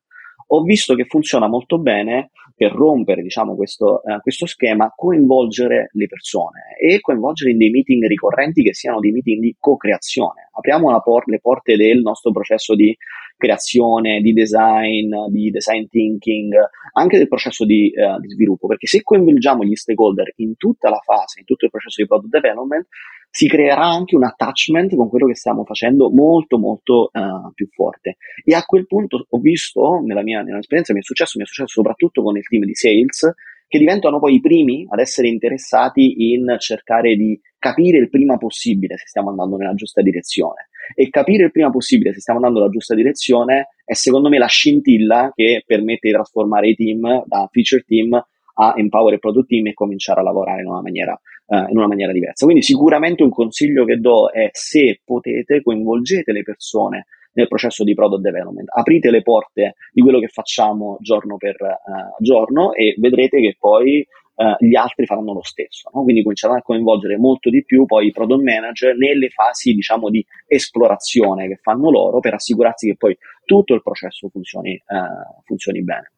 ho 0.49 0.63
visto 0.63 0.95
che 0.95 1.05
funziona 1.07 1.49
molto 1.49 1.79
bene 1.79 2.31
per 2.57 2.73
rompere 2.73 3.23
diciamo, 3.23 3.55
questo, 3.55 4.03
eh, 4.03 4.19
questo, 4.21 4.47
schema, 4.47 4.91
coinvolgere 4.95 5.91
le 5.93 6.07
persone 6.07 6.75
e 6.81 7.01
coinvolgere 7.01 7.51
in 7.51 7.59
dei 7.59 7.71
meeting 7.71 8.07
ricorrenti 8.07 8.63
che 8.63 8.73
siano 8.73 8.99
dei 8.99 9.13
meeting 9.13 9.41
di 9.41 9.55
co-creazione. 9.59 10.49
Apriamo 10.53 10.99
por- 11.03 11.29
le 11.29 11.39
porte 11.39 11.77
del 11.77 12.01
nostro 12.01 12.33
processo 12.33 12.75
di 12.75 12.97
creazione, 13.37 14.21
di 14.21 14.33
design, 14.33 15.13
di 15.29 15.51
design 15.51 15.85
thinking, 15.87 16.55
anche 16.95 17.19
del 17.19 17.29
processo 17.29 17.67
di, 17.67 17.91
eh, 17.91 18.19
di 18.21 18.31
sviluppo, 18.31 18.67
perché 18.67 18.87
se 18.87 19.03
coinvolgiamo 19.03 19.63
gli 19.63 19.75
stakeholder 19.75 20.33
in 20.37 20.57
tutta 20.57 20.89
la 20.89 21.01
fase, 21.05 21.41
in 21.41 21.45
tutto 21.45 21.67
il 21.67 21.71
processo 21.71 22.01
di 22.01 22.09
product 22.09 22.33
development, 22.33 22.87
si 23.37 23.49
creerà 23.49 23.85
anche 23.85 24.17
un 24.17 24.25
attachment 24.25 24.97
con 24.97 25.11
quello 25.11 25.27
che 25.27 25.35
stiamo 25.35 25.63
facendo 25.65 26.09
molto 26.11 26.59
molto 26.59 27.11
uh, 27.13 27.53
più 27.53 27.69
forte. 27.69 28.17
E 28.43 28.55
a 28.55 28.63
quel 28.63 28.87
punto 28.87 29.27
ho 29.29 29.39
visto, 29.41 30.01
nella 30.03 30.23
mia, 30.23 30.39
nella 30.39 30.53
mia 30.53 30.61
esperienza, 30.61 30.95
mi 30.95 31.01
è 31.01 31.03
successo, 31.03 31.37
mi 31.37 31.45
è 31.45 31.47
successo 31.47 31.83
soprattutto 31.83 32.23
con 32.23 32.39
il 32.39 32.49
team 32.49 32.65
di 32.65 32.75
sales, 32.75 33.31
che 33.69 33.79
diventano 33.79 34.21
poi 34.21 34.37
i 34.37 34.41
primi 34.41 34.87
ad 34.89 35.01
essere 35.01 35.29
interessati 35.29 36.33
in 36.33 36.57
cercare 36.59 37.15
di 37.15 37.39
capire 37.59 37.99
il 37.99 38.09
prima 38.09 38.39
possibile 38.39 38.97
se 38.97 39.05
stiamo 39.07 39.29
andando 39.29 39.59
nella 39.59 39.75
giusta 39.75 40.01
direzione. 40.01 40.71
E 40.95 41.11
capire 41.11 41.45
il 41.45 41.51
prima 41.51 41.69
possibile 41.69 42.15
se 42.15 42.21
stiamo 42.21 42.39
andando 42.39 42.61
nella 42.61 42.71
giusta 42.71 42.95
direzione 42.95 43.69
è 43.85 43.93
secondo 43.93 44.31
me 44.31 44.39
la 44.39 44.47
scintilla 44.47 45.31
che 45.35 45.63
permette 45.67 46.09
di 46.09 46.15
trasformare 46.15 46.71
i 46.71 46.75
team 46.75 47.23
da 47.27 47.47
feature 47.53 47.85
team 47.87 48.19
a 48.59 48.75
empower 48.77 49.13
il 49.13 49.19
product 49.19 49.49
team 49.49 49.67
e 49.67 49.75
cominciare 49.75 50.21
a 50.21 50.23
lavorare 50.23 50.63
in 50.63 50.69
una 50.69 50.81
maniera, 50.81 51.21
uh, 51.47 51.69
in 51.69 51.77
una 51.77 51.87
maniera 51.87 52.13
diversa. 52.13 52.45
Quindi 52.45 52.63
sicuramente 52.63 53.23
un 53.23 53.31
consiglio 53.31 53.85
che 53.85 53.97
do 53.99 54.31
è 54.31 54.49
se 54.53 55.01
potete 55.05 55.63
coinvolgete 55.63 56.33
le 56.33 56.43
persone 56.43 57.07
nel 57.33 57.49
processo 57.49 57.85
di 57.85 57.95
product 57.95 58.23
development, 58.23 58.69
aprite 58.75 59.11
le 59.11 59.23
porte 59.23 59.75
di 59.93 60.01
quello 60.01 60.21
che 60.21 60.29
facciamo 60.29 60.97
giorno 61.01 61.37
per 61.37 61.57
uh, 61.61 62.23
giorno 62.23 62.73
e 62.73 62.95
vedrete 62.99 63.41
che 63.41 63.57
poi 63.59 64.07
Uh, 64.37 64.55
gli 64.59 64.75
altri 64.77 65.07
faranno 65.07 65.33
lo 65.33 65.43
stesso. 65.43 65.89
No? 65.95 66.03
Quindi 66.03 66.21
cominceranno 66.21 66.59
a 66.59 66.63
coinvolgere 66.63 67.17
molto 67.17 67.49
di 67.49 67.65
più 67.65 67.87
poi 67.87 68.09
i 68.09 68.11
product 68.11 68.43
manager 68.43 68.95
nelle 68.95 69.31
fasi 69.31 69.73
diciamo 69.73 70.11
di 70.11 70.23
esplorazione 70.47 71.49
che 71.49 71.57
fanno 71.57 71.91
loro 71.91 72.21
per 72.21 72.35
assicurarsi 72.35 72.89
che 72.89 72.97
poi 72.97 73.17
tutto 73.47 73.73
il 73.73 73.81
processo 73.81 74.29
funzioni, 74.29 74.79
uh, 74.89 75.41
funzioni 75.43 75.83
bene. 75.83 76.13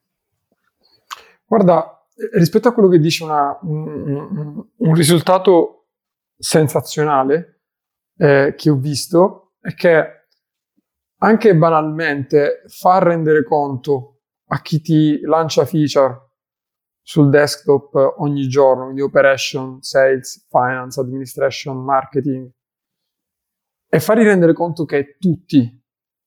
Guarda, 1.47 1.98
rispetto 2.33 2.69
a 2.69 2.73
quello 2.73 2.89
che 2.89 2.99
dice 2.99 3.25
una, 3.25 3.59
un, 3.63 4.65
un, 4.77 4.95
risultato 4.95 5.89
sensazionale 6.37 7.63
eh, 8.17 8.55
che 8.57 8.71
ho 8.71 8.77
visto 8.77 9.55
è 9.61 9.75
che 9.75 10.27
anche 11.21 11.57
banalmente 11.57 12.63
far 12.67 13.05
rendere 13.05 13.45
conto 13.45 14.21
a 14.49 14.61
chi 14.61 14.81
ti 14.81 15.21
lancia 15.21 15.65
feature 15.65 16.27
sul 17.03 17.31
desktop 17.31 18.17
ogni 18.19 18.49
giorno, 18.49 18.85
quindi 18.85 19.01
operation, 19.01 19.81
sales, 19.81 20.47
finance, 20.49 21.01
administration, 21.01 21.83
marketing, 21.83 22.51
e 23.89 24.01
fargli 24.01 24.25
rendere 24.25 24.53
conto 24.53 24.85
che 24.85 25.17
tutti 25.19 25.83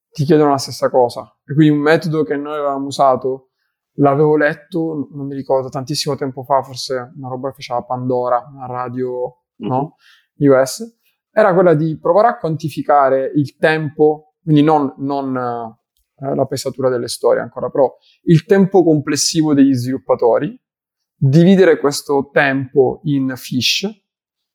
ti 0.09 0.23
chiedono 0.23 0.49
la 0.49 0.57
stessa 0.57 0.89
cosa. 0.89 1.37
E 1.45 1.53
quindi 1.53 1.75
un 1.75 1.81
metodo 1.81 2.23
che 2.23 2.35
noi 2.35 2.53
avevamo 2.53 2.87
usato 2.87 3.50
L'avevo 3.95 4.37
letto, 4.37 5.09
non 5.13 5.27
mi 5.27 5.35
ricordo, 5.35 5.69
tantissimo 5.69 6.15
tempo 6.15 6.43
fa, 6.43 6.61
forse 6.63 7.11
una 7.15 7.27
roba 7.27 7.49
che 7.49 7.55
faceva 7.55 7.83
Pandora, 7.83 8.43
una 8.53 8.65
radio, 8.65 9.43
mm-hmm. 9.61 9.71
no? 9.71 9.95
US. 10.37 10.99
Era 11.31 11.53
quella 11.53 11.73
di 11.73 11.97
provare 11.99 12.27
a 12.27 12.37
quantificare 12.37 13.31
il 13.35 13.55
tempo 13.57 14.31
quindi 14.43 14.63
non, 14.63 14.93
non 14.97 15.35
eh, 15.35 16.35
la 16.35 16.45
pesatura 16.45 16.89
delle 16.89 17.07
storie 17.07 17.41
ancora, 17.41 17.69
però 17.69 17.93
il 18.23 18.45
tempo 18.45 18.83
complessivo 18.83 19.53
degli 19.53 19.73
sviluppatori, 19.73 20.59
dividere 21.15 21.79
questo 21.79 22.29
tempo 22.31 23.01
in 23.03 23.33
fish 23.35 23.87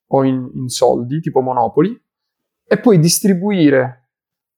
o 0.09 0.25
in, 0.25 0.51
in 0.55 0.69
soldi, 0.69 1.21
tipo 1.21 1.41
Monopoli, 1.41 1.97
e 2.69 2.81
poi 2.81 2.99
distribuire 2.99 4.06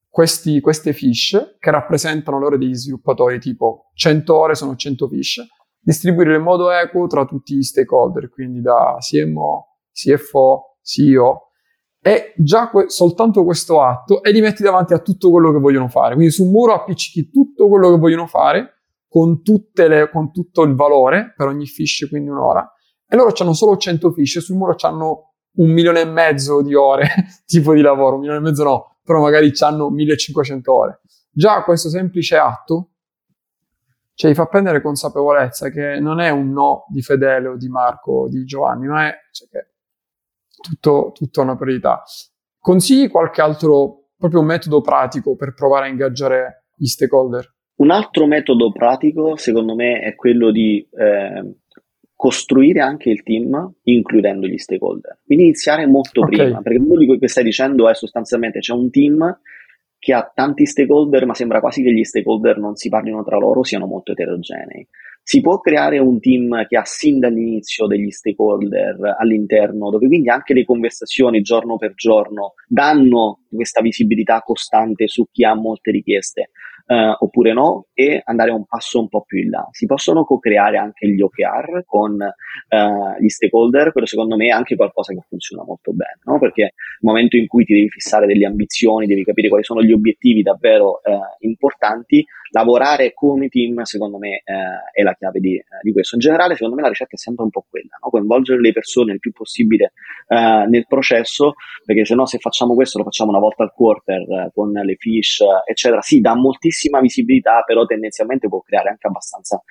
questi, 0.09 0.59
queste 0.59 0.91
fish 0.91 1.57
che 1.59 1.71
rappresentano 1.71 2.39
le 2.39 2.45
ore 2.45 2.57
degli 2.57 2.73
sviluppatori, 2.73 3.39
tipo 3.39 3.91
100 3.93 4.35
ore 4.35 4.55
sono 4.55 4.75
100 4.75 5.07
fish, 5.07 5.45
distribuire 5.79 6.35
in 6.35 6.41
modo 6.41 6.71
equo 6.71 7.07
tra 7.07 7.25
tutti 7.25 7.55
gli 7.55 7.61
stakeholder, 7.61 8.29
quindi 8.29 8.61
da 8.61 8.97
CMO, 8.99 9.77
CFO, 9.93 10.77
CEO, 10.81 11.49
e 12.01 12.33
già 12.37 12.69
que- 12.69 12.89
soltanto 12.89 13.43
questo 13.43 13.81
atto 13.81 14.23
e 14.23 14.31
li 14.31 14.41
metti 14.41 14.63
davanti 14.63 14.93
a 14.93 14.99
tutto 14.99 15.29
quello 15.29 15.51
che 15.51 15.59
vogliono 15.59 15.89
fare. 15.89 16.15
Quindi 16.15 16.31
su 16.31 16.43
un 16.43 16.51
muro 16.51 16.73
appiccichi 16.73 17.29
tutto 17.29 17.67
quello 17.67 17.91
che 17.91 17.97
vogliono 17.97 18.25
fare 18.25 18.81
con, 19.07 19.41
le, 19.73 20.09
con 20.11 20.31
tutto 20.31 20.63
il 20.63 20.75
valore 20.75 21.33
per 21.35 21.47
ogni 21.47 21.65
fish, 21.65 22.07
quindi 22.09 22.29
un'ora. 22.29 22.67
E 23.07 23.15
loro 23.15 23.33
hanno 23.37 23.53
solo 23.53 23.75
100 23.75 24.11
fish, 24.11 24.39
sul 24.39 24.55
muro 24.55 24.75
hanno 24.81 25.33
un 25.51 25.71
milione 25.71 26.01
e 26.01 26.05
mezzo 26.05 26.61
di 26.61 26.73
ore 26.73 27.07
tipo 27.45 27.73
di 27.73 27.81
lavoro, 27.81 28.15
un 28.15 28.19
milione 28.21 28.39
e 28.39 28.43
mezzo 28.43 28.63
no, 28.63 28.98
però 29.09 29.21
magari 29.21 29.51
hanno 29.61 29.89
1500 29.89 30.71
ore. 30.71 31.01
Già 31.31 31.63
questo 31.63 31.89
semplice 31.89 32.37
atto 32.37 32.91
cioè, 34.13 34.35
fa 34.35 34.45
prendere 34.45 34.83
consapevolezza 34.83 35.71
che 35.71 35.99
non 35.99 36.19
è 36.19 36.29
un 36.29 36.51
no 36.51 36.85
di 36.89 37.01
Fedele 37.01 37.47
o 37.47 37.57
di 37.57 37.69
Marco 37.69 38.11
o 38.11 38.29
di 38.29 38.43
Giovanni, 38.43 38.85
ma 38.85 39.07
è 39.07 39.15
cioè, 39.31 39.65
tutto, 40.61 41.11
tutto 41.11 41.41
una 41.41 41.57
priorità. 41.57 42.03
Consigli 42.59 43.09
qualche 43.09 43.41
altro 43.41 44.09
proprio 44.15 44.43
metodo 44.43 44.81
pratico 44.81 45.35
per 45.35 45.55
provare 45.55 45.87
a 45.87 45.89
ingaggiare 45.89 46.67
gli 46.75 46.85
stakeholder? 46.85 47.51
Un 47.77 47.89
altro 47.89 48.27
metodo 48.27 48.71
pratico, 48.71 49.37
secondo 49.37 49.73
me, 49.73 50.01
è 50.01 50.13
quello 50.13 50.51
di 50.51 50.87
eh, 50.91 51.61
costruire 52.19 52.81
anche 52.81 53.09
il 53.09 53.23
team 53.23 53.75
includendo 53.83 54.45
gli 54.45 54.57
stakeholder. 54.57 55.19
Quindi 55.25 55.45
iniziare 55.45 55.87
molto 55.87 56.19
okay. 56.19 56.35
prima, 56.35 56.61
perché 56.61 56.85
quello 56.85 57.17
che 57.17 57.29
stai 57.29 57.45
dicendo 57.45 57.87
è 57.87 57.95
sostanzialmente 57.95 58.59
c'è 58.59 58.73
un 58.73 58.89
team 58.89 59.39
che 59.97 60.13
ha 60.13 60.29
tanti 60.35 60.65
stakeholder, 60.65 61.25
ma 61.25 61.33
sembra 61.33 61.61
quasi 61.61 61.81
che 61.81 61.93
gli 61.93 62.03
stakeholder 62.03 62.57
non 62.57 62.75
si 62.75 62.89
parlino 62.89 63.23
tra 63.23 63.37
loro, 63.37 63.63
siano 63.63 63.85
molto 63.85 64.11
eterogenei. 64.11 64.85
Si 65.23 65.39
può 65.39 65.61
creare 65.61 65.97
un 65.99 66.19
team 66.19 66.67
che 66.67 66.75
ha 66.75 66.83
sin 66.83 67.19
dall'inizio 67.19 67.87
degli 67.87 68.11
stakeholder 68.11 69.15
all'interno, 69.17 69.89
dove 69.89 70.07
quindi 70.07 70.27
anche 70.27 70.53
le 70.53 70.65
conversazioni 70.65 71.39
giorno 71.39 71.77
per 71.77 71.93
giorno 71.93 72.55
danno 72.67 73.43
questa 73.49 73.79
visibilità 73.79 74.41
costante 74.41 75.07
su 75.07 75.25
chi 75.31 75.45
ha 75.45 75.53
molte 75.53 75.91
richieste 75.91 76.49
eh, 76.91 77.15
oppure 77.19 77.53
no 77.53 77.85
e 77.93 78.19
andare 78.25 78.49
un 78.49 78.65
passo 78.65 78.99
un 78.99 79.07
po' 79.09 79.21
più 79.21 79.37
in 79.37 79.51
là. 79.51 79.67
Si 79.71 79.85
possono 79.85 80.23
co-creare 80.23 80.77
anche 80.77 81.07
gli 81.07 81.21
OKR 81.21 81.83
con 81.85 82.19
eh, 82.19 83.15
gli 83.19 83.27
stakeholder, 83.27 83.91
quello 83.91 84.07
secondo 84.07 84.35
me 84.35 84.47
è 84.47 84.49
anche 84.49 84.75
qualcosa 84.75 85.13
che 85.13 85.21
funziona 85.27 85.63
molto 85.63 85.93
bene, 85.93 86.17
no? 86.23 86.39
perché 86.39 86.61
nel 86.61 86.71
momento 87.01 87.37
in 87.37 87.45
cui 87.45 87.63
ti 87.63 87.73
devi 87.73 87.89
fissare 87.89 88.25
delle 88.25 88.47
ambizioni, 88.47 89.05
devi 89.05 89.23
capire 89.23 89.49
quali 89.49 89.63
sono 89.63 89.83
gli 89.83 89.91
obiettivi 89.91 90.41
davvero 90.41 91.03
eh, 91.03 91.19
importanti, 91.41 92.25
lavorare 92.51 93.13
come 93.13 93.47
team 93.47 93.81
secondo 93.83 94.17
me 94.17 94.41
eh, 94.43 94.91
è 94.93 95.03
la 95.03 95.13
chiave 95.13 95.39
di, 95.39 95.55
eh, 95.55 95.63
di, 95.81 95.91
questo. 95.91 96.15
In 96.15 96.21
generale 96.21 96.53
secondo 96.53 96.75
me 96.75 96.81
la 96.81 96.89
ricerca 96.89 97.15
è 97.15 97.17
sempre 97.17 97.43
un 97.43 97.49
po' 97.49 97.65
quella, 97.69 97.97
no? 98.01 98.09
coinvolgere 98.09 98.59
le 98.59 98.71
persone 98.71 99.13
il 99.13 99.19
più 99.19 99.31
possibile 99.31 99.93
eh, 100.27 100.65
nel 100.67 100.85
processo, 100.87 101.53
perché 101.85 102.05
se 102.05 102.15
no 102.15 102.25
se 102.25 102.37
facciamo 102.39 102.73
questo 102.75 102.97
lo 102.97 103.03
facciamo 103.03 103.29
una 103.29 103.39
volta 103.39 103.63
al 103.63 103.73
quarter 103.73 104.51
con 104.53 104.71
le 104.71 104.95
fish, 104.95 105.43
eccetera, 105.65 106.01
sì, 106.01 106.19
dà 106.21 106.35
moltissima 106.35 106.99
visibilità, 106.99 107.63
però 107.65 107.85
tendenzialmente 107.85 108.47
può 108.47 108.61
creare 108.61 108.89
anche 108.89 109.07
abbastanza 109.07 109.61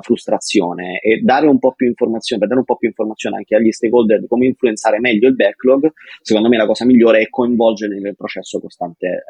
frustrazione 0.00 0.98
e 1.00 1.20
dare 1.22 1.46
un 1.46 1.58
po' 1.58 1.72
più 1.72 1.86
informazione, 1.86 2.40
per 2.40 2.48
dare 2.48 2.60
un 2.60 2.66
po' 2.66 2.76
più 2.76 2.88
informazione 2.88 3.36
anche 3.36 3.56
agli 3.56 3.70
stakeholder 3.70 4.20
di 4.20 4.26
come 4.26 4.46
influenzare 4.46 4.98
meglio 5.00 5.28
il 5.28 5.34
backlog, 5.34 5.92
secondo 6.22 6.48
me 6.48 6.56
la 6.56 6.66
cosa 6.66 6.84
migliore 6.84 7.20
è 7.20 7.28
coinvolgere 7.28 7.98
nel 7.98 8.16
processo 8.16 8.60
costante, 8.60 9.24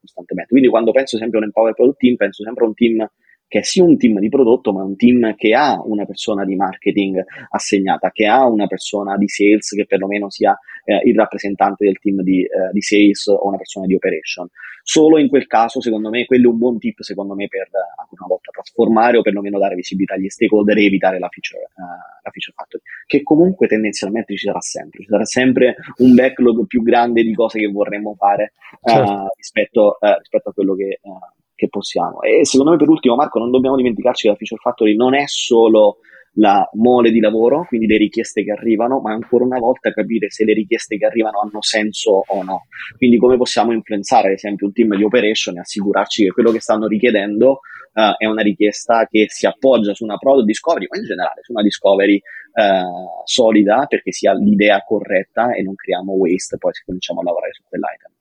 costantemente. 0.00 0.50
Quindi 0.50 0.68
quando 0.68 0.92
penso 0.92 1.16
sempre 1.16 1.38
a 1.38 1.40
un 1.40 1.46
Empower 1.46 1.74
Product 1.74 1.98
Team, 1.98 2.16
penso 2.16 2.39
sempre 2.42 2.64
un 2.64 2.74
team 2.74 3.08
che 3.50 3.64
sia 3.64 3.82
un 3.82 3.98
team 3.98 4.20
di 4.20 4.28
prodotto, 4.28 4.72
ma 4.72 4.84
un 4.84 4.94
team 4.94 5.34
che 5.34 5.54
ha 5.54 5.82
una 5.84 6.04
persona 6.04 6.44
di 6.44 6.54
marketing 6.54 7.20
assegnata, 7.48 8.12
che 8.12 8.26
ha 8.26 8.46
una 8.46 8.68
persona 8.68 9.16
di 9.16 9.26
sales 9.26 9.70
che 9.70 9.86
perlomeno 9.86 10.30
sia 10.30 10.56
eh, 10.84 11.00
il 11.02 11.16
rappresentante 11.16 11.84
del 11.84 11.98
team 11.98 12.22
di, 12.22 12.42
eh, 12.42 12.70
di, 12.70 12.80
sales 12.80 13.26
o 13.26 13.48
una 13.48 13.56
persona 13.56 13.86
di 13.86 13.94
operation. 13.94 14.48
Solo 14.84 15.18
in 15.18 15.28
quel 15.28 15.48
caso, 15.48 15.80
secondo 15.80 16.10
me, 16.10 16.26
quello 16.26 16.48
è 16.48 16.52
un 16.52 16.58
buon 16.58 16.78
tip, 16.78 17.00
secondo 17.00 17.34
me, 17.34 17.48
per 17.48 17.68
ancora 17.98 18.22
una 18.22 18.28
volta 18.28 18.52
trasformare 18.52 19.18
o 19.18 19.22
perlomeno 19.22 19.58
dare 19.58 19.74
visibilità 19.74 20.14
agli 20.14 20.28
stakeholder 20.28 20.78
e 20.78 20.84
evitare 20.84 21.18
la 21.18 21.28
feature, 21.28 21.70
uh, 21.74 22.22
la 22.22 22.30
feature 22.30 22.54
factory, 22.54 22.82
che 23.04 23.24
comunque 23.24 23.66
tendenzialmente 23.66 24.36
ci 24.36 24.46
sarà 24.46 24.60
sempre. 24.60 25.00
Ci 25.02 25.08
sarà 25.08 25.24
sempre 25.24 25.74
un 25.96 26.14
backlog 26.14 26.66
più 26.68 26.82
grande 26.82 27.24
di 27.24 27.34
cose 27.34 27.58
che 27.58 27.66
vorremmo 27.66 28.14
fare 28.14 28.52
uh, 28.80 28.90
certo. 28.90 29.32
rispetto, 29.36 29.98
uh, 30.00 30.18
rispetto, 30.18 30.50
a 30.50 30.52
quello 30.52 30.76
che 30.76 31.00
che 31.60 31.68
possiamo. 31.68 32.22
E 32.22 32.46
secondo 32.46 32.72
me, 32.72 32.78
per 32.78 32.88
ultimo, 32.88 33.16
Marco, 33.16 33.38
non 33.38 33.50
dobbiamo 33.50 33.76
dimenticarci 33.76 34.22
che 34.22 34.28
la 34.30 34.34
Feature 34.34 34.60
Factory 34.62 34.96
non 34.96 35.14
è 35.14 35.24
solo 35.26 35.98
la 36.34 36.66
mole 36.74 37.10
di 37.10 37.20
lavoro, 37.20 37.66
quindi 37.66 37.86
le 37.86 37.98
richieste 37.98 38.42
che 38.42 38.52
arrivano, 38.52 39.00
ma 39.00 39.12
ancora 39.12 39.44
una 39.44 39.58
volta 39.58 39.92
capire 39.92 40.30
se 40.30 40.44
le 40.44 40.54
richieste 40.54 40.96
che 40.96 41.04
arrivano 41.04 41.40
hanno 41.40 41.60
senso 41.60 42.22
o 42.26 42.42
no. 42.42 42.62
Quindi 42.96 43.18
come 43.18 43.36
possiamo 43.36 43.72
influenzare, 43.72 44.28
ad 44.28 44.34
esempio, 44.34 44.66
un 44.66 44.72
team 44.72 44.96
di 44.96 45.04
operation 45.04 45.58
e 45.58 45.60
assicurarci 45.60 46.24
che 46.24 46.30
quello 46.30 46.50
che 46.50 46.60
stanno 46.60 46.86
richiedendo 46.86 47.60
uh, 47.92 48.14
è 48.16 48.24
una 48.24 48.42
richiesta 48.42 49.06
che 49.06 49.26
si 49.28 49.46
appoggia 49.46 49.92
su 49.92 50.04
una 50.04 50.16
product 50.16 50.46
discovery, 50.46 50.86
ma 50.88 50.98
in 50.98 51.04
generale 51.04 51.42
su 51.42 51.52
una 51.52 51.62
discovery 51.62 52.14
uh, 52.14 53.22
solida, 53.24 53.84
perché 53.86 54.12
sia 54.12 54.32
l'idea 54.32 54.82
corretta 54.82 55.52
e 55.52 55.62
non 55.62 55.74
creiamo 55.74 56.12
waste 56.12 56.56
poi 56.56 56.72
se 56.72 56.84
cominciamo 56.86 57.20
a 57.20 57.24
lavorare 57.24 57.52
su 57.52 57.62
quell'item. 57.68 58.12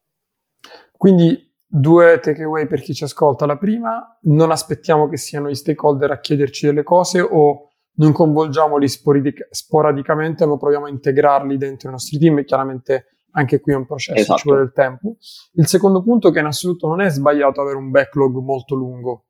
Quindi 0.98 1.49
Due 1.72 2.20
takeaway 2.20 2.66
per 2.66 2.82
chi 2.82 2.96
ci 2.96 3.04
ascolta. 3.04 3.46
La 3.46 3.58
prima, 3.58 4.18
non 4.24 4.50
aspettiamo 4.50 5.08
che 5.08 5.18
siano 5.18 5.50
gli 5.50 5.56
stakeholder 5.56 6.10
a 6.10 6.20
chiederci 6.20 6.66
delle 6.66 6.82
cose 6.82 7.22
o 7.22 7.70
non 7.98 8.12
coinvolgiamoli 8.12 8.88
sporadic- 8.88 9.48
sporadicamente, 9.52 10.48
ma 10.48 10.58
proviamo 10.58 10.86
a 10.86 10.90
integrarli 10.90 11.58
dentro 11.58 11.90
i 11.90 11.92
nostri 11.92 12.18
team 12.18 12.40
e 12.40 12.46
chiaramente 12.46 13.06
anche 13.34 13.60
qui 13.60 13.74
è 13.74 13.76
un 13.76 13.86
processo, 13.86 14.20
esatto. 14.20 14.40
ci 14.40 14.48
vuole 14.48 14.64
del 14.64 14.74
tempo. 14.74 15.18
Il 15.54 15.68
secondo 15.68 16.02
punto 16.02 16.30
è 16.30 16.32
che 16.32 16.40
in 16.40 16.46
assoluto 16.46 16.88
non 16.88 17.02
è 17.02 17.10
sbagliato 17.10 17.62
avere 17.62 17.78
un 17.78 17.92
backlog 17.92 18.38
molto 18.38 18.74
lungo, 18.74 19.26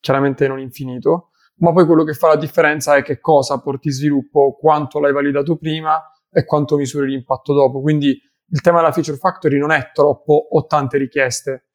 chiaramente 0.00 0.48
non 0.48 0.58
infinito, 0.58 1.30
ma 1.58 1.72
poi 1.72 1.86
quello 1.86 2.02
che 2.02 2.14
fa 2.14 2.28
la 2.28 2.36
differenza 2.36 2.96
è 2.96 3.02
che 3.02 3.20
cosa 3.20 3.60
porti 3.60 3.90
sviluppo, 3.90 4.56
quanto 4.58 4.98
l'hai 4.98 5.12
validato 5.12 5.56
prima 5.56 6.02
e 6.30 6.44
quanto 6.44 6.76
misuri 6.76 7.10
l'impatto 7.10 7.54
dopo. 7.54 7.80
Quindi 7.80 8.18
il 8.48 8.60
tema 8.60 8.78
della 8.78 8.92
feature 8.92 9.16
factory 9.16 9.58
non 9.58 9.70
è 9.70 9.90
troppo 9.92 10.48
o 10.50 10.66
tante 10.66 10.98
richieste, 10.98 11.65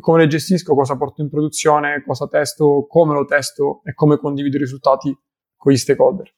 come 0.00 0.20
le 0.20 0.26
gestisco, 0.26 0.74
cosa 0.74 0.96
porto 0.96 1.22
in 1.22 1.30
produzione, 1.30 2.02
cosa 2.06 2.26
testo, 2.26 2.86
come 2.88 3.14
lo 3.14 3.24
testo 3.24 3.80
e 3.84 3.94
come 3.94 4.18
condivido 4.18 4.56
i 4.56 4.60
risultati 4.60 5.16
con 5.56 5.72
gli 5.72 5.76
stakeholder. 5.76 6.32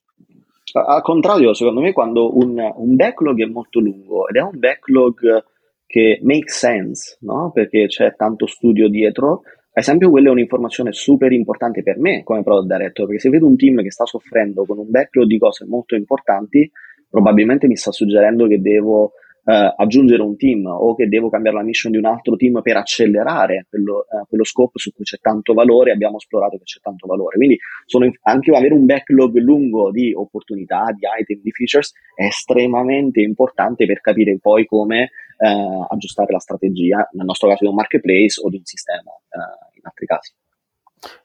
Al 0.73 1.03
contrario, 1.03 1.55
secondo 1.55 1.81
me, 1.81 1.93
quando 1.93 2.37
un, 2.37 2.59
un 2.59 2.95
backlog 2.95 3.41
è 3.41 3.47
molto 3.47 3.81
lungo 3.81 4.29
ed 4.29 4.37
è 4.37 4.41
un 4.41 4.59
backlog 4.59 5.45
che 5.87 6.21
make 6.23 6.51
sense, 6.51 7.17
no? 7.21 7.51
perché 7.53 7.87
c'è 7.87 8.15
tanto 8.15 8.47
studio 8.47 8.89
dietro, 8.89 9.43
ad 9.79 9.85
esempio, 9.85 10.11
quella 10.11 10.29
è 10.29 10.33
un'informazione 10.33 10.93
super 10.93 11.31
importante 11.31 11.85
per 11.85 11.99
me 11.99 12.25
come 12.25 12.43
product 12.43 12.67
director, 12.67 13.07
perché 13.07 13.21
se 13.21 13.31
vedo 13.31 13.47
un 13.47 13.57
team 13.57 13.81
che 13.81 13.93
sta 13.93 14.05
soffrendo 14.05 14.65
con 14.67 14.77
un 14.77 14.91
backlog 14.91 15.27
di 15.27 15.39
cose 15.39 15.65
molto 15.67 15.95
importanti, 15.95 16.69
probabilmente 17.09 17.69
mi 17.69 17.77
sta 17.77 17.93
suggerendo 17.93 18.49
che 18.49 18.61
devo 18.61 19.13
eh, 19.49 19.75
aggiungere 19.77 20.21
un 20.21 20.37
team 20.37 20.67
o 20.67 20.95
che 20.95 21.09
devo 21.09 21.31
cambiare 21.31 21.57
la 21.57 21.63
mission 21.63 21.91
di 21.91 21.97
un 21.97 22.05
altro 22.05 22.37
team 22.37 22.61
per 22.61 22.77
accelerare 22.77 23.67
quello, 23.71 24.03
eh, 24.03 24.27
quello 24.29 24.45
scope 24.45 24.79
su 24.79 24.93
cui 24.93 25.05
c'è 25.05 25.17
tanto 25.23 25.55
valore, 25.55 25.91
abbiamo 25.91 26.19
esplorato 26.19 26.59
che 26.59 26.65
c'è 26.65 26.81
tanto 26.81 27.07
valore. 27.07 27.37
Quindi 27.37 27.59
in, 27.87 28.13
anche 28.25 28.55
avere 28.55 28.75
un 28.75 28.85
backlog 28.85 29.39
lungo 29.39 29.91
di 29.91 30.13
opportunità, 30.13 30.85
di 30.95 31.07
item, 31.19 31.41
di 31.41 31.51
features 31.51 31.95
è 32.15 32.25
estremamente 32.25 33.23
importante 33.23 33.87
per 33.87 34.01
capire 34.01 34.37
poi 34.39 34.67
come 34.67 35.05
eh, 35.39 35.87
aggiustare 35.89 36.31
la 36.31 36.41
strategia, 36.41 37.09
nel 37.13 37.25
nostro 37.25 37.49
caso 37.49 37.65
di 37.65 37.71
un 37.71 37.77
marketplace 37.77 38.43
o 38.45 38.51
di 38.51 38.57
un 38.57 38.65
sistema, 38.65 39.13
eh, 39.31 39.77
in 39.77 39.81
altri 39.83 40.05
casi. 40.05 40.35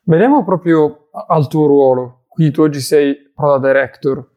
Veniamo 0.04 0.44
proprio 0.44 1.08
al 1.10 1.46
tuo 1.46 1.66
ruolo. 1.66 2.24
Qui 2.28 2.50
tu 2.50 2.62
oggi 2.62 2.80
sei 2.80 3.32
product 3.34 3.66
director. 3.66 4.32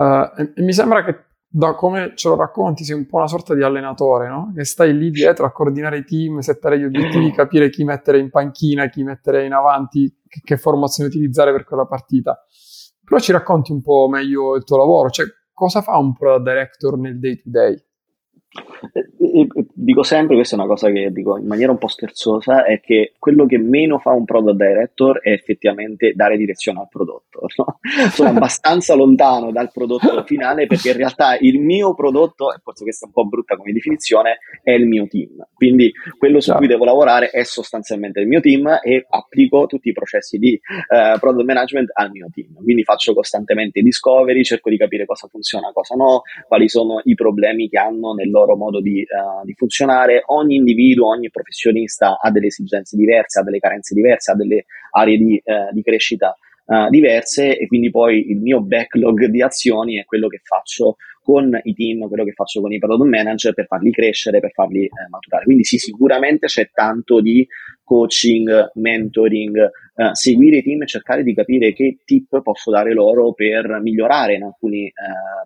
Uh, 0.00 0.52
e 0.56 0.62
mi 0.62 0.72
sembra 0.72 1.04
che 1.04 1.29
da 1.52 1.74
come 1.74 2.12
ce 2.14 2.28
lo 2.28 2.36
racconti, 2.36 2.84
sei 2.84 2.96
un 2.96 3.06
po' 3.06 3.16
una 3.16 3.26
sorta 3.26 3.54
di 3.54 3.62
allenatore, 3.64 4.28
no? 4.28 4.52
Che 4.54 4.64
stai 4.64 4.96
lì 4.96 5.10
dietro 5.10 5.46
a 5.46 5.50
coordinare 5.50 5.98
i 5.98 6.04
team, 6.04 6.38
settare 6.38 6.78
gli 6.78 6.84
obiettivi, 6.84 7.32
capire 7.34 7.70
chi 7.70 7.82
mettere 7.82 8.20
in 8.20 8.30
panchina, 8.30 8.88
chi 8.88 9.02
mettere 9.02 9.44
in 9.44 9.52
avanti, 9.52 10.20
che, 10.28 10.40
che 10.44 10.56
formazione 10.56 11.08
utilizzare 11.08 11.50
per 11.50 11.64
quella 11.64 11.86
partita. 11.86 12.38
Però 13.04 13.18
ci 13.18 13.32
racconti 13.32 13.72
un 13.72 13.82
po' 13.82 14.08
meglio 14.08 14.54
il 14.54 14.62
tuo 14.62 14.76
lavoro, 14.76 15.10
cioè 15.10 15.26
cosa 15.52 15.82
fa 15.82 15.98
un 15.98 16.14
product 16.14 16.44
director 16.44 16.96
nel 16.96 17.18
day 17.18 17.36
to 17.36 17.50
day? 17.50 17.84
Dico 19.72 20.02
sempre, 20.02 20.34
questa 20.34 20.56
è 20.56 20.58
una 20.58 20.66
cosa 20.66 20.90
che 20.90 21.12
dico 21.12 21.38
in 21.38 21.46
maniera 21.46 21.70
un 21.70 21.78
po' 21.78 21.86
scherzosa, 21.86 22.64
è 22.64 22.80
che 22.80 23.12
quello 23.18 23.46
che 23.46 23.58
meno 23.58 23.98
fa 23.98 24.10
un 24.10 24.24
product 24.24 24.56
director 24.56 25.20
è 25.20 25.30
effettivamente 25.30 26.12
dare 26.14 26.36
direzione 26.36 26.80
al 26.80 26.88
prodotto. 26.88 27.46
No? 27.60 27.78
Sono 28.10 28.30
abbastanza 28.30 28.94
lontano 28.94 29.50
dal 29.50 29.70
prodotto 29.70 30.24
finale 30.24 30.66
perché 30.66 30.90
in 30.90 30.96
realtà 30.96 31.36
il 31.38 31.60
mio 31.60 31.94
prodotto, 31.94 32.54
e 32.54 32.58
forse 32.62 32.84
questa 32.84 33.04
è 33.04 33.08
un 33.08 33.12
po' 33.12 33.28
brutta 33.28 33.56
come 33.56 33.72
definizione, 33.72 34.38
è 34.62 34.70
il 34.72 34.86
mio 34.86 35.06
team. 35.06 35.46
Quindi 35.52 35.92
quello 36.16 36.40
su 36.40 36.52
cui 36.54 36.66
devo 36.66 36.84
lavorare 36.84 37.28
è 37.30 37.42
sostanzialmente 37.42 38.20
il 38.20 38.28
mio 38.28 38.40
team 38.40 38.78
e 38.82 39.04
applico 39.08 39.66
tutti 39.66 39.90
i 39.90 39.92
processi 39.92 40.38
di 40.38 40.58
uh, 40.88 41.18
product 41.18 41.46
management 41.46 41.90
al 41.92 42.10
mio 42.10 42.28
team. 42.32 42.54
Quindi 42.62 42.82
faccio 42.82 43.12
costantemente 43.14 43.82
discovery, 43.82 44.42
cerco 44.42 44.70
di 44.70 44.78
capire 44.78 45.04
cosa 45.04 45.28
funziona, 45.28 45.70
cosa 45.72 45.94
no, 45.96 46.22
quali 46.46 46.68
sono 46.68 47.00
i 47.04 47.14
problemi 47.14 47.68
che 47.68 47.78
hanno 47.78 48.14
nel 48.14 48.30
loro 48.30 48.39
modo 48.56 48.80
di, 48.80 49.00
uh, 49.00 49.44
di 49.44 49.54
funzionare. 49.54 50.22
Ogni 50.26 50.56
individuo, 50.56 51.08
ogni 51.08 51.30
professionista 51.30 52.18
ha 52.20 52.30
delle 52.30 52.46
esigenze 52.46 52.96
diverse, 52.96 53.40
ha 53.40 53.42
delle 53.42 53.58
carenze 53.58 53.94
diverse, 53.94 54.30
ha 54.32 54.34
delle 54.34 54.64
aree 54.92 55.16
di, 55.16 55.42
uh, 55.44 55.72
di 55.72 55.82
crescita 55.82 56.36
uh, 56.66 56.88
diverse 56.88 57.56
e 57.56 57.66
quindi 57.66 57.90
poi 57.90 58.30
il 58.30 58.40
mio 58.40 58.60
backlog 58.60 59.26
di 59.26 59.42
azioni 59.42 59.98
è 59.98 60.04
quello 60.04 60.28
che 60.28 60.40
faccio 60.42 60.96
con 61.22 61.58
i 61.62 61.74
team, 61.74 62.08
quello 62.08 62.24
che 62.24 62.32
faccio 62.32 62.60
con 62.60 62.72
i 62.72 62.78
product 62.78 63.08
manager 63.08 63.54
per 63.54 63.66
farli 63.66 63.92
crescere, 63.92 64.40
per 64.40 64.52
farli 64.52 64.84
eh, 64.84 65.08
maturare. 65.08 65.44
Quindi 65.44 65.64
sì, 65.64 65.78
sicuramente 65.78 66.46
c'è 66.46 66.70
tanto 66.72 67.20
di 67.20 67.46
coaching, 67.84 68.70
mentoring, 68.74 69.56
eh, 69.96 70.10
seguire 70.12 70.58
i 70.58 70.62
team 70.62 70.82
e 70.82 70.86
cercare 70.86 71.22
di 71.22 71.34
capire 71.34 71.72
che 71.72 71.98
tip 72.04 72.40
posso 72.42 72.70
dare 72.70 72.92
loro 72.92 73.32
per 73.32 73.80
migliorare 73.80 74.34
in 74.34 74.44
alcuni 74.44 74.86
eh, 74.86 74.92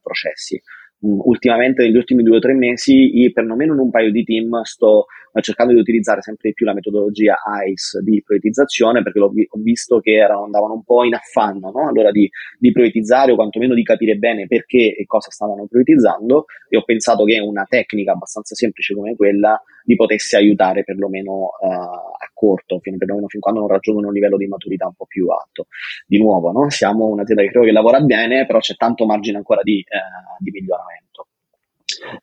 processi. 0.03 0.61
Mm, 1.07 1.20
ultimamente 1.24 1.82
negli 1.82 1.96
ultimi 1.96 2.22
due 2.22 2.36
o 2.36 2.40
tre 2.40 2.55
mesi, 2.55 3.18
io, 3.18 3.30
perlomeno 3.32 3.74
in 3.74 3.80
un 3.80 3.90
paio 3.90 4.11
di 4.11 4.24
team, 4.24 4.62
sto 4.62 5.07
eh, 5.34 5.42
cercando 5.42 5.72
di 5.72 5.80
utilizzare 5.80 6.22
sempre 6.22 6.48
di 6.48 6.55
più 6.55 6.64
la 6.64 6.72
metodologia 6.72 7.36
ICE 7.66 8.00
di 8.02 8.22
prioritizzazione 8.24 9.02
perché 9.02 9.18
ho 9.18 9.32
visto 9.62 9.98
che 9.98 10.12
erano, 10.12 10.44
andavano 10.44 10.74
un 10.74 10.84
po' 10.84 11.02
in 11.05 11.14
affanno 11.14 11.72
no? 11.74 11.88
allora 11.88 12.11
di, 12.12 12.30
di 12.57 12.70
prioritizare 12.70 13.32
o 13.32 13.34
quantomeno 13.34 13.74
di 13.74 13.82
capire 13.82 14.14
bene 14.14 14.46
perché 14.46 14.94
e 14.94 15.05
cosa 15.07 15.30
stavano 15.30 15.66
prioritizzando 15.66 16.44
e 16.68 16.76
ho 16.76 16.84
pensato 16.84 17.24
che 17.24 17.40
una 17.40 17.66
tecnica 17.68 18.12
abbastanza 18.12 18.55
semplice 18.55 18.94
come 18.94 19.16
quella 19.16 19.61
li 19.86 19.96
potesse 19.96 20.36
aiutare 20.36 20.84
perlomeno 20.84 21.50
uh, 21.61 21.66
a 21.66 22.30
corto, 22.32 22.78
fino, 22.80 22.96
perlomeno 22.96 23.28
fin 23.28 23.40
quando 23.40 23.61
non 23.61 23.68
raggiungono 23.68 24.09
un 24.09 24.14
livello 24.14 24.36
di 24.36 24.46
maturità 24.46 24.86
un 24.86 24.94
po' 24.94 25.07
più 25.07 25.28
alto. 25.28 25.66
Di 26.07 26.18
nuovo, 26.18 26.52
no? 26.52 26.70
siamo 26.70 27.07
un'azienda 27.07 27.42
che 27.42 27.50
credo 27.50 27.66
che 27.66 27.72
lavora 27.72 28.00
bene, 28.00 28.46
però 28.46 28.61
c'è 28.61 28.74
tanto 28.76 29.05
margine 29.05 29.36
ancora 29.36 29.61
di, 29.62 29.84
uh, 29.86 30.42
di 30.42 30.50
miglioramento. 30.50 30.93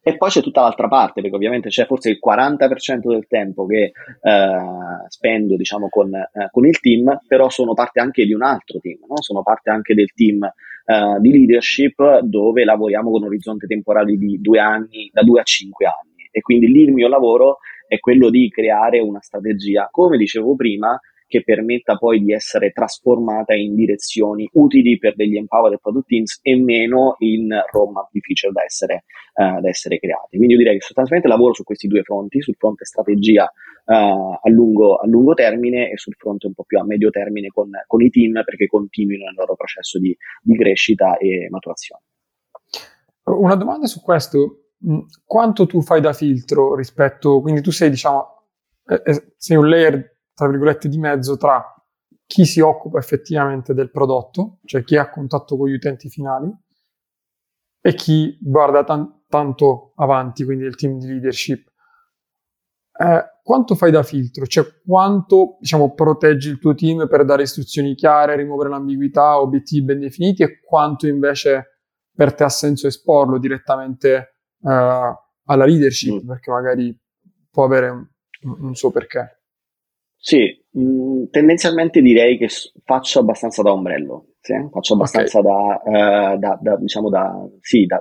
E 0.04 0.18
poi 0.18 0.30
c'è 0.30 0.42
tutta 0.42 0.62
l'altra 0.62 0.88
parte, 0.88 1.22
perché 1.22 1.36
ovviamente 1.36 1.70
c'è 1.70 1.86
forse 1.86 2.10
il 2.10 2.20
40% 2.24 3.08
del 3.08 3.28
tempo 3.28 3.66
che 3.66 3.92
eh, 4.22 4.60
spendo 5.08 5.56
diciamo, 5.56 5.88
con, 5.90 6.14
eh, 6.14 6.50
con, 6.52 6.66
il 6.66 6.80
team, 6.80 7.20
però 7.28 7.50
sono 7.50 7.74
parte 7.74 8.00
anche 8.00 8.26
di 8.26 8.34
un 8.34 8.44
altro 8.44 8.80
team, 8.80 9.00
no? 9.08 9.22
sono 9.22 9.44
parte 9.44 9.70
anche 9.70 9.94
del 9.94 10.12
team 10.14 10.44
eh, 10.44 11.20
di 11.20 11.32
leadership 11.32 12.20
dove 12.20 12.64
lavoriamo 12.64 13.12
con 13.12 13.24
orizzonti 13.24 13.68
temporali 13.68 14.18
di 14.18 14.40
due 14.42 14.60
anni, 14.60 15.10
da 15.14 15.24
due 15.24 15.42
a 15.42 15.44
cinque 15.44 15.86
anni. 15.86 16.28
E 16.32 16.42
quindi 16.42 16.68
lì 16.68 16.82
il 16.84 16.94
mio 16.94 17.08
lavoro 17.08 17.58
è 17.88 18.00
quello 18.00 18.30
di 18.30 18.50
creare 18.50 19.00
una 19.00 19.22
strategia, 19.22 19.90
come 19.92 20.18
dicevo 20.18 20.56
prima, 20.56 20.98
che 21.32 21.44
permetta 21.44 21.96
poi 21.96 22.20
di 22.20 22.34
essere 22.34 22.72
trasformata 22.72 23.56
in 23.56 23.74
direzioni 23.74 24.48
utili 24.52 24.98
per 24.98 25.16
degli 25.16 25.38
empowered 25.38 25.80
product 25.80 26.08
teams 26.08 26.40
e 26.42 26.58
meno 26.58 27.16
in 27.20 27.48
roadmap 27.72 28.10
di 28.12 28.20
feature 28.20 28.52
da 28.52 28.64
essere, 28.64 29.06
uh, 29.36 29.62
da 29.62 29.70
essere 29.70 29.98
creati. 29.98 30.36
Quindi 30.36 30.54
io 30.54 30.60
direi 30.60 30.78
che 30.78 30.82
sostanzialmente 30.82 31.32
lavoro 31.32 31.54
su 31.54 31.64
questi 31.64 31.88
due 31.88 32.04
fronti, 32.04 32.42
sul 32.42 32.56
fronte 32.58 32.84
strategia 32.84 33.50
uh, 33.86 33.94
a, 33.94 34.50
lungo, 34.50 34.98
a, 34.98 35.08
lungo, 35.08 35.34
termine 35.34 35.90
e 35.90 35.98
sul 35.98 36.16
fronte 36.16 36.48
un 36.48 36.54
po' 36.54 36.66
più 36.66 36.78
a 36.78 36.84
medio 36.84 37.10
termine 37.10 37.48
con, 37.48 37.70
con 37.88 38.02
i 38.02 38.10
team 38.10 38.34
perché 38.44 38.68
continuino 38.68 39.24
nel 39.24 39.36
loro 39.36 39.56
processo 39.56 40.00
di, 40.00 40.16
di 40.42 40.58
crescita 40.58 41.16
e 41.18 41.48
maturazione. 41.50 42.04
Una 43.24 43.56
domanda 43.56 43.88
su 43.88 44.02
questo, 44.02 44.72
quanto 45.24 45.66
tu 45.66 45.82
fai 45.82 46.02
da 46.02 46.12
filtro 46.12 46.76
rispetto, 46.76 47.40
quindi 47.40 47.62
tu 47.62 47.72
sei, 47.72 47.90
diciamo, 47.90 48.42
eh, 48.88 49.34
sei 49.38 49.58
un 49.58 49.70
layer, 49.70 50.18
tra 50.42 50.50
virgolette, 50.50 50.90
di 50.90 50.98
mezzo 50.98 51.38
tra 51.38 51.64
chi 52.26 52.46
si 52.46 52.62
occupa 52.62 52.98
effettivamente 52.98 53.76
del 53.76 53.92
prodotto, 53.92 54.58
cioè 54.66 54.84
chi 54.84 54.98
ha 54.98 55.08
contatto 55.08 55.56
con 55.56 55.68
gli 55.68 55.74
utenti 55.74 56.10
finali, 56.10 56.52
e 57.80 57.94
chi 57.94 58.40
guarda 58.42 58.84
tan- 58.84 59.26
tanto 59.28 59.94
avanti, 59.98 60.44
quindi 60.44 60.64
il 60.64 60.76
team 60.76 60.98
di 60.98 61.06
leadership. 61.06 61.72
Eh, 62.92 63.24
quanto 63.44 63.76
fai 63.76 63.92
da 63.92 64.02
filtro? 64.02 64.48
Cioè 64.48 64.66
quanto 64.84 65.58
diciamo, 65.60 65.94
proteggi 65.94 66.50
il 66.50 66.58
tuo 66.58 66.74
team 66.74 67.08
per 67.08 67.24
dare 67.24 67.44
istruzioni 67.44 67.94
chiare, 67.94 68.36
rimuovere 68.36 68.70
l'ambiguità, 68.70 69.40
obiettivi 69.40 69.86
ben 69.86 70.00
definiti 70.00 70.42
e 70.42 70.60
quanto 70.60 71.06
invece 71.06 71.82
per 72.12 72.34
te 72.34 72.44
ha 72.44 72.50
senso 72.50 72.88
esporlo 72.88 73.38
direttamente 73.38 74.38
uh, 74.62 74.70
alla 74.70 75.66
leadership, 75.66 76.24
mm. 76.24 76.28
perché 76.28 76.50
magari 76.50 77.00
può 77.52 77.64
avere 77.64 77.90
un, 77.90 78.08
un 78.42 78.74
suo 78.74 78.90
perché. 78.90 79.41
Sì, 80.24 80.56
mh, 80.70 80.82
mm, 80.82 81.24
tendenzialmente 81.32 82.00
direi 82.00 82.38
che 82.38 82.48
faccio 82.86 83.20
abbastanza 83.20 83.64
da 83.64 83.74
ombrello, 83.74 84.36
sì? 84.40 84.54
faccio 84.72 84.94
abbastanza 84.94 85.40
okay. 85.40 85.52
da, 85.52 86.34
uh, 86.34 86.38
da, 86.38 86.60
da, 86.62 86.78
diciamo 86.78 87.10
da, 87.10 87.44
sì, 87.60 87.88
da, 87.88 88.00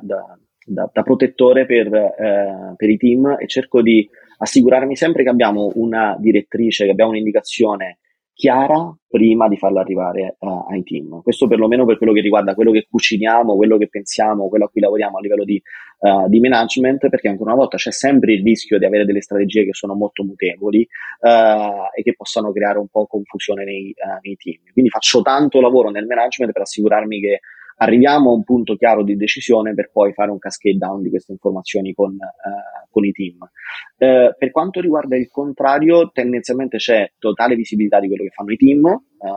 da 0.92 1.02
protettore 1.02 1.64
per, 1.64 1.86
uh, 1.86 2.76
per, 2.76 2.90
i 2.90 2.98
team 2.98 3.36
e 3.40 3.46
cerco 3.46 3.80
di 3.80 4.06
assicurarmi 4.36 4.96
sempre 4.96 5.22
che 5.22 5.30
abbiamo 5.30 5.70
una 5.76 6.14
direttrice, 6.18 6.84
che 6.84 6.90
abbiamo 6.90 7.10
un'indicazione 7.10 8.00
chiara 8.40 8.96
prima 9.06 9.48
di 9.48 9.58
farla 9.58 9.82
arrivare 9.82 10.36
uh, 10.38 10.64
ai 10.70 10.82
team. 10.82 11.20
Questo 11.20 11.46
perlomeno 11.46 11.84
per 11.84 11.98
quello 11.98 12.14
che 12.14 12.22
riguarda 12.22 12.54
quello 12.54 12.70
che 12.70 12.86
cuciniamo, 12.88 13.54
quello 13.54 13.76
che 13.76 13.88
pensiamo, 13.88 14.48
quello 14.48 14.64
a 14.64 14.68
cui 14.70 14.80
lavoriamo 14.80 15.18
a 15.18 15.20
livello 15.20 15.44
di, 15.44 15.60
uh, 15.98 16.26
di 16.26 16.40
management, 16.40 17.10
perché 17.10 17.28
ancora 17.28 17.50
una 17.50 17.60
volta 17.60 17.76
c'è 17.76 17.92
sempre 17.92 18.32
il 18.32 18.42
rischio 18.42 18.78
di 18.78 18.86
avere 18.86 19.04
delle 19.04 19.20
strategie 19.20 19.66
che 19.66 19.74
sono 19.74 19.94
molto 19.94 20.24
mutevoli 20.24 20.88
uh, 21.20 21.90
e 21.94 22.02
che 22.02 22.14
possano 22.16 22.50
creare 22.50 22.78
un 22.78 22.88
po' 22.88 23.06
confusione 23.06 23.64
nei, 23.64 23.94
nei 24.22 24.36
team. 24.36 24.60
Quindi 24.72 24.90
faccio 24.90 25.20
tanto 25.20 25.60
lavoro 25.60 25.90
nel 25.90 26.06
management 26.06 26.52
per 26.52 26.62
assicurarmi 26.62 27.20
che 27.20 27.40
arriviamo 27.82 28.30
a 28.30 28.34
un 28.34 28.44
punto 28.44 28.76
chiaro 28.76 29.02
di 29.02 29.16
decisione 29.16 29.74
per 29.74 29.90
poi 29.92 30.12
fare 30.12 30.30
un 30.30 30.38
cascade 30.38 30.76
down 30.76 31.02
di 31.02 31.10
queste 31.10 31.32
informazioni 31.32 31.92
con, 31.92 32.12
uh, 32.12 32.88
con 32.90 33.04
i 33.04 33.12
team. 33.12 33.38
Uh, 33.40 34.34
per 34.36 34.50
quanto 34.50 34.80
riguarda 34.80 35.16
il 35.16 35.28
contrario, 35.28 36.10
tendenzialmente 36.12 36.76
c'è 36.76 37.12
totale 37.18 37.54
visibilità 37.54 37.98
di 38.00 38.08
quello 38.08 38.24
che 38.24 38.30
fanno 38.30 38.52
i 38.52 38.56
team, 38.56 38.84
uh, 38.84 39.28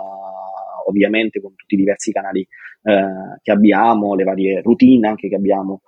ovviamente 0.87 1.41
con 1.41 1.55
tutti 1.55 1.75
i 1.75 1.77
diversi 1.77 2.11
canali 2.11 2.45
che 2.83 3.49
abbiamo, 3.49 4.13
le 4.13 4.25
varie 4.25 4.59
routine 4.61 5.07
anche 5.07 5.29
che 5.29 5.35
abbiamo 5.35 5.83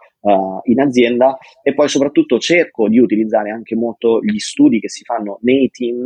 in 0.64 0.80
azienda 0.80 1.38
e 1.62 1.74
poi 1.74 1.90
soprattutto 1.90 2.40
cerco 2.40 2.88
di 2.88 3.00
utilizzare 3.00 3.50
anche 3.50 3.76
molto 3.76 4.22
gli 4.22 4.38
studi 4.38 4.80
che 4.80 4.88
si 4.88 5.04
fanno 5.04 5.40
nei 5.42 5.70
team 5.72 6.06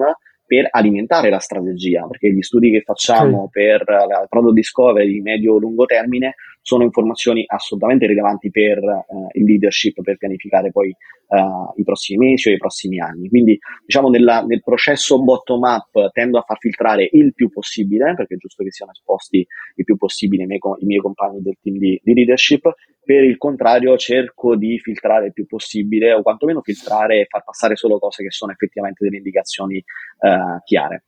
per 0.49 0.67
alimentare 0.71 1.29
la 1.29 1.37
strategia, 1.37 2.07
perché 2.07 2.33
gli 2.33 2.41
studi 2.41 2.71
che 2.71 2.81
facciamo 2.81 3.51
sì. 3.53 3.59
per 3.59 3.83
la 3.85 4.25
product 4.27 4.55
discovery 4.55 5.07
di 5.07 5.21
medio-lungo 5.21 5.85
termine 5.85 6.33
sono 6.69 6.83
informazioni 6.83 7.43
assolutamente 7.47 8.05
rilevanti 8.05 8.51
per 8.51 8.77
uh, 8.77 9.27
il 9.31 9.43
leadership 9.43 10.03
per 10.03 10.17
pianificare 10.17 10.69
poi 10.69 10.89
uh, 10.89 11.73
i 11.79 11.83
prossimi 11.83 12.27
mesi 12.27 12.49
o 12.49 12.51
i 12.51 12.57
prossimi 12.57 12.99
anni. 12.99 13.27
Quindi, 13.27 13.57
diciamo, 13.83 14.09
nella, 14.09 14.43
nel 14.43 14.61
processo 14.61 15.19
bottom-up 15.23 16.11
tendo 16.11 16.37
a 16.37 16.43
far 16.43 16.59
filtrare 16.59 17.09
il 17.11 17.33
più 17.33 17.49
possibile, 17.49 18.13
perché 18.13 18.35
è 18.35 18.37
giusto 18.37 18.63
che 18.63 18.71
siano 18.71 18.91
esposti 18.91 19.43
il 19.75 19.83
più 19.83 19.97
possibile 19.97 20.43
i 20.43 20.45
miei, 20.45 20.59
i 20.77 20.85
miei 20.85 21.01
compagni 21.01 21.41
del 21.41 21.57
team 21.59 21.77
di, 21.77 21.99
di, 22.03 22.13
leadership. 22.13 22.71
Per 23.03 23.23
il 23.23 23.37
contrario, 23.37 23.97
cerco 23.97 24.55
di 24.55 24.77
filtrare 24.77 25.27
il 25.27 25.33
più 25.33 25.47
possibile, 25.47 26.13
o 26.13 26.21
quantomeno 26.21 26.61
filtrare 26.61 27.21
e 27.21 27.25
far 27.27 27.43
passare 27.43 27.75
solo 27.75 27.97
cose 27.97 28.21
che 28.21 28.29
sono 28.29 28.51
effettivamente 28.51 29.03
delle 29.03 29.17
indicazioni 29.17 29.83
uh, 30.19 30.61
chiare. 30.63 31.05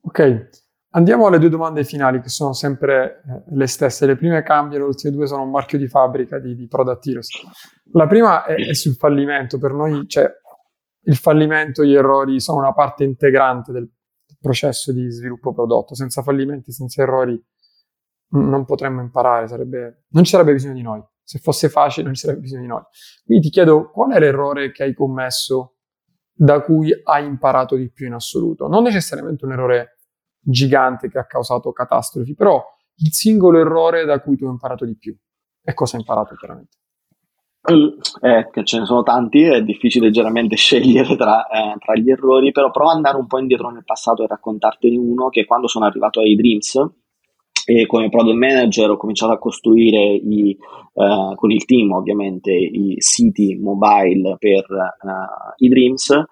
Ok, 0.00 0.63
Andiamo 0.96 1.26
alle 1.26 1.40
due 1.40 1.48
domande 1.48 1.82
finali 1.82 2.20
che 2.20 2.28
sono 2.28 2.52
sempre 2.52 3.22
eh, 3.26 3.42
le 3.48 3.66
stesse. 3.66 4.06
Le 4.06 4.14
prime 4.14 4.44
cambiano, 4.44 4.84
le 4.84 4.90
ultime 4.90 5.12
due 5.12 5.26
sono 5.26 5.42
un 5.42 5.50
marchio 5.50 5.76
di 5.76 5.88
fabbrica 5.88 6.38
di, 6.38 6.54
di 6.54 6.68
Product 6.68 7.06
Heroes. 7.06 7.28
La 7.92 8.06
prima 8.06 8.44
è, 8.44 8.54
è, 8.54 8.74
sul 8.74 8.94
fallimento. 8.94 9.58
Per 9.58 9.72
noi 9.72 10.06
cioè, 10.06 10.30
il 11.06 11.16
fallimento, 11.16 11.84
gli 11.84 11.94
errori 11.94 12.38
sono 12.38 12.58
una 12.58 12.72
parte 12.72 13.02
integrante 13.02 13.72
del 13.72 13.90
processo 14.40 14.92
di 14.92 15.10
sviluppo 15.10 15.52
prodotto. 15.52 15.96
Senza 15.96 16.22
fallimenti, 16.22 16.70
senza 16.70 17.02
errori 17.02 17.42
non 18.34 18.64
potremmo 18.64 19.00
imparare, 19.00 19.48
sarebbe, 19.48 20.04
non 20.10 20.22
ci 20.22 20.30
sarebbe 20.30 20.52
bisogno 20.52 20.74
di 20.74 20.82
noi. 20.82 21.02
Se 21.24 21.40
fosse 21.40 21.68
facile 21.68 22.04
non 22.04 22.14
ci 22.14 22.20
sarebbe 22.20 22.42
bisogno 22.42 22.62
di 22.62 22.68
noi. 22.68 22.82
Quindi 23.24 23.46
ti 23.46 23.50
chiedo 23.50 23.90
qual 23.90 24.12
è 24.12 24.20
l'errore 24.20 24.70
che 24.70 24.84
hai 24.84 24.94
commesso 24.94 25.78
da 26.32 26.60
cui 26.60 26.92
hai 27.02 27.26
imparato 27.26 27.74
di 27.74 27.90
più 27.90 28.06
in 28.06 28.12
assoluto? 28.12 28.68
Non 28.68 28.84
necessariamente 28.84 29.44
un 29.44 29.52
errore 29.52 29.94
gigante 30.44 31.08
che 31.08 31.18
ha 31.18 31.26
causato 31.26 31.72
catastrofi, 31.72 32.34
però 32.34 32.62
il 32.96 33.12
singolo 33.12 33.58
errore 33.58 34.04
da 34.04 34.20
cui 34.20 34.36
tu 34.36 34.44
hai 34.44 34.50
imparato 34.50 34.84
di 34.84 34.96
più. 34.96 35.16
E 35.62 35.74
cosa 35.74 35.96
hai 35.96 36.02
imparato 36.02 36.34
chiaramente? 36.34 36.76
Eh, 37.66 38.62
ce 38.64 38.78
ne 38.78 38.84
sono 38.84 39.02
tanti, 39.02 39.42
è 39.42 39.62
difficile 39.62 40.10
generalmente 40.10 40.54
scegliere 40.56 41.16
tra, 41.16 41.46
eh, 41.46 41.76
tra, 41.78 41.96
gli 41.96 42.10
errori, 42.10 42.52
però 42.52 42.70
provo 42.70 42.90
ad 42.90 42.96
andare 42.96 43.16
un 43.16 43.26
po' 43.26 43.38
indietro 43.38 43.70
nel 43.70 43.84
passato 43.84 44.22
e 44.22 44.26
raccontartene 44.26 44.98
uno 44.98 45.30
che 45.30 45.46
quando 45.46 45.66
sono 45.66 45.86
arrivato 45.86 46.20
ai 46.20 46.36
Dreams 46.36 46.78
e 47.66 47.86
come 47.86 48.10
product 48.10 48.36
manager 48.36 48.90
ho 48.90 48.96
cominciato 48.98 49.32
a 49.32 49.38
costruire 49.38 50.16
i, 50.16 50.50
eh, 50.50 51.32
con 51.34 51.50
il 51.50 51.64
team 51.64 51.92
ovviamente 51.92 52.52
i 52.52 52.96
siti 52.98 53.56
mobile 53.56 54.36
per 54.38 54.64
eh, 54.64 55.64
i 55.64 55.68
Dreams. 55.68 56.22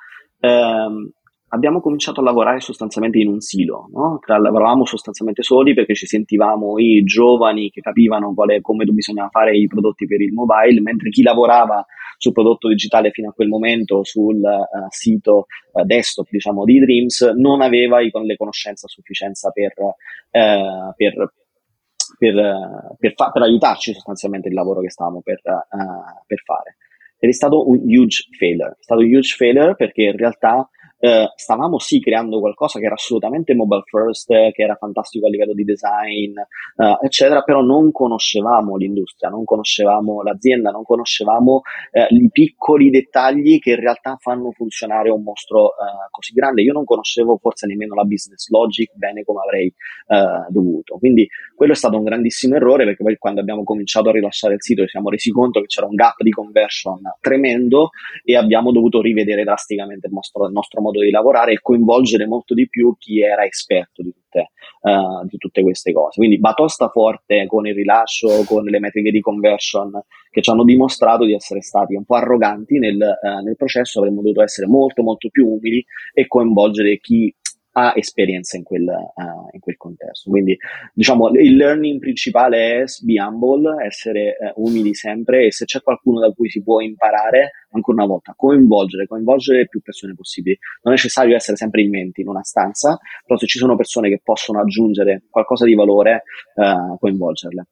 Ehm, 0.40 1.10
abbiamo 1.54 1.80
cominciato 1.80 2.20
a 2.20 2.24
lavorare 2.24 2.60
sostanzialmente 2.60 3.18
in 3.18 3.28
un 3.28 3.40
silo, 3.40 3.88
no? 3.92 4.20
lavoravamo 4.26 4.86
sostanzialmente 4.86 5.42
soli 5.42 5.74
perché 5.74 5.94
ci 5.94 6.06
sentivamo 6.06 6.78
i 6.78 7.02
giovani 7.04 7.70
che 7.70 7.82
capivano 7.82 8.32
quale, 8.34 8.60
come 8.62 8.84
bisognava 8.84 9.28
fare 9.28 9.56
i 9.56 9.66
prodotti 9.66 10.06
per 10.06 10.20
il 10.22 10.32
mobile, 10.32 10.80
mentre 10.80 11.10
chi 11.10 11.22
lavorava 11.22 11.84
sul 12.16 12.32
prodotto 12.32 12.68
digitale 12.68 13.10
fino 13.10 13.28
a 13.28 13.32
quel 13.32 13.48
momento 13.48 14.02
sul 14.04 14.36
uh, 14.36 14.86
sito 14.88 15.46
uh, 15.72 15.84
desktop 15.84 16.28
diciamo 16.30 16.64
di 16.64 16.78
Dreams 16.78 17.32
non 17.36 17.60
aveva 17.62 18.00
i, 18.00 18.10
le 18.12 18.36
conoscenze 18.36 18.86
a 18.86 18.88
sufficienza 18.88 19.50
per, 19.50 19.72
uh, 19.76 20.94
per 20.96 21.32
per, 22.18 22.34
per, 22.98 23.14
fa- 23.14 23.30
per, 23.30 23.42
aiutarci 23.42 23.94
sostanzialmente 23.94 24.48
il 24.48 24.54
lavoro 24.54 24.80
che 24.80 24.90
stavamo 24.90 25.22
per, 25.22 25.40
fare. 25.40 26.76
Ed 27.18 27.30
è 27.30 27.32
stato 27.32 27.66
un 27.68 27.80
huge 27.86 28.28
failure. 28.36 28.76
È 28.78 28.82
stato 28.82 29.00
un 29.00 29.06
huge 29.06 29.34
failure 29.34 29.74
perché 29.74 30.02
in 30.02 30.16
realtà 30.16 30.68
eh, 31.04 31.32
stavamo 31.34 31.80
sì 31.80 31.98
creando 31.98 32.38
qualcosa 32.38 32.78
che 32.78 32.84
era 32.84 32.94
assolutamente 32.94 33.54
mobile 33.54 33.82
first, 33.86 34.28
che 34.28 34.62
era 34.62 34.76
fantastico 34.76 35.26
a 35.26 35.30
livello 35.30 35.52
di 35.52 35.64
design, 35.64 36.38
eh, 36.38 36.98
eccetera, 37.02 37.42
però 37.42 37.60
non 37.60 37.90
conoscevamo 37.90 38.76
l'industria, 38.76 39.28
non 39.28 39.42
conoscevamo 39.44 40.22
l'azienda, 40.22 40.70
non 40.70 40.84
conoscevamo 40.84 41.62
eh, 41.90 42.06
i 42.08 42.28
piccoli 42.30 42.90
dettagli 42.90 43.58
che 43.58 43.70
in 43.70 43.80
realtà 43.80 44.16
fanno 44.20 44.52
funzionare 44.52 45.10
un 45.10 45.24
mostro 45.24 45.70
eh, 45.70 46.06
così 46.08 46.34
grande. 46.34 46.62
Io 46.62 46.72
non 46.72 46.84
conoscevo 46.84 47.36
forse 47.36 47.66
nemmeno 47.66 47.96
la 47.96 48.04
business 48.04 48.48
logic 48.50 48.92
bene 48.94 49.24
come 49.24 49.40
avrei 49.40 49.74
dovuto. 50.50 50.98
Quindi 50.98 51.26
quello 51.54 51.72
è 51.72 51.76
stato 51.76 51.96
un 51.96 52.02
grandissimo 52.02 52.54
errore 52.56 52.84
perché 52.84 53.02
poi 53.02 53.16
quando 53.16 53.40
abbiamo 53.40 53.64
cominciato 53.64 54.10
a 54.10 54.12
rilasciare 54.12 54.54
il 54.54 54.62
sito 54.62 54.82
ci 54.82 54.88
siamo 54.88 55.08
resi 55.08 55.30
conto 55.30 55.60
che 55.60 55.66
c'era 55.66 55.86
un 55.86 55.94
gap 55.94 56.22
di 56.22 56.30
conversion 56.30 57.00
tremendo 57.20 57.90
e 58.24 58.36
abbiamo 58.36 58.72
dovuto 58.72 59.00
rivedere 59.00 59.42
drasticamente 59.44 60.08
il 60.08 60.12
nostro, 60.12 60.46
il 60.46 60.52
nostro 60.52 60.82
modo 60.82 60.91
modo 60.92 61.00
di 61.00 61.10
lavorare 61.10 61.52
e 61.52 61.60
coinvolgere 61.60 62.26
molto 62.26 62.54
di 62.54 62.68
più 62.68 62.94
chi 62.98 63.20
era 63.20 63.44
esperto 63.44 64.02
di 64.02 64.12
tutte, 64.12 64.50
uh, 64.82 65.26
di 65.26 65.38
tutte 65.38 65.62
queste 65.62 65.92
cose. 65.92 66.18
Quindi 66.18 66.38
batosta 66.38 66.88
forte 66.88 67.46
con 67.46 67.66
il 67.66 67.74
rilascio, 67.74 68.44
con 68.44 68.64
le 68.64 68.78
metriche 68.78 69.10
di 69.10 69.20
conversion 69.20 69.90
che 70.30 70.40
ci 70.40 70.50
hanno 70.50 70.64
dimostrato 70.64 71.24
di 71.24 71.34
essere 71.34 71.60
stati 71.62 71.94
un 71.94 72.04
po' 72.04 72.14
arroganti 72.14 72.78
nel, 72.78 72.96
uh, 72.96 73.42
nel 73.42 73.56
processo, 73.56 73.98
avremmo 73.98 74.20
dovuto 74.20 74.42
essere 74.42 74.66
molto 74.66 75.02
molto 75.02 75.28
più 75.30 75.48
umili 75.48 75.84
e 76.12 76.26
coinvolgere 76.26 76.98
chi 76.98 77.34
ha 77.72 77.92
esperienza 77.96 78.56
in 78.56 78.64
quel, 78.64 78.86
uh, 78.86 79.48
in 79.52 79.60
quel 79.60 79.76
contesto. 79.76 80.30
Quindi, 80.30 80.56
diciamo, 80.92 81.28
il 81.30 81.56
learning 81.56 81.98
principale 82.00 82.82
è 82.82 82.84
be 83.02 83.20
humble, 83.20 83.84
essere 83.84 84.36
uh, 84.38 84.62
umili 84.62 84.94
sempre 84.94 85.46
e 85.46 85.52
se 85.52 85.64
c'è 85.64 85.80
qualcuno 85.80 86.20
da 86.20 86.30
cui 86.32 86.50
si 86.50 86.62
può 86.62 86.80
imparare, 86.80 87.52
ancora 87.70 88.02
una 88.02 88.06
volta, 88.06 88.34
coinvolgere, 88.36 89.06
coinvolgere 89.06 89.68
più 89.68 89.80
persone 89.80 90.14
possibili. 90.14 90.58
Non 90.82 90.92
è 90.92 90.96
necessario 90.96 91.34
essere 91.34 91.56
sempre 91.56 91.82
in 91.82 91.90
mente 91.90 92.20
in 92.20 92.28
una 92.28 92.42
stanza, 92.42 92.98
però 93.24 93.38
se 93.38 93.46
ci 93.46 93.58
sono 93.58 93.76
persone 93.76 94.08
che 94.08 94.20
possono 94.22 94.60
aggiungere 94.60 95.24
qualcosa 95.30 95.64
di 95.64 95.74
valore, 95.74 96.24
uh, 96.54 96.98
coinvolgerle. 96.98 97.66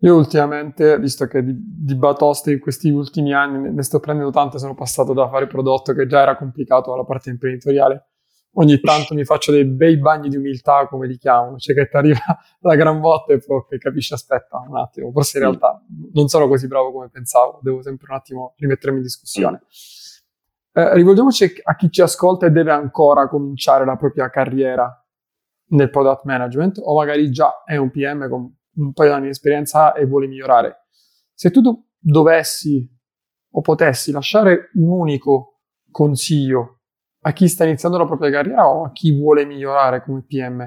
Io 0.00 0.16
ultimamente, 0.16 0.98
visto 0.98 1.26
che 1.26 1.42
di, 1.42 1.54
di, 1.56 1.94
batoste 1.94 2.52
in 2.52 2.60
questi 2.60 2.90
ultimi 2.90 3.32
anni 3.32 3.72
ne 3.72 3.82
sto 3.82 4.00
prendendo 4.00 4.30
tante, 4.30 4.58
sono 4.58 4.74
passato 4.74 5.14
da 5.14 5.28
fare 5.28 5.46
prodotto 5.46 5.94
che 5.94 6.06
già 6.06 6.20
era 6.20 6.36
complicato 6.36 6.92
alla 6.92 7.04
parte 7.04 7.30
imprenditoriale 7.30 8.08
ogni 8.54 8.80
tanto 8.80 9.14
mi 9.14 9.24
faccio 9.24 9.52
dei 9.52 9.64
bei 9.64 9.98
bagni 9.98 10.28
di 10.28 10.36
umiltà, 10.36 10.86
come 10.86 11.06
li 11.06 11.16
chiamano, 11.16 11.56
cioè 11.58 11.74
che 11.74 11.88
ti 11.88 11.96
arriva 11.96 12.20
la 12.60 12.74
gran 12.74 13.00
botta 13.00 13.32
e 13.32 13.38
poi 13.38 13.78
capisci, 13.78 14.12
aspetta 14.12 14.58
un 14.58 14.76
attimo, 14.76 15.10
forse 15.10 15.38
in 15.38 15.44
realtà 15.44 15.82
non 16.12 16.28
sono 16.28 16.48
così 16.48 16.66
bravo 16.66 16.92
come 16.92 17.08
pensavo, 17.08 17.60
devo 17.62 17.82
sempre 17.82 18.06
un 18.08 18.16
attimo 18.16 18.54
rimettermi 18.56 18.98
in 18.98 19.02
discussione. 19.02 19.62
Eh, 20.72 20.94
rivolgiamoci 20.94 21.60
a 21.62 21.76
chi 21.76 21.90
ci 21.90 22.02
ascolta 22.02 22.46
e 22.46 22.50
deve 22.50 22.72
ancora 22.72 23.28
cominciare 23.28 23.84
la 23.84 23.96
propria 23.96 24.28
carriera 24.28 24.90
nel 25.66 25.90
product 25.90 26.24
management 26.24 26.80
o 26.82 26.96
magari 26.96 27.30
già 27.30 27.62
è 27.64 27.76
un 27.76 27.90
PM 27.90 28.28
con 28.28 28.52
un 28.76 28.92
paio 28.92 29.10
di 29.10 29.14
anni 29.14 29.24
di 29.26 29.30
esperienza 29.30 29.92
e 29.92 30.04
vuole 30.04 30.26
migliorare. 30.26 30.86
Se 31.32 31.50
tu 31.50 31.60
dovessi 31.96 32.90
o 33.56 33.60
potessi 33.60 34.10
lasciare 34.10 34.70
un 34.74 34.90
unico 34.90 35.60
consiglio 35.90 36.80
a 37.26 37.32
chi 37.32 37.48
sta 37.48 37.64
iniziando 37.64 37.96
la 37.96 38.04
propria 38.04 38.30
carriera 38.30 38.68
o 38.68 38.84
a 38.84 38.92
chi 38.92 39.10
vuole 39.12 39.46
migliorare 39.46 40.02
come 40.02 40.24
PM? 40.26 40.62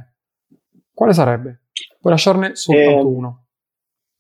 Quale 0.92 1.14
sarebbe? 1.14 1.62
Puoi 2.00 2.14
lasciarne 2.14 2.56
soltanto 2.56 3.00
eh, 3.00 3.04
uno. 3.04 3.46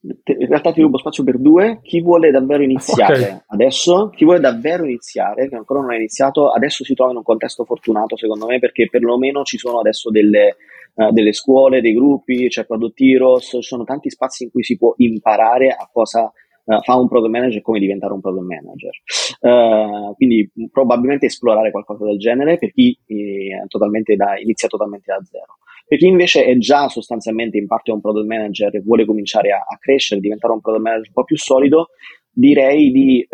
In 0.01 0.47
realtà 0.47 0.71
ti 0.71 0.81
rubo 0.81 0.99
spazio 0.99 1.23
per 1.23 1.39
due. 1.39 1.79
Chi 1.81 1.99
vuole 2.01 2.29
davvero 2.29 2.61
iniziare 2.61 3.19
okay. 3.19 3.41
adesso, 3.47 4.09
chi 4.09 4.23
vuole 4.23 4.39
davvero 4.39 4.83
iniziare, 4.83 5.49
che 5.49 5.55
ancora 5.55 5.81
non 5.81 5.89
ha 5.89 5.95
iniziato, 5.95 6.51
adesso 6.51 6.83
si 6.83 6.93
trova 6.93 7.11
in 7.11 7.17
un 7.17 7.23
contesto 7.23 7.65
fortunato 7.65 8.15
secondo 8.15 8.45
me 8.45 8.59
perché 8.59 8.87
perlomeno 8.87 9.43
ci 9.43 9.57
sono 9.57 9.79
adesso 9.79 10.11
delle, 10.11 10.57
uh, 10.93 11.11
delle 11.11 11.33
scuole, 11.33 11.81
dei 11.81 11.95
gruppi, 11.95 12.47
c'è 12.47 12.65
Product 12.65 13.01
Heroes, 13.01 13.45
ci 13.45 13.61
sono 13.63 13.83
tanti 13.83 14.11
spazi 14.11 14.43
in 14.43 14.51
cui 14.51 14.63
si 14.63 14.77
può 14.77 14.93
imparare 14.97 15.69
a 15.69 15.89
cosa 15.91 16.31
uh, 16.67 16.81
fa 16.81 16.95
un 16.95 17.07
product 17.07 17.31
manager 17.31 17.61
come 17.61 17.79
diventare 17.79 18.13
un 18.13 18.21
product 18.21 18.45
manager. 18.45 18.91
Uh, 19.39 20.13
quindi 20.15 20.49
probabilmente 20.71 21.25
esplorare 21.25 21.71
qualcosa 21.71 22.05
del 22.05 22.17
genere 22.17 22.57
per 22.57 22.71
chi 22.71 22.97
eh, 23.05 23.63
totalmente 23.67 24.15
da, 24.15 24.37
inizia 24.39 24.67
totalmente 24.67 25.11
da 25.11 25.23
zero. 25.23 25.57
Per 25.87 25.97
chi 25.97 26.07
invece 26.07 26.45
è 26.45 26.57
già 26.57 26.87
sostanzialmente 26.89 27.57
in 27.57 27.65
parte 27.65 27.91
un 27.91 28.01
product 28.01 28.27
manager 28.27 28.75
e 28.75 28.81
vuole 28.81 29.05
cominciare 29.05 29.51
a, 29.51 29.57
a 29.57 29.77
crescere, 29.79 30.19
diventare 30.19 30.53
un 30.53 30.61
product 30.61 30.83
manager 30.83 31.07
un 31.07 31.13
po' 31.13 31.23
più 31.23 31.37
solido, 31.37 31.87
direi 32.29 32.91
di 32.91 33.25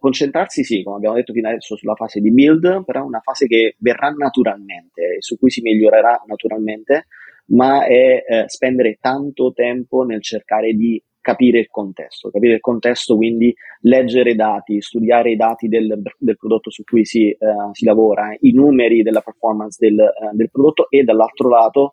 concentrarsi, 0.00 0.64
sì, 0.64 0.82
come 0.82 0.96
abbiamo 0.96 1.14
detto 1.14 1.34
fino 1.34 1.48
adesso, 1.48 1.76
sulla 1.76 1.94
fase 1.94 2.20
di 2.20 2.32
build, 2.32 2.84
però 2.84 3.02
è 3.02 3.06
una 3.06 3.20
fase 3.20 3.46
che 3.46 3.76
verrà 3.78 4.08
naturalmente, 4.08 5.16
su 5.18 5.38
cui 5.38 5.50
si 5.50 5.60
migliorerà 5.60 6.24
naturalmente, 6.26 7.06
ma 7.50 7.84
è 7.84 8.24
eh, 8.26 8.44
spendere 8.46 8.96
tanto 9.00 9.52
tempo 9.52 10.02
nel 10.02 10.22
cercare 10.22 10.72
di 10.72 11.00
capire 11.30 11.60
il 11.60 11.68
contesto, 11.70 12.30
capire 12.30 12.54
il 12.54 12.60
contesto, 12.60 13.16
quindi 13.16 13.54
leggere 13.82 14.32
i 14.32 14.34
dati, 14.34 14.80
studiare 14.80 15.30
i 15.30 15.36
dati 15.36 15.68
del, 15.68 16.02
del 16.18 16.36
prodotto 16.36 16.70
su 16.70 16.82
cui 16.82 17.04
si, 17.04 17.34
uh, 17.38 17.72
si, 17.72 17.84
lavora, 17.84 18.36
i 18.40 18.52
numeri 18.52 19.02
della 19.02 19.20
performance 19.20 19.78
del, 19.80 19.94
uh, 19.94 20.34
del, 20.34 20.50
prodotto 20.50 20.90
e 20.90 21.04
dall'altro 21.04 21.48
lato 21.48 21.92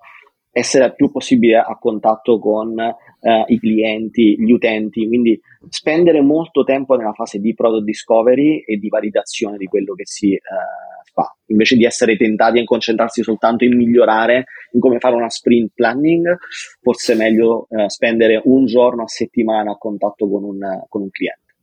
essere 0.51 0.85
il 0.85 0.95
più 0.95 1.11
possibile 1.11 1.57
a 1.57 1.77
contatto 1.79 2.39
con 2.39 2.69
uh, 2.69 3.43
i 3.45 3.59
clienti, 3.59 4.41
gli 4.41 4.51
utenti, 4.51 5.07
quindi 5.07 5.39
spendere 5.69 6.21
molto 6.21 6.63
tempo 6.63 6.95
nella 6.95 7.13
fase 7.13 7.38
di 7.39 7.53
product 7.53 7.83
discovery 7.83 8.63
e 8.65 8.77
di 8.77 8.89
validazione 8.89 9.57
di 9.57 9.65
quello 9.65 9.93
che 9.93 10.07
si 10.07 10.35
fa, 11.18 11.36
invece 11.47 11.76
di 11.76 11.84
essere 11.84 12.15
tentati 12.15 12.59
a 12.59 12.63
concentrarsi 12.63 13.24
soltanto 13.24 13.63
in 13.63 13.76
migliorare, 13.76 14.45
in 14.74 14.80
come 14.80 14.99
fare 14.99 15.15
una 15.15 15.30
sprint 15.30 15.72
planning, 15.74 16.38
forse 16.80 17.13
è 17.13 17.15
meglio 17.15 17.68
eh, 17.70 17.89
spendere 17.89 18.39
un 18.45 18.68
giorno 18.68 19.01
a 19.01 19.07
settimana 19.07 19.72
a 19.72 19.78
contatto 19.78 20.30
con 20.30 20.43
un, 20.43 20.59
con 20.88 21.01
un 21.01 21.09
cliente. 21.09 21.55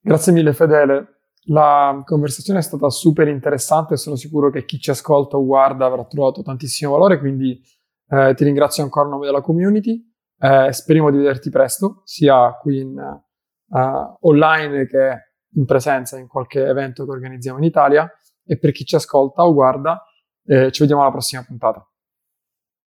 Grazie 0.00 0.32
mille 0.32 0.54
Fedele. 0.54 1.16
La 1.46 2.00
conversazione 2.06 2.60
è 2.60 2.62
stata 2.62 2.88
super 2.88 3.28
interessante 3.28 3.96
sono 3.96 4.16
sicuro 4.16 4.48
che 4.50 4.64
chi 4.64 4.78
ci 4.78 4.90
ascolta 4.90 5.36
o 5.36 5.44
guarda 5.44 5.84
avrà 5.84 6.04
trovato 6.04 6.42
tantissimo 6.42 6.92
valore, 6.92 7.18
quindi 7.18 7.60
eh, 8.08 8.32
ti 8.34 8.44
ringrazio 8.44 8.82
ancora 8.82 9.06
a 9.08 9.10
nome 9.10 9.26
della 9.26 9.42
community. 9.42 10.02
Eh, 10.38 10.72
speriamo 10.72 11.10
di 11.10 11.18
vederti 11.18 11.50
presto, 11.50 12.02
sia 12.04 12.56
qui 12.60 12.80
in, 12.80 12.96
uh, 12.96 14.16
online 14.20 14.86
che 14.86 15.32
in 15.54 15.64
presenza 15.64 16.18
in 16.18 16.28
qualche 16.28 16.64
evento 16.64 17.04
che 17.04 17.10
organizziamo 17.10 17.58
in 17.58 17.64
Italia 17.64 18.10
e 18.52 18.58
per 18.58 18.72
chi 18.72 18.84
ci 18.84 18.94
ascolta 18.94 19.44
o 19.44 19.52
guarda, 19.54 20.04
eh, 20.44 20.70
ci 20.70 20.80
vediamo 20.80 21.00
alla 21.00 21.10
prossima 21.10 21.42
puntata. 21.42 21.86